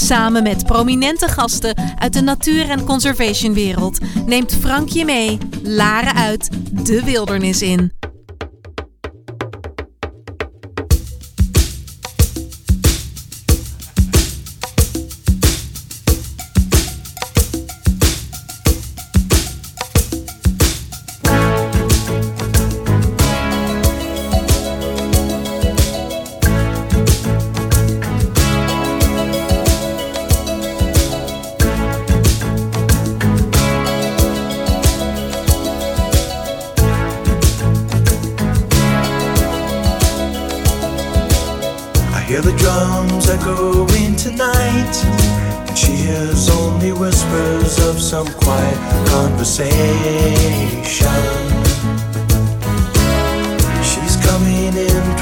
Samen 0.00 0.42
met 0.42 0.66
prominente 0.66 1.28
gasten 1.28 1.76
uit 1.98 2.12
de 2.12 2.20
natuur- 2.20 2.70
en 2.70 2.84
conservationwereld 2.84 3.98
neemt 4.26 4.54
Frank 4.54 4.88
je 4.88 5.04
mee, 5.04 5.38
Laren 5.62 6.14
uit, 6.14 6.50
de 6.86 7.04
wildernis 7.04 7.62
in. 7.62 7.92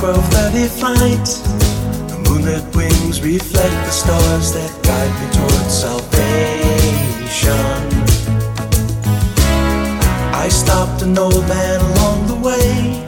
12:30 0.01 0.69
flight. 0.81 1.27
The 2.11 2.19
moonlit 2.25 2.65
wings 2.77 3.21
reflect 3.23 3.77
the 3.87 3.95
stars 4.03 4.53
that 4.53 4.71
guide 4.83 5.15
me 5.21 5.27
towards 5.37 5.75
salvation. 5.85 7.57
I 10.45 10.49
stopped 10.49 11.03
an 11.03 11.19
old 11.19 11.49
man 11.49 11.81
along 11.91 12.27
the 12.27 12.39
way 12.49 13.07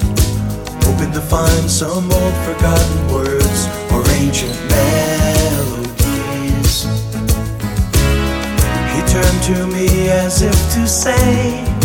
hoping 0.98 1.12
to 1.12 1.20
find 1.20 1.70
some 1.70 2.11
old 2.11 2.34
forgotten 2.47 3.12
words 3.12 3.69
or 3.92 4.03
ancient 4.22 4.59
melodies. 4.70 5.94
He 8.94 9.00
turned 9.14 9.42
to 9.50 9.66
me 9.66 10.09
as 10.09 10.42
if 10.42 10.59
to 10.75 10.86
say, 10.89 11.77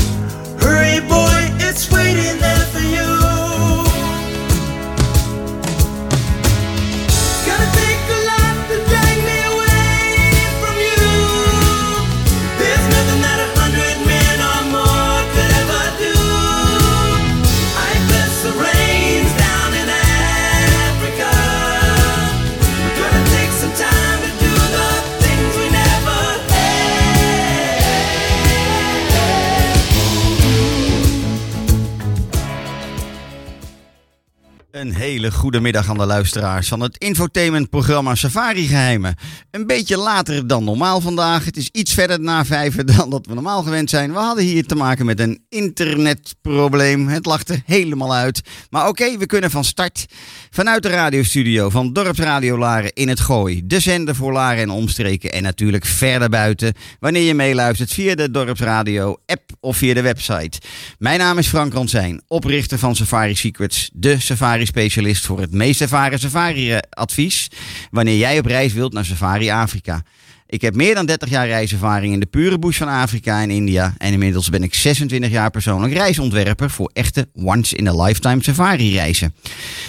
Een 34.83 34.93
hele 35.13 35.31
goede 35.31 35.59
middag 35.59 35.89
aan 35.89 35.97
de 35.97 36.05
luisteraars 36.05 36.67
van 36.67 36.79
het 36.79 36.97
infotainmentprogramma 36.97 38.15
Safari 38.15 38.67
Geheimen. 38.67 39.15
Een 39.51 39.67
beetje 39.67 39.97
later 39.97 40.47
dan 40.47 40.63
normaal 40.63 41.01
vandaag. 41.01 41.45
Het 41.45 41.57
is 41.57 41.69
iets 41.71 41.93
verder 41.93 42.19
na 42.19 42.45
vijven 42.45 42.85
dan 42.85 43.09
dat 43.09 43.25
we 43.25 43.33
normaal 43.33 43.63
gewend 43.63 43.89
zijn. 43.89 44.13
We 44.13 44.19
hadden 44.19 44.43
hier 44.43 44.65
te 44.65 44.75
maken 44.75 45.05
met 45.05 45.19
een 45.19 45.43
internetprobleem. 45.49 47.07
Het 47.07 47.49
er 47.49 47.61
helemaal 47.65 48.13
uit. 48.13 48.41
Maar 48.69 48.87
oké, 48.87 49.17
we 49.17 49.25
kunnen 49.25 49.51
van 49.51 49.63
start. 49.63 50.05
Vanuit 50.49 50.83
de 50.83 50.89
radiostudio 50.89 51.69
van 51.69 51.93
Dorpsradio 51.93 52.57
Laren 52.57 52.93
in 52.93 53.09
het 53.09 53.19
Gooi. 53.19 53.61
De 53.65 53.79
zender 53.79 54.15
voor 54.15 54.33
Laren 54.33 54.61
en 54.61 54.69
omstreken. 54.69 55.31
En 55.31 55.43
natuurlijk 55.43 55.85
verder 55.85 56.29
buiten. 56.29 56.73
Wanneer 56.99 57.23
je 57.23 57.33
meeluistert 57.33 57.93
via 57.93 58.15
de 58.15 58.31
Dorpsradio 58.31 59.17
app 59.25 59.51
of 59.59 59.77
via 59.77 59.93
de 59.93 60.01
website. 60.01 60.59
Mijn 60.97 61.19
naam 61.19 61.37
is 61.37 61.47
Frank 61.47 61.73
Ransijn, 61.73 62.21
oprichter 62.27 62.79
van 62.79 62.95
Safari 62.95 63.35
Secrets. 63.35 63.89
De 63.93 64.19
safari 64.19 64.65
specialist 64.65 65.01
voor 65.11 65.39
het 65.39 65.51
meest 65.51 65.81
ervaren 65.81 66.19
safari-advies. 66.19 67.47
Wanneer 67.91 68.17
jij 68.17 68.39
op 68.39 68.45
reis 68.45 68.73
wilt 68.73 68.93
naar 68.93 69.05
Safari 69.05 69.49
Afrika. 69.49 70.03
Ik 70.47 70.61
heb 70.61 70.75
meer 70.75 70.95
dan 70.95 71.05
30 71.05 71.29
jaar 71.29 71.47
reiservaring 71.47 72.13
in 72.13 72.19
de 72.19 72.25
pure 72.25 72.59
bush 72.59 72.77
van 72.77 72.87
Afrika 72.87 73.41
en 73.41 73.49
India. 73.49 73.93
En 73.97 74.13
inmiddels 74.13 74.49
ben 74.49 74.63
ik 74.63 74.73
26 74.73 75.31
jaar 75.31 75.51
persoonlijk 75.51 75.93
reisontwerper 75.93 76.69
voor 76.69 76.89
echte 76.93 77.27
once-in-a-lifetime 77.33 78.43
safari-reizen. 78.43 79.35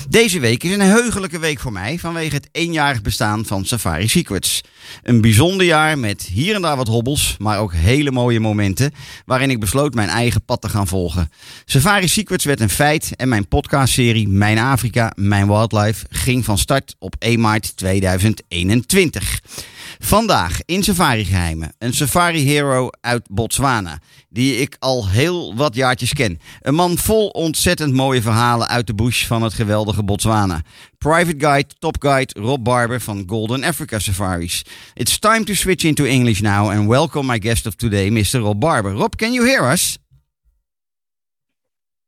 Deze 0.08 0.40
week 0.40 0.62
is 0.62 0.72
een 0.72 0.80
heugelijke 0.80 1.38
week 1.38 1.60
voor 1.60 1.72
mij 1.72 1.98
vanwege 1.98 2.34
het 2.34 2.48
eenjarig 2.52 3.02
bestaan 3.02 3.46
van 3.46 3.64
Safari 3.64 4.08
Secrets. 4.08 4.60
Een 5.02 5.20
bijzonder 5.20 5.66
jaar 5.66 5.98
met 5.98 6.22
hier 6.22 6.54
en 6.54 6.62
daar 6.62 6.76
wat 6.76 6.88
hobbels, 6.88 7.36
maar 7.38 7.58
ook 7.58 7.74
hele 7.74 8.10
mooie 8.10 8.40
momenten 8.40 8.92
waarin 9.24 9.50
ik 9.50 9.60
besloot 9.60 9.94
mijn 9.94 10.08
eigen 10.08 10.44
pad 10.44 10.60
te 10.60 10.68
gaan 10.68 10.86
volgen. 10.86 11.30
Safari 11.64 12.08
Secrets 12.08 12.44
werd 12.44 12.60
een 12.60 12.70
feit 12.70 13.16
en 13.16 13.28
mijn 13.28 13.48
podcastserie 13.48 14.28
Mijn 14.28 14.58
Afrika, 14.58 15.12
Mijn 15.14 15.46
Wildlife 15.46 16.06
ging 16.10 16.44
van 16.44 16.58
start 16.58 16.94
op 16.98 17.14
1 17.18 17.40
maart 17.40 17.76
2021. 17.76 19.40
Vandaag 20.04 20.60
in 20.64 20.82
Safari 20.82 21.24
Geheimen 21.24 21.74
een 21.78 21.92
Safari 21.92 22.44
Hero 22.44 22.88
uit 23.00 23.28
Botswana, 23.30 23.98
die 24.28 24.56
ik 24.56 24.76
al 24.78 25.08
heel 25.08 25.56
wat 25.56 25.74
jaartjes 25.74 26.12
ken. 26.12 26.40
Een 26.60 26.74
man 26.74 26.98
vol 26.98 27.28
ontzettend 27.28 27.92
mooie 27.92 28.22
verhalen 28.22 28.68
uit 28.68 28.86
de 28.86 28.94
bush 28.94 29.26
van 29.26 29.42
het 29.42 29.52
geweldige 29.52 30.04
Botswana. 30.04 30.62
Private 30.98 31.46
Guide, 31.46 31.68
Top 31.78 31.96
Guide 31.98 32.40
Rob 32.40 32.64
Barber 32.64 33.00
van 33.00 33.24
Golden 33.26 33.64
Africa 33.64 33.98
Safaris. 33.98 34.62
It's 34.94 35.18
time 35.18 35.44
to 35.44 35.54
switch 35.54 35.84
into 35.84 36.04
English 36.04 36.40
now 36.40 36.68
and 36.70 36.88
welcome 36.88 37.26
my 37.26 37.38
guest 37.40 37.66
of 37.66 37.74
today, 37.74 38.10
Mr. 38.10 38.40
Rob 38.40 38.60
Barber. 38.60 38.92
Rob, 38.92 39.16
can 39.16 39.32
you 39.32 39.46
hear 39.46 39.72
us? 39.72 39.98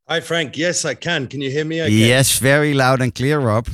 Hi, 0.04 0.22
Frank. 0.22 0.54
Yes, 0.54 0.84
I 0.84 0.94
can. 0.94 1.26
Can 1.26 1.40
you 1.40 1.50
hear 1.50 1.66
me? 1.66 1.82
Okay? 1.82 2.08
Yes, 2.08 2.38
very 2.38 2.74
loud 2.74 3.00
and 3.00 3.14
clear, 3.14 3.40
Rob. 3.40 3.66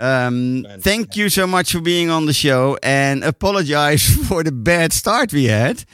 Um, 0.00 0.66
thank 0.80 1.16
you 1.16 1.28
so 1.28 1.46
much 1.46 1.72
for 1.72 1.80
being 1.80 2.10
on 2.10 2.26
the 2.26 2.32
show 2.32 2.76
and 2.82 3.22
apologize 3.22 4.02
for 4.28 4.42
the 4.42 4.52
bad 4.52 4.92
start 4.92 5.32
we 5.32 5.44
had. 5.44 5.84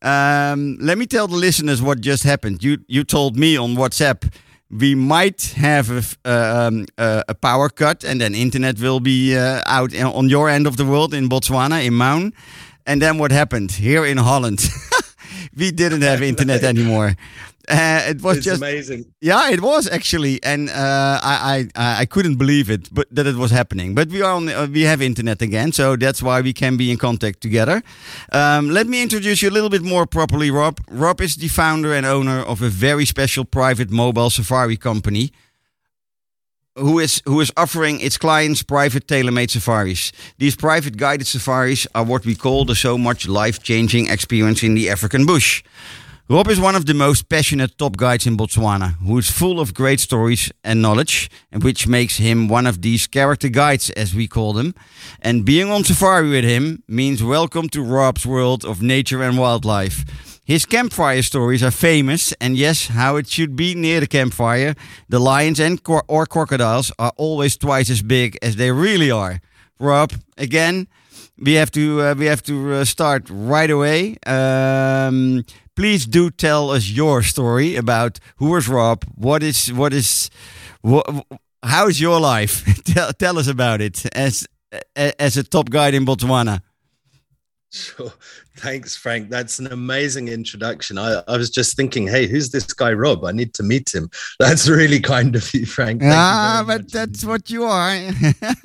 Um, 0.00 0.78
let 0.80 0.98
me 0.98 1.06
tell 1.06 1.28
the 1.28 1.36
listeners 1.36 1.80
what 1.80 2.00
just 2.00 2.24
happened. 2.24 2.64
You 2.64 2.78
you 2.88 3.04
told 3.04 3.36
me 3.36 3.56
on 3.56 3.76
WhatsApp 3.76 4.32
we 4.72 4.94
might 4.94 5.52
have 5.56 5.90
a, 5.90 6.02
uh, 6.24 6.68
um, 6.68 6.86
a 6.98 7.34
power 7.34 7.68
cut 7.68 8.04
and 8.04 8.20
then 8.20 8.34
internet 8.34 8.80
will 8.80 9.00
be 9.00 9.36
uh, 9.36 9.60
out 9.66 9.94
on 9.94 10.30
your 10.30 10.48
end 10.48 10.66
of 10.66 10.78
the 10.78 10.84
world 10.84 11.12
in 11.12 11.28
Botswana 11.28 11.84
in 11.84 11.94
Maun. 11.94 12.32
And 12.86 13.00
then 13.00 13.18
what 13.18 13.30
happened 13.30 13.72
here 13.72 14.04
in 14.04 14.16
Holland? 14.16 14.64
we 15.56 15.70
didn't 15.70 16.00
have 16.02 16.22
internet 16.32 16.64
anymore. 16.64 17.16
Uh, 17.68 18.10
it 18.10 18.20
was 18.22 18.36
It's 18.38 18.46
just 18.46 18.60
amazing. 18.60 19.04
yeah, 19.20 19.50
it 19.52 19.60
was 19.60 19.88
actually, 19.88 20.42
and 20.42 20.68
uh, 20.68 21.20
I, 21.22 21.68
I 21.76 22.02
I 22.02 22.06
couldn't 22.06 22.36
believe 22.36 22.68
it, 22.70 22.88
but 22.92 23.06
that 23.14 23.26
it 23.26 23.36
was 23.36 23.50
happening. 23.52 23.94
But 23.94 24.08
we 24.08 24.20
are 24.22 24.34
on, 24.34 24.48
uh, 24.48 24.66
we 24.72 24.82
have 24.82 25.00
internet 25.04 25.42
again, 25.42 25.72
so 25.72 25.96
that's 25.96 26.20
why 26.22 26.40
we 26.42 26.52
can 26.52 26.76
be 26.76 26.90
in 26.90 26.98
contact 26.98 27.40
together. 27.40 27.82
Um, 28.32 28.70
let 28.70 28.86
me 28.86 29.00
introduce 29.02 29.42
you 29.42 29.50
a 29.50 29.54
little 29.54 29.70
bit 29.70 29.82
more 29.82 30.06
properly, 30.06 30.50
Rob. 30.50 30.80
Rob 30.90 31.20
is 31.20 31.36
the 31.36 31.48
founder 31.48 31.92
and 31.94 32.04
owner 32.04 32.42
of 32.42 32.62
a 32.62 32.68
very 32.68 33.04
special 33.06 33.44
private 33.44 33.90
mobile 33.90 34.30
safari 34.30 34.76
company. 34.76 35.30
Who 36.74 36.98
is 37.00 37.22
who 37.26 37.40
is 37.40 37.52
offering 37.56 38.00
its 38.00 38.16
clients 38.18 38.62
private 38.64 39.06
tailor-made 39.06 39.50
safaris? 39.50 40.10
These 40.38 40.56
private 40.56 40.96
guided 40.96 41.26
safaris 41.26 41.86
are 41.94 42.04
what 42.04 42.24
we 42.24 42.34
call 42.34 42.64
the 42.64 42.74
so 42.74 42.96
much 42.98 43.28
life-changing 43.28 44.08
experience 44.08 44.66
in 44.66 44.74
the 44.74 44.90
African 44.90 45.26
bush. 45.26 45.62
Rob 46.32 46.48
is 46.48 46.58
one 46.58 46.74
of 46.74 46.86
the 46.86 46.94
most 46.94 47.28
passionate 47.28 47.76
top 47.76 47.98
guides 47.98 48.26
in 48.26 48.38
Botswana, 48.38 48.94
who 49.06 49.18
is 49.18 49.30
full 49.30 49.60
of 49.60 49.74
great 49.74 50.00
stories 50.00 50.50
and 50.64 50.80
knowledge, 50.80 51.28
and 51.52 51.62
which 51.62 51.86
makes 51.86 52.16
him 52.16 52.48
one 52.48 52.66
of 52.66 52.80
these 52.80 53.06
character 53.06 53.50
guides, 53.50 53.90
as 53.90 54.14
we 54.14 54.26
call 54.26 54.54
them. 54.54 54.74
And 55.20 55.44
being 55.44 55.70
on 55.70 55.84
safari 55.84 56.30
with 56.30 56.44
him 56.44 56.84
means 56.88 57.22
welcome 57.22 57.68
to 57.68 57.82
Rob's 57.82 58.24
world 58.24 58.64
of 58.64 58.80
nature 58.80 59.22
and 59.22 59.36
wildlife. 59.36 60.06
His 60.42 60.64
campfire 60.64 61.20
stories 61.20 61.62
are 61.62 61.70
famous, 61.70 62.32
and 62.40 62.56
yes, 62.56 62.86
how 62.86 63.16
it 63.16 63.28
should 63.28 63.54
be 63.54 63.74
near 63.74 64.00
the 64.00 64.06
campfire. 64.06 64.74
The 65.10 65.18
lions 65.18 65.60
and 65.60 65.82
cor- 65.82 66.04
or 66.08 66.24
crocodiles 66.24 66.90
are 66.98 67.12
always 67.18 67.58
twice 67.58 67.90
as 67.90 68.00
big 68.00 68.38
as 68.40 68.56
they 68.56 68.70
really 68.72 69.10
are. 69.10 69.42
Rob, 69.78 70.14
again, 70.38 70.88
we 71.38 71.54
have 71.54 71.70
to 71.72 72.00
uh, 72.00 72.14
we 72.16 72.26
have 72.26 72.42
to 72.44 72.72
uh, 72.72 72.84
start 72.84 73.28
right 73.28 73.70
away. 73.70 74.16
Um, 74.24 75.44
please 75.76 76.06
do 76.06 76.30
tell 76.30 76.70
us 76.70 76.90
your 76.90 77.22
story 77.22 77.76
about 77.76 78.18
who 78.36 78.56
is 78.56 78.68
Rob. 78.68 79.04
What 79.14 79.42
is 79.42 79.72
what 79.72 79.92
is 79.92 80.30
what, 80.82 81.06
how 81.62 81.88
is 81.88 82.00
your 82.00 82.20
life? 82.20 82.64
tell, 82.84 83.12
tell 83.12 83.38
us 83.38 83.48
about 83.48 83.80
it 83.80 84.04
as 84.14 84.46
as 84.96 85.36
a 85.36 85.44
top 85.44 85.70
guide 85.70 85.94
in 85.94 86.04
Botswana. 86.04 86.60
Sure. 87.72 88.12
Thanks, 88.56 88.94
Frank. 88.94 89.30
That's 89.30 89.58
an 89.58 89.72
amazing 89.72 90.28
introduction. 90.28 90.98
I, 90.98 91.22
I 91.26 91.38
was 91.38 91.48
just 91.48 91.74
thinking, 91.74 92.06
hey, 92.06 92.26
who's 92.26 92.50
this 92.50 92.70
guy, 92.72 92.92
Rob? 92.92 93.24
I 93.24 93.32
need 93.32 93.54
to 93.54 93.62
meet 93.62 93.94
him. 93.94 94.10
That's 94.38 94.68
really 94.68 95.00
kind 95.00 95.34
of 95.34 95.54
you, 95.54 95.64
Frank. 95.64 96.02
Thank 96.02 96.12
ah, 96.12 96.62
very 96.66 96.78
but 96.78 96.84
much. 96.84 96.92
that's 96.92 97.24
what 97.24 97.48
you 97.50 97.64
are. 97.64 97.96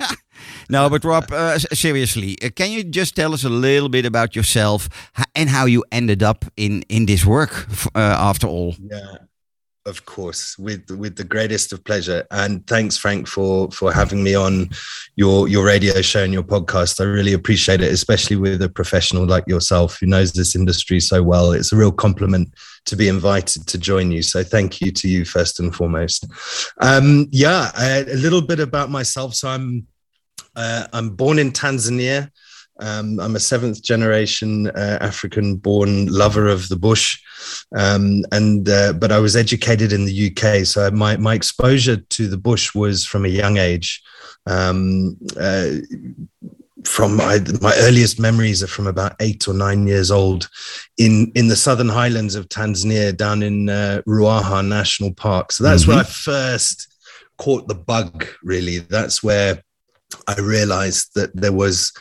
no, 0.68 0.90
but 0.90 1.04
Rob, 1.04 1.32
uh, 1.32 1.58
seriously, 1.58 2.36
uh, 2.42 2.50
can 2.54 2.70
you 2.70 2.84
just 2.84 3.16
tell 3.16 3.32
us 3.32 3.44
a 3.44 3.48
little 3.48 3.88
bit 3.88 4.04
about 4.04 4.36
yourself 4.36 4.88
and 5.34 5.48
how 5.48 5.64
you 5.64 5.84
ended 5.90 6.22
up 6.22 6.44
in 6.56 6.82
in 6.88 7.06
this 7.06 7.24
work? 7.24 7.66
Uh, 7.94 8.16
after 8.30 8.46
all, 8.46 8.74
Yeah, 8.90 9.16
of 9.88 10.04
course, 10.04 10.56
with 10.58 10.90
with 10.90 11.16
the 11.16 11.24
greatest 11.24 11.72
of 11.72 11.82
pleasure. 11.82 12.26
And 12.30 12.64
thanks, 12.66 12.96
Frank, 12.96 13.26
for 13.26 13.70
for 13.70 13.92
having 13.92 14.22
me 14.22 14.34
on 14.34 14.70
your 15.16 15.48
your 15.48 15.64
radio 15.64 16.00
show 16.02 16.22
and 16.22 16.32
your 16.32 16.42
podcast. 16.42 17.00
I 17.00 17.04
really 17.04 17.32
appreciate 17.32 17.80
it, 17.80 17.92
especially 17.92 18.36
with 18.36 18.62
a 18.62 18.68
professional 18.68 19.26
like 19.26 19.48
yourself 19.48 19.98
who 19.98 20.06
knows 20.06 20.32
this 20.32 20.54
industry 20.54 21.00
so 21.00 21.22
well. 21.22 21.52
It's 21.52 21.72
a 21.72 21.76
real 21.76 21.92
compliment 21.92 22.54
to 22.84 22.96
be 22.96 23.08
invited 23.08 23.66
to 23.66 23.78
join 23.78 24.12
you. 24.12 24.22
So 24.22 24.44
thank 24.44 24.80
you 24.80 24.92
to 24.92 25.08
you 25.08 25.24
first 25.24 25.58
and 25.60 25.74
foremost. 25.74 26.26
Um, 26.80 27.28
yeah, 27.30 27.70
a, 27.78 28.04
little 28.14 28.42
bit 28.42 28.60
about 28.60 28.90
myself. 28.90 29.34
So 29.34 29.48
I'm 29.48 29.86
uh, 30.54 30.86
I'm 30.92 31.10
born 31.10 31.38
in 31.38 31.52
Tanzania. 31.52 32.30
Um, 32.80 33.18
I'm 33.20 33.36
a 33.36 33.40
seventh 33.40 33.82
generation 33.82 34.68
uh, 34.68 34.98
African 35.00 35.56
born 35.56 36.06
lover 36.06 36.46
of 36.46 36.68
the 36.68 36.76
bush. 36.76 37.20
Um, 37.76 38.24
and 38.32 38.68
uh, 38.68 38.92
but 38.92 39.12
I 39.12 39.18
was 39.18 39.36
educated 39.36 39.92
in 39.92 40.04
the 40.04 40.30
UK, 40.30 40.66
so 40.66 40.90
my 40.90 41.16
my 41.16 41.34
exposure 41.34 41.96
to 41.96 42.28
the 42.28 42.38
bush 42.38 42.74
was 42.74 43.04
from 43.04 43.24
a 43.24 43.28
young 43.28 43.56
age. 43.56 44.02
Um, 44.46 45.16
uh, 45.38 45.70
from 46.84 47.16
my, 47.16 47.40
my 47.60 47.74
earliest 47.78 48.20
memories 48.20 48.62
are 48.62 48.68
from 48.68 48.86
about 48.86 49.16
eight 49.20 49.48
or 49.48 49.54
nine 49.54 49.86
years 49.86 50.10
old, 50.10 50.48
in 50.96 51.32
in 51.34 51.48
the 51.48 51.56
southern 51.56 51.88
highlands 51.88 52.34
of 52.34 52.48
Tanzania, 52.48 53.16
down 53.16 53.42
in 53.42 53.68
uh, 53.68 54.02
Ruaha 54.06 54.66
National 54.66 55.12
Park. 55.12 55.52
So 55.52 55.64
that's 55.64 55.86
where 55.86 55.98
I 55.98 56.04
first 56.04 56.88
caught 57.36 57.68
the 57.68 57.74
bug. 57.74 58.26
Really, 58.42 58.78
that's 58.78 59.22
where 59.22 59.62
I 60.26 60.40
realized 60.40 61.14
that 61.14 61.34
there 61.34 61.52
was 61.52 61.92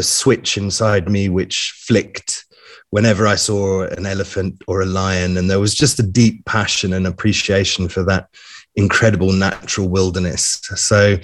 a 0.00 0.02
switch 0.02 0.56
inside 0.56 1.08
me 1.08 1.28
which 1.28 1.72
flicked 1.86 2.46
whenever 2.90 3.26
I 3.26 3.36
saw 3.36 3.82
an 3.82 4.04
elephant 4.04 4.62
or 4.66 4.82
a 4.82 4.86
lion. 4.86 5.36
And 5.36 5.48
there 5.48 5.60
was 5.60 5.74
just 5.74 6.00
a 6.00 6.02
deep 6.20 6.44
passion 6.44 6.92
and 6.92 7.06
appreciation 7.06 7.88
for 7.88 8.02
that 8.04 8.28
incredible 8.74 9.32
natural 9.32 9.88
wilderness. 9.88 10.60
So 10.74 11.16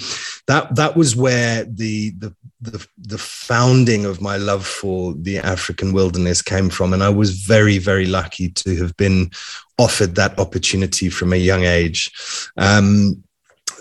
that 0.47 0.75
that 0.77 0.97
was 0.97 1.17
where 1.17 1.65
the 1.65 2.11
the 2.19 2.35
the, 2.61 2.87
the 2.99 3.19
founding 3.19 4.07
of 4.07 4.21
my 4.21 4.37
love 4.37 4.67
for 4.67 5.15
the 5.15 5.39
African 5.39 5.93
wilderness 5.93 6.41
came 6.43 6.71
from. 6.71 6.93
And 6.93 7.03
I 7.03 7.11
was 7.11 7.43
very, 7.43 7.79
very 7.79 8.07
lucky 8.07 8.49
to 8.49 8.77
have 8.77 8.97
been 8.97 9.31
offered 9.79 10.15
that 10.15 10.39
opportunity 10.39 11.11
from 11.11 11.33
a 11.33 11.37
young 11.37 11.65
age. 11.65 12.11
Um, 12.57 13.23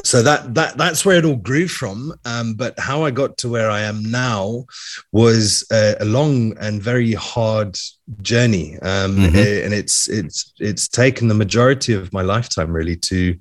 so 0.06 0.22
that 0.22 0.54
that 0.54 0.78
that's 0.78 1.04
where 1.06 1.18
it 1.18 1.26
all 1.26 1.36
grew 1.50 1.68
from. 1.68 2.14
Um, 2.26 2.54
but 2.54 2.74
how 2.80 3.04
I 3.08 3.12
got 3.12 3.38
to 3.40 3.50
where 3.50 3.70
I 3.70 3.82
am 3.82 4.04
now 4.04 4.66
was 5.12 5.66
a, 5.72 5.96
a 6.00 6.06
long 6.06 6.56
and 6.60 6.82
very 6.92 7.14
hard 7.14 7.76
journey, 8.22 8.78
um, 8.82 9.18
Mhm. 9.18 9.36
eh, 9.36 9.66
and 9.66 9.74
it's 9.74 10.08
it's 10.20 10.54
it's 10.60 10.88
taken 10.88 11.28
the 11.28 11.34
majority 11.44 11.94
of 11.94 12.14
my 12.14 12.22
lifetime 12.22 12.72
really 12.72 12.96
to 13.10 13.36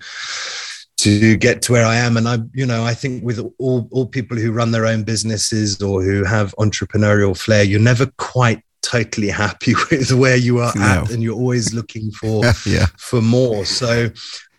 to 0.97 1.37
get 1.37 1.61
to 1.63 1.73
where 1.73 1.85
I 1.85 1.97
am. 1.97 2.17
And 2.17 2.27
I, 2.29 2.39
you 2.55 2.67
know, 2.67 2.85
I 2.85 2.95
think 2.95 3.25
with 3.25 3.39
all 3.59 3.89
all 3.91 4.07
people 4.07 4.37
who 4.39 4.53
run 4.53 4.71
their 4.73 4.87
own 4.87 5.03
businesses 5.05 5.83
or 5.83 6.03
who 6.03 6.25
have 6.25 6.55
entrepreneurial 6.59 7.37
flair, 7.37 7.63
you're 7.65 7.81
never 7.93 8.07
quite 8.17 8.63
totally 8.85 9.29
happy 9.29 9.75
with 9.91 10.13
where 10.13 10.37
you 10.37 10.59
are 10.59 10.73
at, 10.79 11.11
and 11.11 11.23
you're 11.23 11.35
always 11.35 11.73
looking 11.73 12.11
for 12.13 12.45
yeah, 12.67 12.87
for 12.99 13.23
more. 13.23 13.65
So 13.65 14.11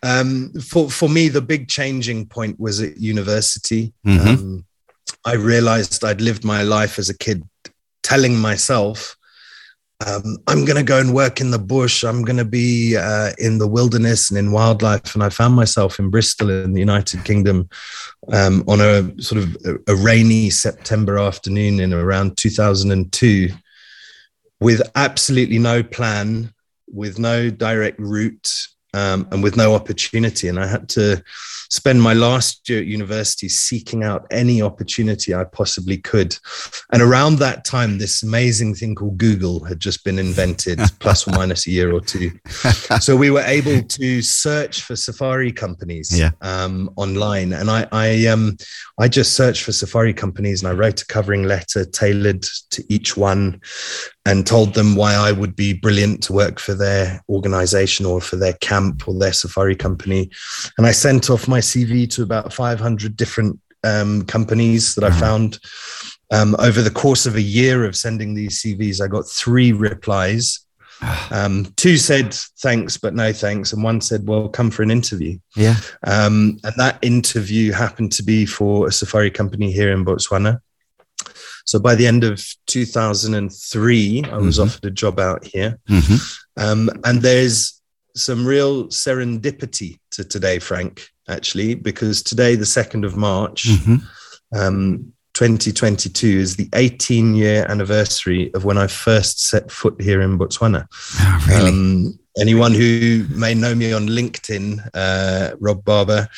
um, 0.02 0.52
for 0.60 0.90
for 0.90 1.08
me, 1.08 1.28
the 1.28 1.42
big 1.42 1.68
changing 1.68 2.26
point 2.26 2.58
was 2.58 2.82
at 2.82 2.96
university. 2.98 3.92
Mhm. 4.04 4.26
Um, 4.26 4.64
I 5.24 5.34
realized 5.34 6.04
I'd 6.04 6.20
lived 6.20 6.44
my 6.44 6.62
life 6.62 6.98
as 6.98 7.08
a 7.08 7.16
kid 7.16 7.42
telling 8.02 8.36
myself, 8.36 9.16
um, 10.04 10.36
I'm 10.46 10.64
going 10.64 10.76
to 10.76 10.82
go 10.82 11.00
and 11.00 11.14
work 11.14 11.40
in 11.40 11.50
the 11.50 11.58
bush. 11.58 12.04
I'm 12.04 12.22
going 12.22 12.36
to 12.36 12.44
be 12.44 12.96
uh, 12.96 13.32
in 13.38 13.58
the 13.58 13.66
wilderness 13.66 14.30
and 14.30 14.38
in 14.38 14.52
wildlife. 14.52 15.14
And 15.14 15.24
I 15.24 15.30
found 15.30 15.54
myself 15.54 15.98
in 15.98 16.10
Bristol 16.10 16.50
in 16.50 16.74
the 16.74 16.80
United 16.80 17.24
Kingdom 17.24 17.68
um, 18.32 18.62
on 18.68 18.80
a 18.80 19.22
sort 19.22 19.42
of 19.42 19.56
a, 19.64 19.92
a 19.92 19.96
rainy 19.96 20.50
September 20.50 21.18
afternoon 21.18 21.80
in 21.80 21.94
around 21.94 22.36
2002 22.36 23.48
with 24.60 24.82
absolutely 24.94 25.58
no 25.58 25.82
plan, 25.82 26.52
with 26.88 27.18
no 27.18 27.50
direct 27.50 27.98
route, 27.98 28.66
um, 28.94 29.28
and 29.30 29.42
with 29.42 29.56
no 29.56 29.74
opportunity. 29.74 30.48
And 30.48 30.58
I 30.58 30.66
had 30.66 30.88
to 30.90 31.22
spend 31.68 32.00
my 32.00 32.14
last 32.14 32.66
year 32.68 32.78
at 32.78 32.86
university 32.86 33.48
seeking 33.48 34.04
out 34.04 34.24
any 34.30 34.62
opportunity 34.62 35.34
I 35.34 35.44
possibly 35.44 35.98
could. 35.98 36.34
And 36.92 37.02
around 37.02 37.40
that 37.40 37.64
time, 37.64 37.98
this 37.98 38.22
amazing 38.22 38.74
thing 38.76 38.94
called 38.94 39.18
Google 39.18 39.64
had 39.64 39.80
just 39.80 40.02
been 40.04 40.18
invented, 40.18 40.78
plus 41.00 41.26
or 41.26 41.32
minus 41.32 41.66
a 41.66 41.72
year 41.72 41.92
or 41.92 42.00
two. 42.00 42.30
So 43.00 43.16
we 43.16 43.30
were 43.30 43.42
able 43.42 43.82
to 43.82 44.22
search 44.22 44.82
for 44.82 44.96
safari 44.96 45.52
companies 45.52 46.16
Yeah. 46.16 46.30
um, 46.40 46.88
online. 46.96 47.52
And 47.52 47.68
I, 47.68 47.86
I, 47.92 48.26
um, 48.28 48.56
I 48.98 49.08
just 49.08 49.34
searched 49.34 49.64
for 49.64 49.72
safari 49.72 50.14
companies 50.14 50.62
and 50.62 50.70
I 50.70 50.74
wrote 50.74 51.02
a 51.02 51.06
covering 51.06 51.42
letter 51.42 51.84
tailored 51.84 52.44
to 52.70 52.84
each 52.88 53.16
one 53.16 53.60
and 54.26 54.46
told 54.46 54.74
them 54.74 54.96
why 54.96 55.14
I 55.14 55.32
would 55.32 55.54
be 55.56 55.72
brilliant 55.72 56.22
to 56.24 56.32
work 56.32 56.58
for 56.58 56.74
their 56.74 57.22
organization 57.28 58.04
or 58.04 58.20
for 58.20 58.36
their 58.36 58.54
camp 58.54 59.06
or 59.08 59.14
their 59.18 59.32
safari 59.32 59.76
company. 59.76 60.30
And 60.76 60.86
I 60.86 60.90
sent 60.92 61.30
off 61.30 61.46
my 61.48 61.60
CV 61.60 62.10
to 62.10 62.22
about 62.22 62.52
500 62.52 63.16
different 63.16 63.58
um, 63.84 64.22
companies 64.24 64.94
that 64.96 65.04
I 65.04 65.08
Uh-huh. 65.08 65.20
found. 65.20 65.58
Um, 66.32 66.56
over 66.58 66.82
the 66.82 66.90
course 66.90 67.24
of 67.24 67.36
a 67.36 67.40
year 67.40 67.84
of 67.84 67.94
sending 67.94 68.34
these 68.34 68.60
CVs, 68.60 69.00
I 69.00 69.06
got 69.06 69.28
three 69.28 69.72
replies. 69.72 70.60
Um, 71.30 71.66
two 71.76 71.96
said 71.98 72.32
thanks, 72.62 72.96
but 72.96 73.14
no 73.14 73.32
thanks. 73.32 73.72
And 73.72 73.82
one 73.84 74.00
said, 74.00 74.26
well, 74.26 74.48
come 74.48 74.70
for 74.70 74.82
an 74.82 74.90
interview. 74.90 75.38
yeah. 75.54 75.76
Um, 76.04 76.58
and 76.64 76.74
that 76.78 76.98
interview 77.02 77.72
happened 77.72 78.12
to 78.12 78.22
be 78.22 78.46
for 78.46 78.86
a 78.88 78.92
safari 78.92 79.30
company 79.30 79.70
here 79.72 79.92
in 79.92 80.04
Botswana. 80.04 80.60
So 81.66 81.78
by 81.80 81.94
the 81.96 82.06
end 82.06 82.22
of 82.24 82.42
2003, 82.66 84.24
I 84.30 84.36
was 84.38 84.58
Mhm. 84.58 84.62
offered 84.64 84.84
a 84.84 84.90
job 84.90 85.18
out 85.18 85.44
here. 85.44 85.78
Mhm. 85.90 86.36
Um, 86.56 86.90
and 87.04 87.22
there's 87.22 87.74
some 88.14 88.46
real 88.46 88.86
serendipity 88.86 89.98
to 90.12 90.24
today, 90.24 90.58
Frank, 90.58 91.10
actually, 91.28 91.74
because 91.74 92.22
today, 92.22 92.54
the 92.54 92.64
2nd 92.64 93.04
of 93.04 93.16
March, 93.16 93.68
Mhm. 93.68 94.02
um, 94.54 95.12
2022, 95.34 96.38
is 96.38 96.56
the 96.56 96.68
18 96.72 97.34
year 97.34 97.66
anniversary 97.68 98.50
of 98.54 98.64
when 98.64 98.78
I 98.78 98.86
first 98.86 99.44
set 99.44 99.70
foot 99.70 100.00
here 100.00 100.22
in 100.22 100.38
Botswana. 100.38 100.86
Ah, 101.18 101.44
really? 101.48 101.68
Um, 101.68 102.18
anyone 102.38 102.72
who 102.74 103.26
may 103.28 103.54
know 103.54 103.74
me 103.74 103.92
on 103.92 104.06
LinkedIn, 104.08 104.88
uh, 104.94 105.50
Rob 105.60 105.84
Barber, 105.84 106.28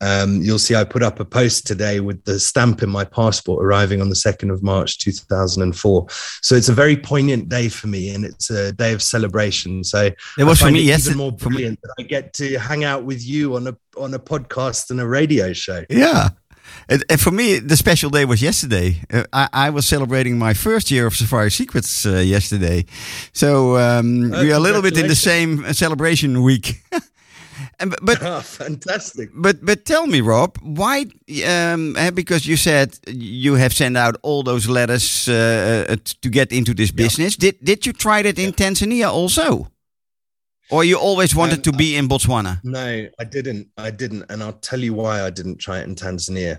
um, 0.00 0.42
you'll 0.42 0.58
see 0.58 0.74
I 0.74 0.84
put 0.84 1.02
up 1.02 1.20
a 1.20 1.24
post 1.24 1.66
today 1.66 2.00
with 2.00 2.22
the 2.24 2.38
stamp 2.38 2.82
in 2.82 2.90
my 2.90 3.04
passport 3.04 3.64
arriving 3.64 4.00
on 4.00 4.10
the 4.10 4.14
2nd 4.14 4.52
of 4.52 4.62
March 4.62 4.98
2004. 4.98 6.06
So 6.42 6.54
it's 6.54 6.68
a 6.68 6.74
very 6.74 6.96
poignant 6.96 7.48
day 7.48 7.68
for 7.68 7.86
me 7.86 8.14
and 8.14 8.24
it's 8.24 8.50
a 8.50 8.72
day 8.72 8.92
of 8.92 9.02
celebration. 9.02 9.84
So 9.84 10.10
it 10.38 10.44
was 10.44 10.60
for 10.60 10.70
me. 10.70 10.82
Yes, 10.82 11.06
even 11.06 11.18
more 11.18 11.32
brilliant 11.32 11.80
that 11.82 11.94
I 11.98 12.02
get 12.02 12.34
to 12.34 12.58
hang 12.58 12.84
out 12.84 13.04
with 13.04 13.26
you 13.26 13.56
on 13.56 13.66
a 13.68 13.76
on 13.96 14.12
a 14.12 14.18
podcast 14.18 14.90
and 14.90 15.00
a 15.00 15.06
radio 15.06 15.52
show. 15.52 15.84
Yeah. 15.88 16.28
And, 16.88 17.04
and 17.08 17.20
for 17.20 17.30
me, 17.30 17.58
the 17.58 17.76
special 17.76 18.10
day 18.10 18.24
was 18.24 18.42
yesterday. 18.42 19.00
Uh, 19.10 19.24
I, 19.32 19.48
I 19.52 19.70
was 19.70 19.86
celebrating 19.86 20.38
my 20.38 20.52
first 20.52 20.90
year 20.90 21.06
of 21.06 21.16
Safari 21.16 21.50
Secrets 21.50 22.04
uh, 22.04 22.16
yesterday. 22.18 22.84
So 23.32 23.76
um, 23.76 24.32
Oh, 24.32 24.42
we 24.42 24.52
are 24.52 24.56
a 24.56 24.60
little 24.60 24.82
bit 24.82 24.96
in 24.98 25.08
the 25.08 25.14
same 25.14 25.64
uh, 25.64 25.72
celebration 25.72 26.42
week. 26.42 26.82
and, 27.78 27.94
but- 28.02 28.22
Ah, 28.22 28.40
fantastic. 28.40 29.30
But 29.34 29.56
but 29.64 29.84
tell 29.84 30.06
me, 30.06 30.20
Rob, 30.20 30.56
why? 30.62 31.06
Um, 31.46 31.96
eh, 31.96 32.10
because 32.10 32.46
you 32.46 32.56
said 32.56 32.98
you 33.06 33.54
have 33.56 33.72
sent 33.72 33.96
out 33.96 34.16
all 34.22 34.42
those 34.42 34.68
letters 34.68 35.28
uh, 35.28 35.84
uh, 35.88 35.96
to 36.22 36.28
get 36.28 36.52
into 36.52 36.74
this 36.74 36.90
business. 36.92 37.36
Did 37.36 37.56
did 37.62 37.84
you 37.86 37.92
try 37.92 38.22
that 38.22 38.38
in 38.38 38.52
Tanzania 38.52 39.08
also, 39.10 39.68
or 40.70 40.84
you 40.84 40.98
always 40.98 41.34
wanted 41.34 41.58
Um, 41.58 41.62
to 41.62 41.72
be 41.72 41.96
in 41.96 42.08
Botswana? 42.08 42.60
No, 42.64 43.08
I 43.20 43.24
didn't. 43.24 43.68
I 43.76 43.90
didn't, 43.90 44.24
and 44.30 44.42
I'll 44.42 44.60
tell 44.60 44.80
you 44.80 44.94
why 44.94 45.26
I 45.26 45.30
didn't 45.30 45.58
try 45.58 45.78
it 45.80 45.84
in 45.88 45.94
Tanzania. 45.94 46.58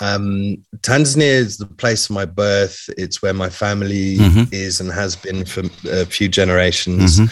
Um, 0.00 0.56
Tanzania 0.80 1.34
is 1.44 1.56
the 1.56 1.66
place 1.66 2.10
of 2.10 2.14
my 2.14 2.24
birth. 2.24 2.88
It's 2.98 3.22
where 3.22 3.34
my 3.34 3.48
family 3.50 4.16
Mhm. 4.16 4.48
is 4.52 4.80
and 4.80 4.90
has 4.92 5.16
been 5.16 5.44
for 5.44 5.62
a 5.88 6.04
few 6.06 6.28
generations. 6.28 7.20
Mhm. 7.20 7.28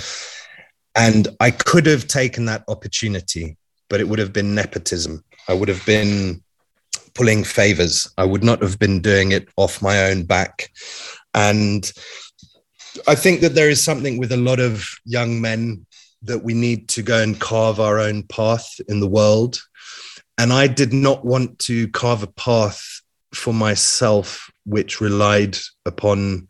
And 0.95 1.29
I 1.41 1.51
could 1.51 1.87
have 1.87 2.07
taken 2.07 2.45
that 2.47 2.65
opportunity, 2.69 3.57
but 3.89 4.01
it 4.01 4.09
would 4.09 4.19
have 4.19 4.33
been 4.33 4.55
nepotism. 4.55 5.25
I 5.49 5.55
would 5.55 5.69
have 5.69 5.85
been 5.87 6.43
pulling 7.15 7.45
favors. 7.45 8.11
I 8.19 8.25
would 8.25 8.45
not 8.45 8.63
have 8.63 8.79
been 8.79 9.01
doing 9.01 9.33
it 9.33 9.49
off 9.57 9.83
my 9.83 10.11
own 10.11 10.25
back. 10.25 10.71
And 11.35 11.91
I 13.07 13.15
think 13.15 13.41
that 13.41 13.55
there 13.55 13.71
is 13.71 13.83
something 13.83 14.19
with 14.19 14.33
a 14.33 14.37
lot 14.37 14.61
of 14.61 14.87
young 15.05 15.41
men 15.41 15.87
that 16.23 16.45
we 16.45 16.55
need 16.55 16.89
to 16.91 17.03
go 17.03 17.21
and 17.21 17.41
carve 17.41 17.81
our 17.81 17.99
own 17.99 18.23
path 18.25 18.81
in 18.89 19.01
the 19.01 19.09
world. 19.09 19.61
And 20.39 20.53
I 20.53 20.67
did 20.67 20.93
not 20.93 21.25
want 21.25 21.59
to 21.61 21.89
carve 21.89 22.23
a 22.23 22.29
path 22.29 23.03
for 23.35 23.55
myself 23.55 24.51
which 24.65 25.01
relied 25.01 25.57
upon 25.87 26.49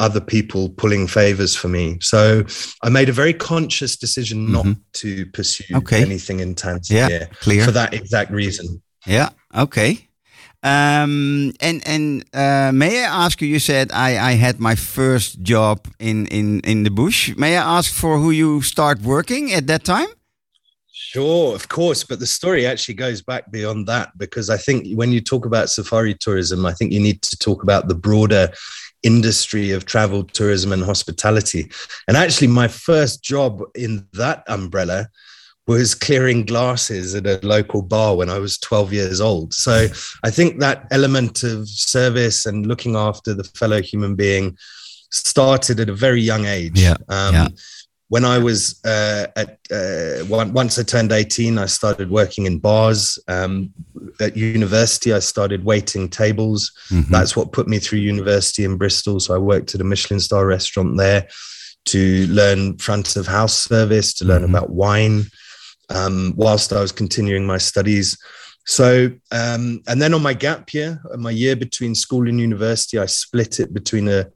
other 0.00 0.20
people 0.20 0.68
pulling 0.70 1.06
favors 1.06 1.54
for 1.54 1.68
me. 1.68 1.98
So 2.00 2.44
I 2.82 2.88
made 2.88 3.08
a 3.08 3.12
very 3.12 3.32
conscious 3.32 3.96
decision 3.96 4.50
not 4.50 4.64
Mhm. 4.66 4.76
to 4.94 5.26
pursue 5.26 5.76
Okay. 5.76 6.02
anything 6.02 6.40
in 6.40 6.54
Tanzania 6.54 7.08
Yeah, 7.10 7.26
clear. 7.40 7.64
for 7.64 7.70
that 7.72 7.94
exact 7.94 8.30
reason. 8.32 8.82
Yeah. 9.06 9.28
Okay. 9.54 10.08
Um, 10.62 11.52
and 11.60 11.82
and 11.86 12.24
uh, 12.32 12.72
may 12.72 13.04
I 13.04 13.24
ask 13.26 13.42
you? 13.42 13.48
You 13.48 13.58
said 13.58 13.92
I, 13.92 14.16
I 14.30 14.32
had 14.32 14.58
my 14.58 14.74
first 14.74 15.42
job 15.42 15.86
in, 16.00 16.26
in, 16.28 16.60
in 16.60 16.84
the 16.84 16.90
bush. 16.90 17.36
May 17.36 17.56
I 17.58 17.78
ask 17.78 17.92
for 17.92 18.18
who 18.18 18.30
you 18.30 18.62
start 18.62 19.02
working 19.02 19.52
at 19.52 19.66
that 19.66 19.84
time? 19.84 20.08
Sure, 20.90 21.54
of 21.54 21.68
course. 21.68 22.02
But 22.02 22.18
the 22.18 22.26
story 22.26 22.66
actually 22.66 22.94
goes 22.94 23.20
back 23.22 23.50
beyond 23.52 23.86
that 23.88 24.16
because 24.16 24.48
I 24.48 24.56
think 24.56 24.86
when 24.96 25.12
you 25.12 25.20
talk 25.20 25.44
about 25.44 25.68
safari 25.70 26.14
tourism, 26.14 26.64
I 26.64 26.72
think 26.72 26.92
you 26.92 27.00
need 27.00 27.20
to 27.22 27.36
talk 27.36 27.62
about 27.62 27.88
the 27.88 27.94
broader 27.94 28.48
industry 29.04 29.70
of 29.70 29.84
travel, 29.84 30.24
tourism, 30.24 30.72
and 30.72 30.82
hospitality. 30.82 31.70
And 32.08 32.16
actually, 32.16 32.48
my 32.48 32.68
first 32.68 33.22
job 33.22 33.62
in 33.74 34.06
that 34.14 34.42
umbrella 34.48 35.08
was 35.66 35.94
clearing 35.94 36.44
glasses 36.44 37.14
at 37.14 37.26
a 37.26 37.40
local 37.42 37.80
bar 37.80 38.16
when 38.16 38.28
I 38.28 38.38
was 38.38 38.58
12 38.58 38.92
years 38.92 39.20
old. 39.20 39.54
So 39.54 39.86
I 40.22 40.30
think 40.30 40.60
that 40.60 40.86
element 40.90 41.42
of 41.42 41.68
service 41.68 42.44
and 42.44 42.66
looking 42.66 42.96
after 42.96 43.32
the 43.32 43.44
fellow 43.44 43.80
human 43.80 44.14
being 44.14 44.58
started 45.10 45.80
at 45.80 45.88
a 45.88 45.94
very 45.94 46.20
young 46.20 46.44
age. 46.44 46.78
Yeah, 46.78 46.96
Um, 47.08 47.34
yeah. 47.34 47.48
When 48.08 48.24
I 48.24 48.38
was 48.38 48.80
uh, 48.84 49.26
at 49.34 49.58
uh, 49.72 50.24
once 50.28 50.78
I 50.78 50.82
turned 50.82 51.10
18, 51.10 51.58
I 51.58 51.66
started 51.66 52.10
working 52.10 52.46
in 52.46 52.58
bars. 52.58 53.18
Um, 53.28 53.72
at 54.20 54.36
university, 54.36 55.12
I 55.12 55.18
started 55.20 55.64
waiting 55.64 56.08
tables. 56.08 56.70
Mhm. 56.90 57.08
That's 57.08 57.34
what 57.34 57.52
put 57.52 57.66
me 57.66 57.78
through 57.78 58.00
university 58.00 58.64
in 58.64 58.76
Bristol. 58.76 59.20
So 59.20 59.34
I 59.34 59.38
worked 59.38 59.74
at 59.74 59.80
a 59.80 59.84
Michelin 59.84 60.20
star 60.20 60.46
restaurant 60.46 60.96
there 60.98 61.28
to 61.86 62.26
learn 62.28 62.78
front 62.78 63.16
of 63.16 63.26
house 63.26 63.64
service, 63.64 64.12
to 64.14 64.24
learn 64.24 64.42
Mhm. 64.42 64.50
about 64.50 64.70
wine, 64.70 65.26
um, 65.88 66.34
whilst 66.36 66.72
I 66.72 66.80
was 66.80 66.92
continuing 66.92 67.46
my 67.46 67.58
studies. 67.58 68.16
So, 68.66 69.10
um, 69.30 69.82
and 69.86 70.00
then 70.00 70.14
on 70.14 70.22
my 70.22 70.32
gap 70.34 70.72
year, 70.72 71.00
my 71.16 71.30
year 71.30 71.56
between 71.56 71.94
school 71.94 72.28
and 72.28 72.40
university, 72.40 72.98
I 72.98 73.06
split 73.06 73.60
it 73.60 73.74
between 73.74 74.08
a, 74.08 74.26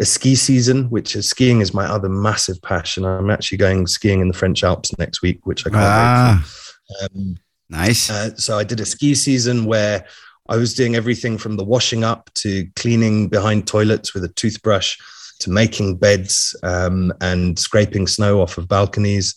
a 0.00 0.04
ski 0.04 0.34
season, 0.34 0.84
which 0.90 1.16
is 1.16 1.28
skiing 1.28 1.60
is 1.60 1.74
my 1.74 1.84
other 1.84 2.08
massive 2.08 2.60
passion. 2.62 3.04
I'm 3.04 3.30
actually 3.30 3.58
going 3.58 3.86
skiing 3.86 4.20
in 4.20 4.28
the 4.28 4.34
French 4.34 4.62
Alps 4.62 4.96
next 4.98 5.22
week, 5.22 5.44
which 5.46 5.66
I 5.66 5.70
can't 5.70 5.74
wait 5.82 5.88
Ah, 5.88 6.44
for. 6.46 7.04
Um, 7.04 7.36
nice. 7.68 8.08
uh, 8.10 8.34
so 8.36 8.58
I 8.58 8.64
did 8.64 8.80
a 8.80 8.86
ski 8.86 9.14
season 9.14 9.64
where 9.64 10.06
I 10.48 10.56
was 10.56 10.72
doing 10.74 10.94
everything 10.94 11.36
from 11.36 11.56
the 11.56 11.64
washing 11.64 12.04
up 12.04 12.30
to 12.36 12.66
cleaning 12.76 13.28
behind 13.28 13.66
toilets 13.66 14.14
with 14.14 14.24
a 14.24 14.28
toothbrush 14.28 14.96
to 15.40 15.50
making 15.50 15.96
beds 15.96 16.56
um, 16.62 17.12
and 17.20 17.58
scraping 17.58 18.06
snow 18.06 18.40
off 18.40 18.56
of 18.56 18.66
balconies. 18.68 19.34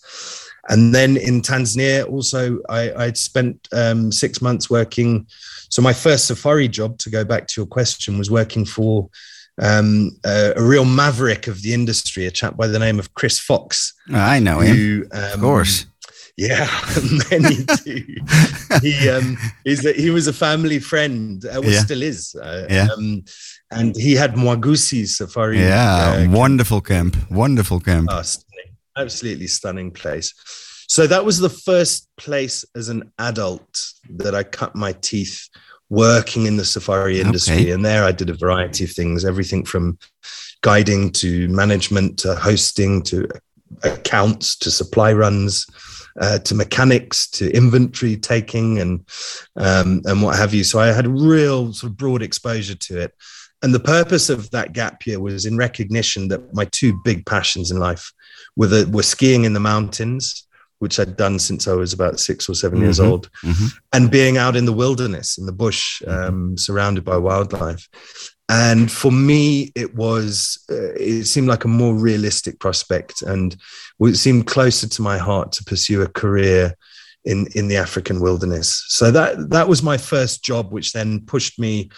And 0.69 0.93
then 0.93 1.17
in 1.17 1.41
Tanzania, 1.41 2.07
also, 2.07 2.59
I, 2.69 2.93
I'd 2.93 3.17
spent 3.17 3.67
um, 3.73 4.11
six 4.11 4.41
months 4.41 4.69
working. 4.69 5.25
So 5.69 5.81
my 5.81 5.91
first 5.93 6.27
safari 6.27 6.67
job, 6.67 6.97
to 6.99 7.09
go 7.09 7.25
back 7.25 7.47
to 7.47 7.61
your 7.61 7.65
question, 7.67 8.17
was 8.17 8.29
working 8.29 8.63
for 8.63 9.09
um, 9.61 10.11
a, 10.25 10.53
a 10.55 10.61
real 10.63 10.85
maverick 10.85 11.47
of 11.47 11.61
the 11.61 11.73
industry, 11.73 12.25
a 12.25 12.31
chap 12.31 12.57
by 12.57 12.67
the 12.67 12.79
name 12.79 12.99
of 12.99 13.13
Chris 13.13 13.39
Fox, 13.39 13.93
I 14.11 14.39
know 14.39 14.59
him. 14.59 14.75
who, 14.75 15.05
um, 15.13 15.33
Of 15.33 15.39
course. 15.39 15.85
yeah, 16.37 16.67
many 17.31 17.57
do. 17.85 18.03
he 18.81 19.09
um, 19.09 19.37
a, 19.65 19.93
he 19.93 20.09
was 20.09 20.27
a 20.27 20.33
family 20.33 20.79
friend, 20.79 21.45
uh, 21.45 21.61
well, 21.61 21.71
Yeah. 21.71 21.83
still 21.83 22.01
is. 22.01 22.35
Uh, 22.35 22.65
Yeah. 22.69 22.87
um, 22.97 23.23
and 23.71 23.95
he 23.95 24.15
had 24.15 24.33
Mwagusi 24.35 25.07
Safari. 25.07 25.59
Yeah, 25.59 26.25
uh, 26.27 26.29
wonderful 26.31 26.81
camp. 26.81 27.15
Wonderful 27.29 27.79
camp. 27.79 28.09
Oh, 28.11 28.21
stunning. 28.23 28.75
Absolutely 28.97 29.47
stunning 29.47 29.91
place. 29.91 30.33
So 30.87 31.07
that 31.07 31.23
was 31.23 31.39
the 31.39 31.49
first 31.49 32.09
place 32.17 32.65
as 32.75 32.89
an 32.89 33.11
adult 33.17 33.79
that 34.17 34.35
I 34.35 34.43
cut 34.43 34.75
my 34.75 34.91
teeth 34.91 35.47
working 35.91 36.45
in 36.45 36.55
the 36.55 36.65
safari 36.65 37.19
industry. 37.19 37.55
Okay. 37.55 37.71
And 37.71 37.85
there 37.85 38.05
I 38.05 38.13
did 38.13 38.29
a 38.29 38.33
variety 38.33 38.85
of 38.85 38.91
things, 38.91 39.25
everything 39.25 39.65
from 39.65 39.99
guiding 40.61 41.11
to 41.11 41.47
management 41.49 42.17
to 42.19 42.33
hosting 42.33 43.03
to 43.03 43.27
accounts 43.83 44.55
to 44.59 44.71
supply 44.71 45.13
runs. 45.13 45.67
Uh, 46.19 46.37
to 46.39 46.53
mechanics, 46.53 47.25
to 47.29 47.49
inventory 47.55 48.17
taking, 48.17 48.79
and 48.79 48.99
um, 49.55 50.01
and 50.03 50.21
what 50.21 50.35
have 50.35 50.53
you. 50.53 50.61
So 50.61 50.77
I 50.77 50.87
had 50.87 51.07
real 51.07 51.71
sort 51.71 51.89
of 51.89 51.97
broad 51.97 52.21
exposure 52.21 52.75
to 52.75 52.99
it. 52.99 53.13
And 53.61 53.73
the 53.73 53.79
purpose 53.79 54.29
of 54.29 54.51
that 54.51 54.73
gap 54.73 55.05
year 55.05 55.21
was 55.21 55.45
in 55.45 55.55
recognition 55.55 56.27
that 56.27 56.53
my 56.53 56.65
two 56.65 56.99
big 57.05 57.25
passions 57.25 57.71
in 57.71 57.79
life 57.79 58.11
were, 58.57 58.67
the, 58.67 58.89
were 58.91 59.03
skiing 59.03 59.45
in 59.45 59.53
the 59.53 59.61
mountains, 59.61 60.45
which 60.81 60.99
I'd 60.99 61.15
done 61.15 61.37
since 61.37 61.67
I 61.67 61.73
was 61.73 61.93
about 61.93 62.19
six 62.19 62.49
or 62.49 62.55
7 62.55 62.81
years 62.81 62.99
Mhm. 62.99 63.05
old, 63.07 63.29
Mhm. 63.43 63.71
and 63.93 64.09
being 64.11 64.37
out 64.37 64.55
in 64.55 64.65
the 64.65 64.73
wilderness, 64.83 65.37
in 65.37 65.45
the 65.45 65.51
bush, 65.51 66.01
um, 66.07 66.57
surrounded 66.57 67.03
by 67.05 67.17
wildlife. 67.17 67.87
And 68.49 68.91
for 68.91 69.11
me, 69.11 69.71
it 69.75 69.95
was, 69.95 70.57
uh, 70.71 70.93
it 70.95 71.25
seemed 71.25 71.47
like 71.47 71.65
a 71.65 71.69
more 71.81 71.95
realistic 71.95 72.59
prospect 72.59 73.21
and 73.21 73.55
it 74.01 74.15
seemed 74.17 74.47
closer 74.47 74.87
to 74.89 75.01
my 75.03 75.17
heart 75.19 75.51
to 75.53 75.63
pursue 75.63 76.01
a 76.01 76.07
career 76.07 76.75
in, 77.23 77.47
in 77.53 77.67
the 77.67 77.77
African 77.77 78.19
wilderness. 78.19 78.83
So 78.87 79.11
that, 79.11 79.51
that 79.51 79.69
was 79.69 79.83
my 79.83 79.97
first 79.97 80.43
job, 80.43 80.71
which 80.71 80.91
then 80.93 81.21
pushed 81.21 81.59
me 81.59 81.91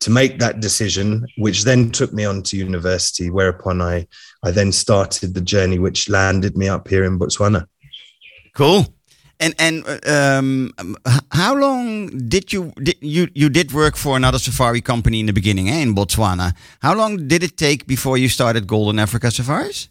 to 0.00 0.10
make 0.10 0.38
that 0.38 0.60
decision, 0.60 1.26
which 1.38 1.64
then 1.64 1.90
took 1.90 2.12
me 2.12 2.24
on 2.24 2.44
to 2.44 2.56
university, 2.56 3.28
whereupon 3.30 3.82
I, 3.82 4.06
I 4.44 4.52
then 4.52 4.70
started 4.70 5.34
the 5.34 5.40
journey, 5.40 5.80
which 5.80 6.08
landed 6.08 6.56
me 6.56 6.68
up 6.68 6.86
here 6.86 7.04
in 7.04 7.18
Botswana. 7.18 7.66
Cool. 8.58 8.86
And 9.40 9.54
and 9.60 9.84
um, 10.08 10.96
how 11.30 11.54
long 11.54 12.08
did 12.28 12.52
you 12.52 12.72
did 12.82 12.96
you 13.00 13.28
you 13.32 13.48
did 13.48 13.72
work 13.72 13.96
for 13.96 14.16
another 14.16 14.38
safari 14.38 14.80
company 14.80 15.20
in 15.20 15.26
the 15.26 15.32
beginning 15.32 15.68
eh, 15.68 15.80
in 15.80 15.94
Botswana? 15.94 16.52
How 16.80 16.92
long 16.94 17.28
did 17.28 17.44
it 17.44 17.56
take 17.56 17.86
before 17.86 18.18
you 18.18 18.28
started 18.28 18.66
Golden 18.66 18.98
Africa 18.98 19.30
Safaris? 19.30 19.88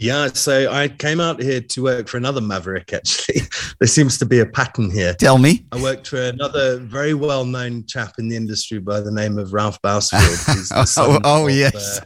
Yeah, 0.00 0.28
so 0.32 0.72
I 0.72 0.88
came 0.88 1.20
out 1.20 1.42
here 1.42 1.60
to 1.60 1.82
work 1.82 2.06
for 2.08 2.18
another 2.18 2.40
maverick, 2.40 2.92
actually. 2.92 3.42
there 3.80 3.88
seems 3.88 4.16
to 4.18 4.26
be 4.26 4.38
a 4.38 4.46
pattern 4.46 4.92
here. 4.92 5.12
Tell 5.14 5.38
me. 5.38 5.66
I 5.72 5.82
worked 5.82 6.06
for 6.08 6.22
another 6.22 6.78
very 6.78 7.14
well 7.14 7.44
known 7.44 7.84
chap 7.86 8.12
in 8.18 8.28
the 8.28 8.36
industry 8.36 8.78
by 8.78 9.00
the 9.00 9.10
name 9.10 9.38
of 9.38 9.52
Ralph 9.52 9.82
Bousfield. 9.82 10.54
He's 10.54 10.68
the 10.68 10.74
Oh, 10.82 10.84
son 10.84 11.20
oh, 11.24 11.46
of, 11.48 11.52
yes. 11.52 11.98
uh, 11.98 12.04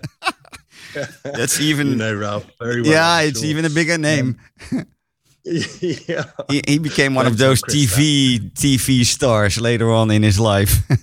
That's 1.25 1.61
even 1.61 1.89
you 1.89 1.97
know 1.97 2.15
Ralph 2.15 2.47
very 2.61 2.83
well. 2.83 2.91
yeah, 2.91 3.09
I'm 3.09 3.29
it's 3.29 3.41
sure. 3.41 3.49
even 3.51 3.65
a 3.65 3.71
bigger 3.71 3.99
name. 3.99 4.39
yeah. 5.45 6.25
He, 6.49 6.63
he 6.67 6.79
became 6.79 7.15
one 7.15 7.27
of 7.27 7.37
Thanks 7.37 7.63
those 7.63 7.63
TV 7.63 8.53
TV 8.53 9.05
stars 9.05 9.61
later 9.61 9.91
on 9.91 10.11
in 10.11 10.23
his 10.23 10.39
life. 10.39 10.77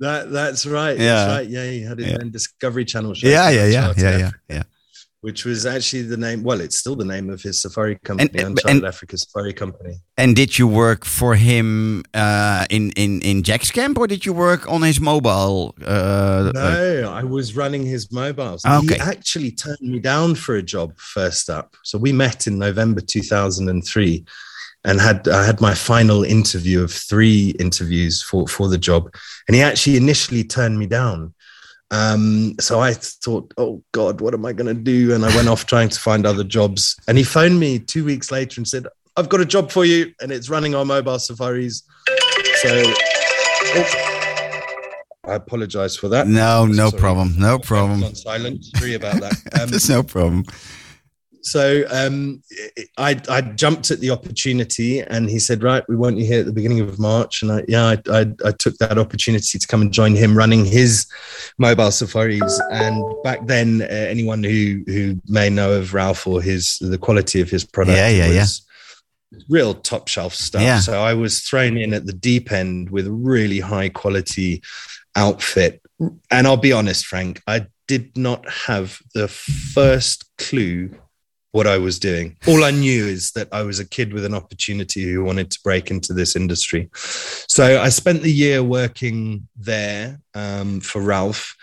That 0.00 0.32
that's 0.32 0.66
right. 0.66 0.98
Yeah. 0.98 1.14
That's 1.14 1.30
right. 1.38 1.48
Yeah, 1.48 1.70
he 1.70 1.82
had 1.82 1.98
his 1.98 2.08
Yeah. 2.08 2.18
own 2.20 2.32
Discovery 2.32 2.84
Channel 2.84 3.14
show. 3.14 3.28
yeah, 3.28 3.50
yeah, 3.50 3.66
yeah, 3.66 3.92
yeah, 3.96 4.18
yeah, 4.18 4.30
yeah. 4.48 4.62
Which 5.22 5.44
was 5.44 5.64
actually 5.64 6.02
the 6.02 6.16
name. 6.16 6.42
Well, 6.42 6.60
it's 6.60 6.78
still 6.78 6.96
the 6.96 7.04
name 7.04 7.30
of 7.30 7.40
his 7.40 7.62
safari 7.62 7.96
company, 8.04 8.28
and- 8.34 8.50
Uncharted 8.58 8.76
and- 8.76 8.84
Africa 8.84 9.16
Safari 9.16 9.52
Company. 9.52 9.94
And 10.16 10.36
did 10.36 10.58
you 10.58 10.66
work 10.66 11.04
for 11.04 11.34
him 11.36 12.02
uh, 12.12 12.66
in 12.70 12.90
in 12.92 13.22
in 13.22 13.42
Jack's 13.42 13.70
camp, 13.70 13.98
or 13.98 14.06
did 14.06 14.26
you 14.26 14.32
work 14.34 14.68
on 14.68 14.82
his 14.82 15.00
mobile? 15.00 15.74
Uh, 15.80 15.86
uh, 15.86 16.52
No, 16.54 17.12
I 17.12 17.22
was 17.22 17.56
running 17.56 17.86
his 17.86 18.12
mobiles. 18.12 18.64
Okay. 18.64 18.94
He 18.96 19.00
actually 19.00 19.52
turned 19.52 19.80
me 19.80 20.00
down 20.00 20.34
for 20.34 20.56
a 20.56 20.62
job 20.62 20.88
first 20.98 21.48
up. 21.48 21.76
So 21.84 21.98
we 21.98 22.12
met 22.12 22.46
in 22.46 22.58
November 22.58 23.00
2003 23.00 24.24
and 24.84 25.00
had 25.00 25.28
I 25.28 25.44
had 25.46 25.60
my 25.60 25.74
final 25.74 26.24
interview 26.24 26.82
of 26.82 26.90
three 26.92 27.54
interviews 27.60 28.22
for 28.22 28.46
for 28.48 28.68
the 28.68 28.78
job 28.78 29.02
and 29.46 29.54
he 29.56 29.62
actually 29.62 29.96
initially 29.96 30.44
turned 30.44 30.78
me 30.78 30.86
down. 30.86 31.32
Um, 31.92 32.54
so 32.58 32.80
I 32.80 32.94
thought, 32.94 33.52
oh 33.58 33.82
God, 33.92 34.22
what 34.22 34.32
am 34.32 34.46
I 34.46 34.54
going 34.54 34.74
to 34.74 34.82
do? 34.82 35.14
And 35.14 35.26
I 35.26 35.36
went 35.36 35.48
off 35.48 35.66
trying 35.66 35.90
to 35.90 36.00
find 36.00 36.24
other 36.24 36.42
jobs. 36.42 36.96
And 37.06 37.18
he 37.18 37.24
phoned 37.24 37.60
me 37.60 37.78
two 37.78 38.02
weeks 38.02 38.32
later 38.32 38.58
and 38.58 38.66
said, 38.66 38.86
I've 39.14 39.28
got 39.28 39.42
a 39.42 39.44
job 39.44 39.70
for 39.70 39.84
you, 39.84 40.10
and 40.22 40.32
it's 40.32 40.48
running 40.48 40.74
our 40.74 40.86
mobile 40.86 41.18
safaris. 41.18 41.82
So 42.62 42.82
oh, 43.74 44.12
I 45.24 45.34
apologize 45.34 45.94
for 45.94 46.08
that. 46.08 46.26
no, 46.26 46.64
no 46.64 46.88
Sorry. 46.88 47.00
problem, 47.00 47.34
no 47.38 47.58
problem. 47.58 48.02
On 48.04 48.14
silent. 48.14 48.64
Sorry 48.64 48.94
about 48.94 49.20
that. 49.20 49.34
Um, 49.60 49.68
There's 49.68 49.90
no 49.90 50.02
problem. 50.02 50.44
So 51.42 51.84
um, 51.90 52.42
I, 52.98 53.20
I 53.28 53.40
jumped 53.40 53.90
at 53.90 54.00
the 54.00 54.10
opportunity, 54.10 55.00
and 55.00 55.28
he 55.28 55.38
said, 55.38 55.62
"Right, 55.62 55.82
we 55.88 55.96
want 55.96 56.16
you 56.16 56.24
here 56.24 56.40
at 56.40 56.46
the 56.46 56.52
beginning 56.52 56.80
of 56.80 56.98
March." 56.98 57.42
And 57.42 57.52
I, 57.52 57.64
yeah, 57.66 57.86
I, 57.86 57.98
I, 58.10 58.26
I 58.44 58.52
took 58.52 58.76
that 58.78 58.98
opportunity 58.98 59.58
to 59.58 59.66
come 59.66 59.82
and 59.82 59.92
join 59.92 60.14
him 60.14 60.36
running 60.36 60.64
his 60.64 61.06
mobile 61.58 61.90
safaris. 61.90 62.60
And 62.70 63.02
back 63.24 63.46
then, 63.46 63.82
uh, 63.82 63.86
anyone 63.86 64.44
who 64.44 64.82
who 64.86 65.20
may 65.26 65.50
know 65.50 65.72
of 65.72 65.94
Ralph 65.94 66.26
or 66.26 66.40
his 66.40 66.78
the 66.80 66.98
quality 66.98 67.40
of 67.40 67.50
his 67.50 67.64
product, 67.64 67.96
Yeah, 67.96 68.08
yeah, 68.08 68.28
yeah. 68.28 68.40
was 68.40 68.66
real 69.48 69.74
top 69.74 70.08
shelf 70.08 70.34
stuff. 70.34 70.62
Yeah. 70.62 70.80
So 70.80 71.02
I 71.02 71.14
was 71.14 71.40
thrown 71.40 71.76
in 71.76 71.92
at 71.94 72.06
the 72.06 72.12
deep 72.12 72.52
end 72.52 72.90
with 72.90 73.06
a 73.06 73.12
really 73.12 73.60
high 73.60 73.88
quality 73.88 74.62
outfit. 75.16 75.80
And 76.30 76.46
I'll 76.46 76.56
be 76.56 76.72
honest, 76.72 77.06
Frank, 77.06 77.42
I 77.46 77.66
did 77.88 78.16
not 78.16 78.48
have 78.48 78.98
the 79.14 79.28
first 79.28 80.24
clue 80.38 80.90
what 81.52 81.66
I 81.66 81.78
was 81.78 81.98
doing. 81.98 82.36
All 82.48 82.64
I 82.64 82.70
knew 82.70 83.06
is 83.06 83.32
that 83.32 83.48
I 83.52 83.62
was 83.62 83.78
a 83.78 83.84
kid 83.88 84.12
with 84.14 84.24
an 84.24 84.34
opportunity 84.34 85.04
who 85.04 85.22
wanted 85.22 85.50
to 85.50 85.58
break 85.62 85.90
into 85.90 86.12
this 86.14 86.34
industry. 86.34 86.88
So 86.94 87.80
I 87.80 87.90
spent 87.90 88.22
the 88.22 88.32
year 88.32 88.62
working 88.62 89.46
there 89.54 90.18
um, 90.34 90.80
for 90.80 91.02
Ralph, 91.02 91.54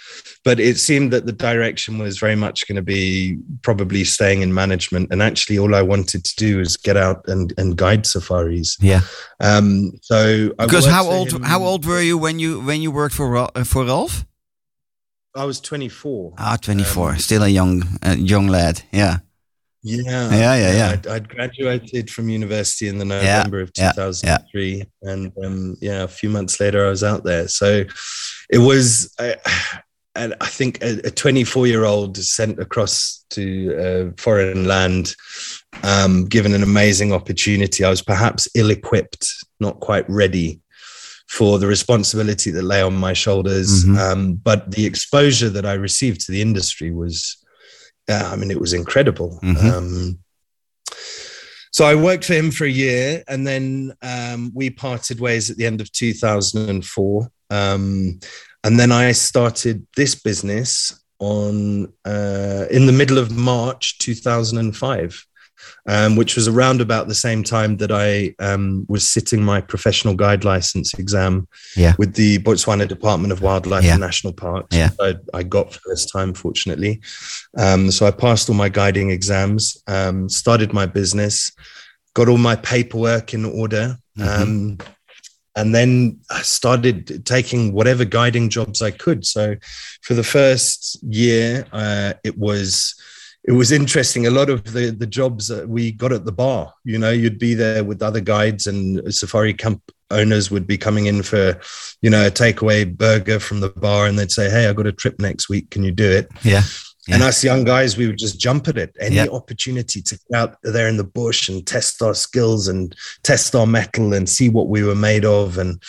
but 0.46 0.60
it 0.60 0.78
seemed 0.78 1.12
that 1.14 1.26
the 1.26 1.32
direction 1.32 1.98
was 1.98 2.20
very 2.20 2.36
much 2.36 2.68
going 2.68 2.76
to 2.76 2.84
be 2.84 3.40
probably 3.64 4.04
staying 4.04 4.44
in 4.44 4.54
management. 4.54 5.12
And 5.12 5.24
actually, 5.24 5.58
all 5.58 5.74
I 5.74 5.82
wanted 5.82 6.24
to 6.24 6.36
do 6.36 6.60
was 6.60 6.78
get 6.78 6.96
out 6.96 7.28
and, 7.28 7.52
and 7.58 7.76
guide 7.76 8.06
safaris. 8.06 8.78
Yeah. 8.80 9.02
Um, 9.40 9.94
so 10.04 10.54
I 10.60 10.66
Because 10.66 10.86
how 10.86 11.10
old 11.10 11.32
him- 11.34 11.42
how 11.44 11.64
old 11.64 11.86
were 11.88 12.02
you 12.02 12.16
when 12.18 12.38
you 12.38 12.62
when 12.62 12.82
you 12.84 12.92
worked 12.92 13.16
for 13.16 13.36
uh, 13.36 13.64
for 13.64 13.86
Ralph? 13.86 14.24
I 15.36 15.46
was 15.46 15.60
24. 15.62 16.34
Ah, 16.38 16.58
24. 16.62 17.12
Um, 17.12 17.18
Still 17.20 17.44
a 17.44 17.48
young 17.48 17.84
uh, 18.04 18.16
young 18.18 18.48
lad. 18.48 18.84
Yeah. 18.92 19.18
Yeah. 19.82 20.30
Yeah, 20.30 20.56
yeah, 20.56 20.74
yeah. 20.74 20.90
I'd, 20.92 21.08
I'd 21.08 21.30
graduated 21.30 22.10
from 22.10 22.30
university 22.30 22.88
in 22.88 22.98
the 22.98 23.06
Yeah, 23.06 23.38
November 23.38 23.62
of 23.62 23.72
yeah, 23.78 23.92
2003. 23.94 24.84
And 25.04 25.32
um, 25.44 25.78
yeah, 25.80 26.04
a 26.04 26.08
few 26.08 26.30
months 26.30 26.60
later, 26.60 26.86
I 26.86 26.90
was 26.90 27.04
out 27.04 27.24
there. 27.24 27.48
So 27.48 27.86
it 28.50 28.58
was, 28.58 29.14
uh, 29.20 29.36
and 30.16 30.36
I 30.42 30.48
think 30.48 30.80
a 30.82 31.10
24 31.10 31.68
year 31.68 31.86
old 31.86 32.18
sent 32.18 32.60
across 32.60 33.26
to 33.30 33.78
uh, 33.78 34.22
foreign 34.22 34.66
land, 34.66 35.16
um, 35.84 36.26
given 36.26 36.54
an 36.54 36.64
amazing 36.64 37.14
opportunity. 37.14 37.84
I 37.86 37.90
was 37.90 38.02
perhaps 38.02 38.50
ill 38.56 38.72
equipped, 38.72 39.32
not 39.60 39.80
quite 39.80 40.10
ready 40.10 40.60
for 41.30 41.60
the 41.60 41.68
responsibility 41.68 42.50
that 42.50 42.64
lay 42.64 42.82
on 42.82 42.96
my 42.96 43.14
shoulders. 43.14 43.86
Mhm. 43.86 43.98
Um, 43.98 44.34
but 44.34 44.72
the 44.72 44.86
exposure 44.86 45.50
that 45.50 45.66
I 45.66 45.74
received 45.74 46.22
to 46.26 46.32
the 46.32 46.42
industry 46.42 46.92
was, 46.92 47.38
uh, 48.10 48.30
I 48.32 48.36
mean, 48.36 48.52
it 48.52 48.60
was 48.60 48.74
incredible. 48.74 49.40
Mhm. 49.44 49.72
Um, 49.72 50.20
so 51.72 51.86
I 51.86 51.96
worked 51.96 52.26
for 52.26 52.34
him 52.34 52.52
for 52.52 52.66
a 52.66 52.70
year, 52.70 53.24
and 53.28 53.46
then 53.46 53.94
um, 54.02 54.52
we 54.54 54.70
parted 54.70 55.20
ways 55.20 55.50
at 55.50 55.58
the 55.58 55.66
end 55.66 55.82
of 55.82 55.92
2004. 55.92 57.32
Um, 57.52 58.20
and 58.64 58.80
then 58.80 58.92
I 58.92 59.12
started 59.14 59.88
this 59.96 60.16
business 60.16 61.00
on 61.20 61.94
uh, 62.06 62.66
in 62.72 62.86
the 62.86 62.92
middle 62.92 63.18
of 63.18 63.32
March 63.32 63.98
2005 64.00 65.26
um, 65.88 66.16
which 66.16 66.36
was 66.36 66.48
around 66.48 66.82
about 66.82 67.08
the 67.08 67.16
same 67.16 67.44
time 67.44 67.78
that 67.78 67.92
I 67.92 68.36
um, 68.40 68.86
was 68.90 69.08
sitting 69.08 69.44
my 69.44 69.62
professional 69.62 70.16
guide 70.16 70.44
license 70.44 70.94
exam 70.94 71.48
Yeah. 71.76 71.94
with 71.98 72.14
the 72.16 72.40
Botswana 72.40 72.88
Department 72.88 73.32
of 73.32 73.42
Wildlife 73.42 73.84
Yeah. 73.84 73.94
and 73.94 74.02
National 74.02 74.34
Parks. 74.34 74.76
Yeah. 74.76 74.90
I, 75.00 75.16
I 75.34 75.44
got 75.44 75.74
first 75.74 76.12
time, 76.12 76.34
fortunately. 76.34 77.02
Um, 77.58 77.92
so 77.92 78.06
I 78.06 78.12
passed 78.12 78.50
all 78.50 78.56
my 78.56 78.70
guiding 78.70 79.10
exams, 79.12 79.82
um, 79.88 80.30
started 80.30 80.74
my 80.74 80.86
business, 80.86 81.52
got 82.14 82.28
all 82.30 82.38
my 82.38 82.56
paperwork 82.56 83.34
in 83.34 83.46
order. 83.46 83.98
Mhm. 84.18 84.42
Um, 84.42 84.78
and 85.56 85.76
then 85.76 86.20
I 86.30 86.42
started 86.44 87.26
taking 87.26 87.74
whatever 87.74 88.06
guiding 88.06 88.50
jobs 88.50 88.82
I 88.82 88.92
could. 88.92 89.26
So 89.26 89.56
for 90.04 90.14
the 90.14 90.24
first 90.24 91.00
year, 91.04 91.66
uh, 91.74 92.14
it 92.24 92.38
was 92.38 92.96
it 93.44 93.54
was 93.54 93.72
interesting. 93.72 94.28
A 94.28 94.32
lot 94.32 94.50
of 94.50 94.64
the 94.74 94.92
the 94.92 95.08
jobs 95.08 95.48
that 95.48 95.68
we 95.68 95.92
got 95.92 96.12
at 96.12 96.26
the 96.26 96.32
bar, 96.32 96.74
you 96.84 96.98
know, 96.98 97.12
you'd 97.12 97.40
be 97.40 97.54
there 97.54 97.84
with 97.84 98.02
other 98.02 98.20
guides 98.20 98.68
and 98.68 99.14
safari 99.14 99.54
camp 99.54 99.82
owners 100.12 100.50
would 100.50 100.68
be 100.68 100.78
coming 100.78 101.06
in 101.06 101.22
for, 101.24 101.60
you 102.02 102.10
know, 102.10 102.28
a 102.28 102.32
takeaway 102.32 102.86
burger 102.98 103.40
from 103.40 103.60
the 103.60 103.70
bar, 103.70 104.08
and 104.08 104.18
they'd 104.18 104.32
say, 104.32 104.50
"Hey, 104.50 104.68
I 104.68 104.74
got 104.74 104.88
a 104.88 104.92
trip 104.92 105.20
next 105.20 105.50
week. 105.50 105.70
Can 105.70 105.84
you 105.84 105.92
do 105.92 106.10
it?" 106.10 106.30
Yeah. 106.44 106.64
And 107.12 107.24
us 107.24 107.44
young 107.44 107.64
guys, 107.64 107.98
we 107.98 108.08
would 108.08 108.18
just 108.18 108.40
jump 108.40 108.68
at 108.68 108.78
it. 108.78 108.96
Any 109.00 109.16
Yeah. 109.16 109.28
opportunity 109.28 110.02
to 110.02 110.16
get 110.30 110.40
out 110.40 110.58
there 110.64 110.88
in 110.88 110.98
the 110.98 111.04
bush 111.04 111.50
and 111.50 111.66
test 111.66 112.02
our 112.02 112.14
skills 112.14 112.68
and 112.68 112.96
test 113.24 113.56
our 113.56 113.66
mettle 113.68 114.14
and 114.14 114.28
see 114.30 114.50
what 114.50 114.68
we 114.70 114.84
were 114.84 114.96
made 114.96 115.26
of 115.26 115.58
and 115.58 115.82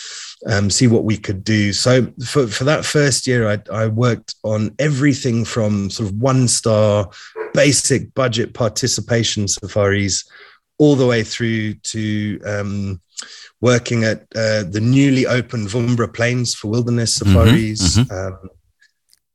um, 0.47 0.69
see 0.69 0.87
what 0.87 1.03
we 1.03 1.17
could 1.17 1.43
do. 1.43 1.71
So 1.73 2.07
for, 2.25 2.47
for 2.47 2.63
that 2.63 2.83
first 2.85 3.27
year, 3.27 3.47
I, 3.49 3.59
I 3.71 3.87
worked 3.87 4.35
on 4.43 4.73
everything 4.79 5.45
from 5.45 5.89
sort 5.89 6.09
of 6.09 6.15
one 6.15 6.47
star 6.47 7.09
basic 7.53 8.13
budget 8.13 8.53
participation 8.53 9.47
safaris 9.47 10.23
all 10.79 10.95
the 10.95 11.05
way 11.05 11.23
through 11.23 11.75
to 11.75 12.39
um, 12.45 12.99
working 13.59 14.03
at 14.03 14.21
uh, 14.35 14.63
the 14.63 14.81
newly 14.81 15.27
opened 15.27 15.67
Vumbura 15.67 16.11
Plains 16.11 16.55
for 16.55 16.69
wilderness 16.69 17.13
safaris. 17.15 17.97
mhm. 17.97 18.11
Um, 18.11 18.49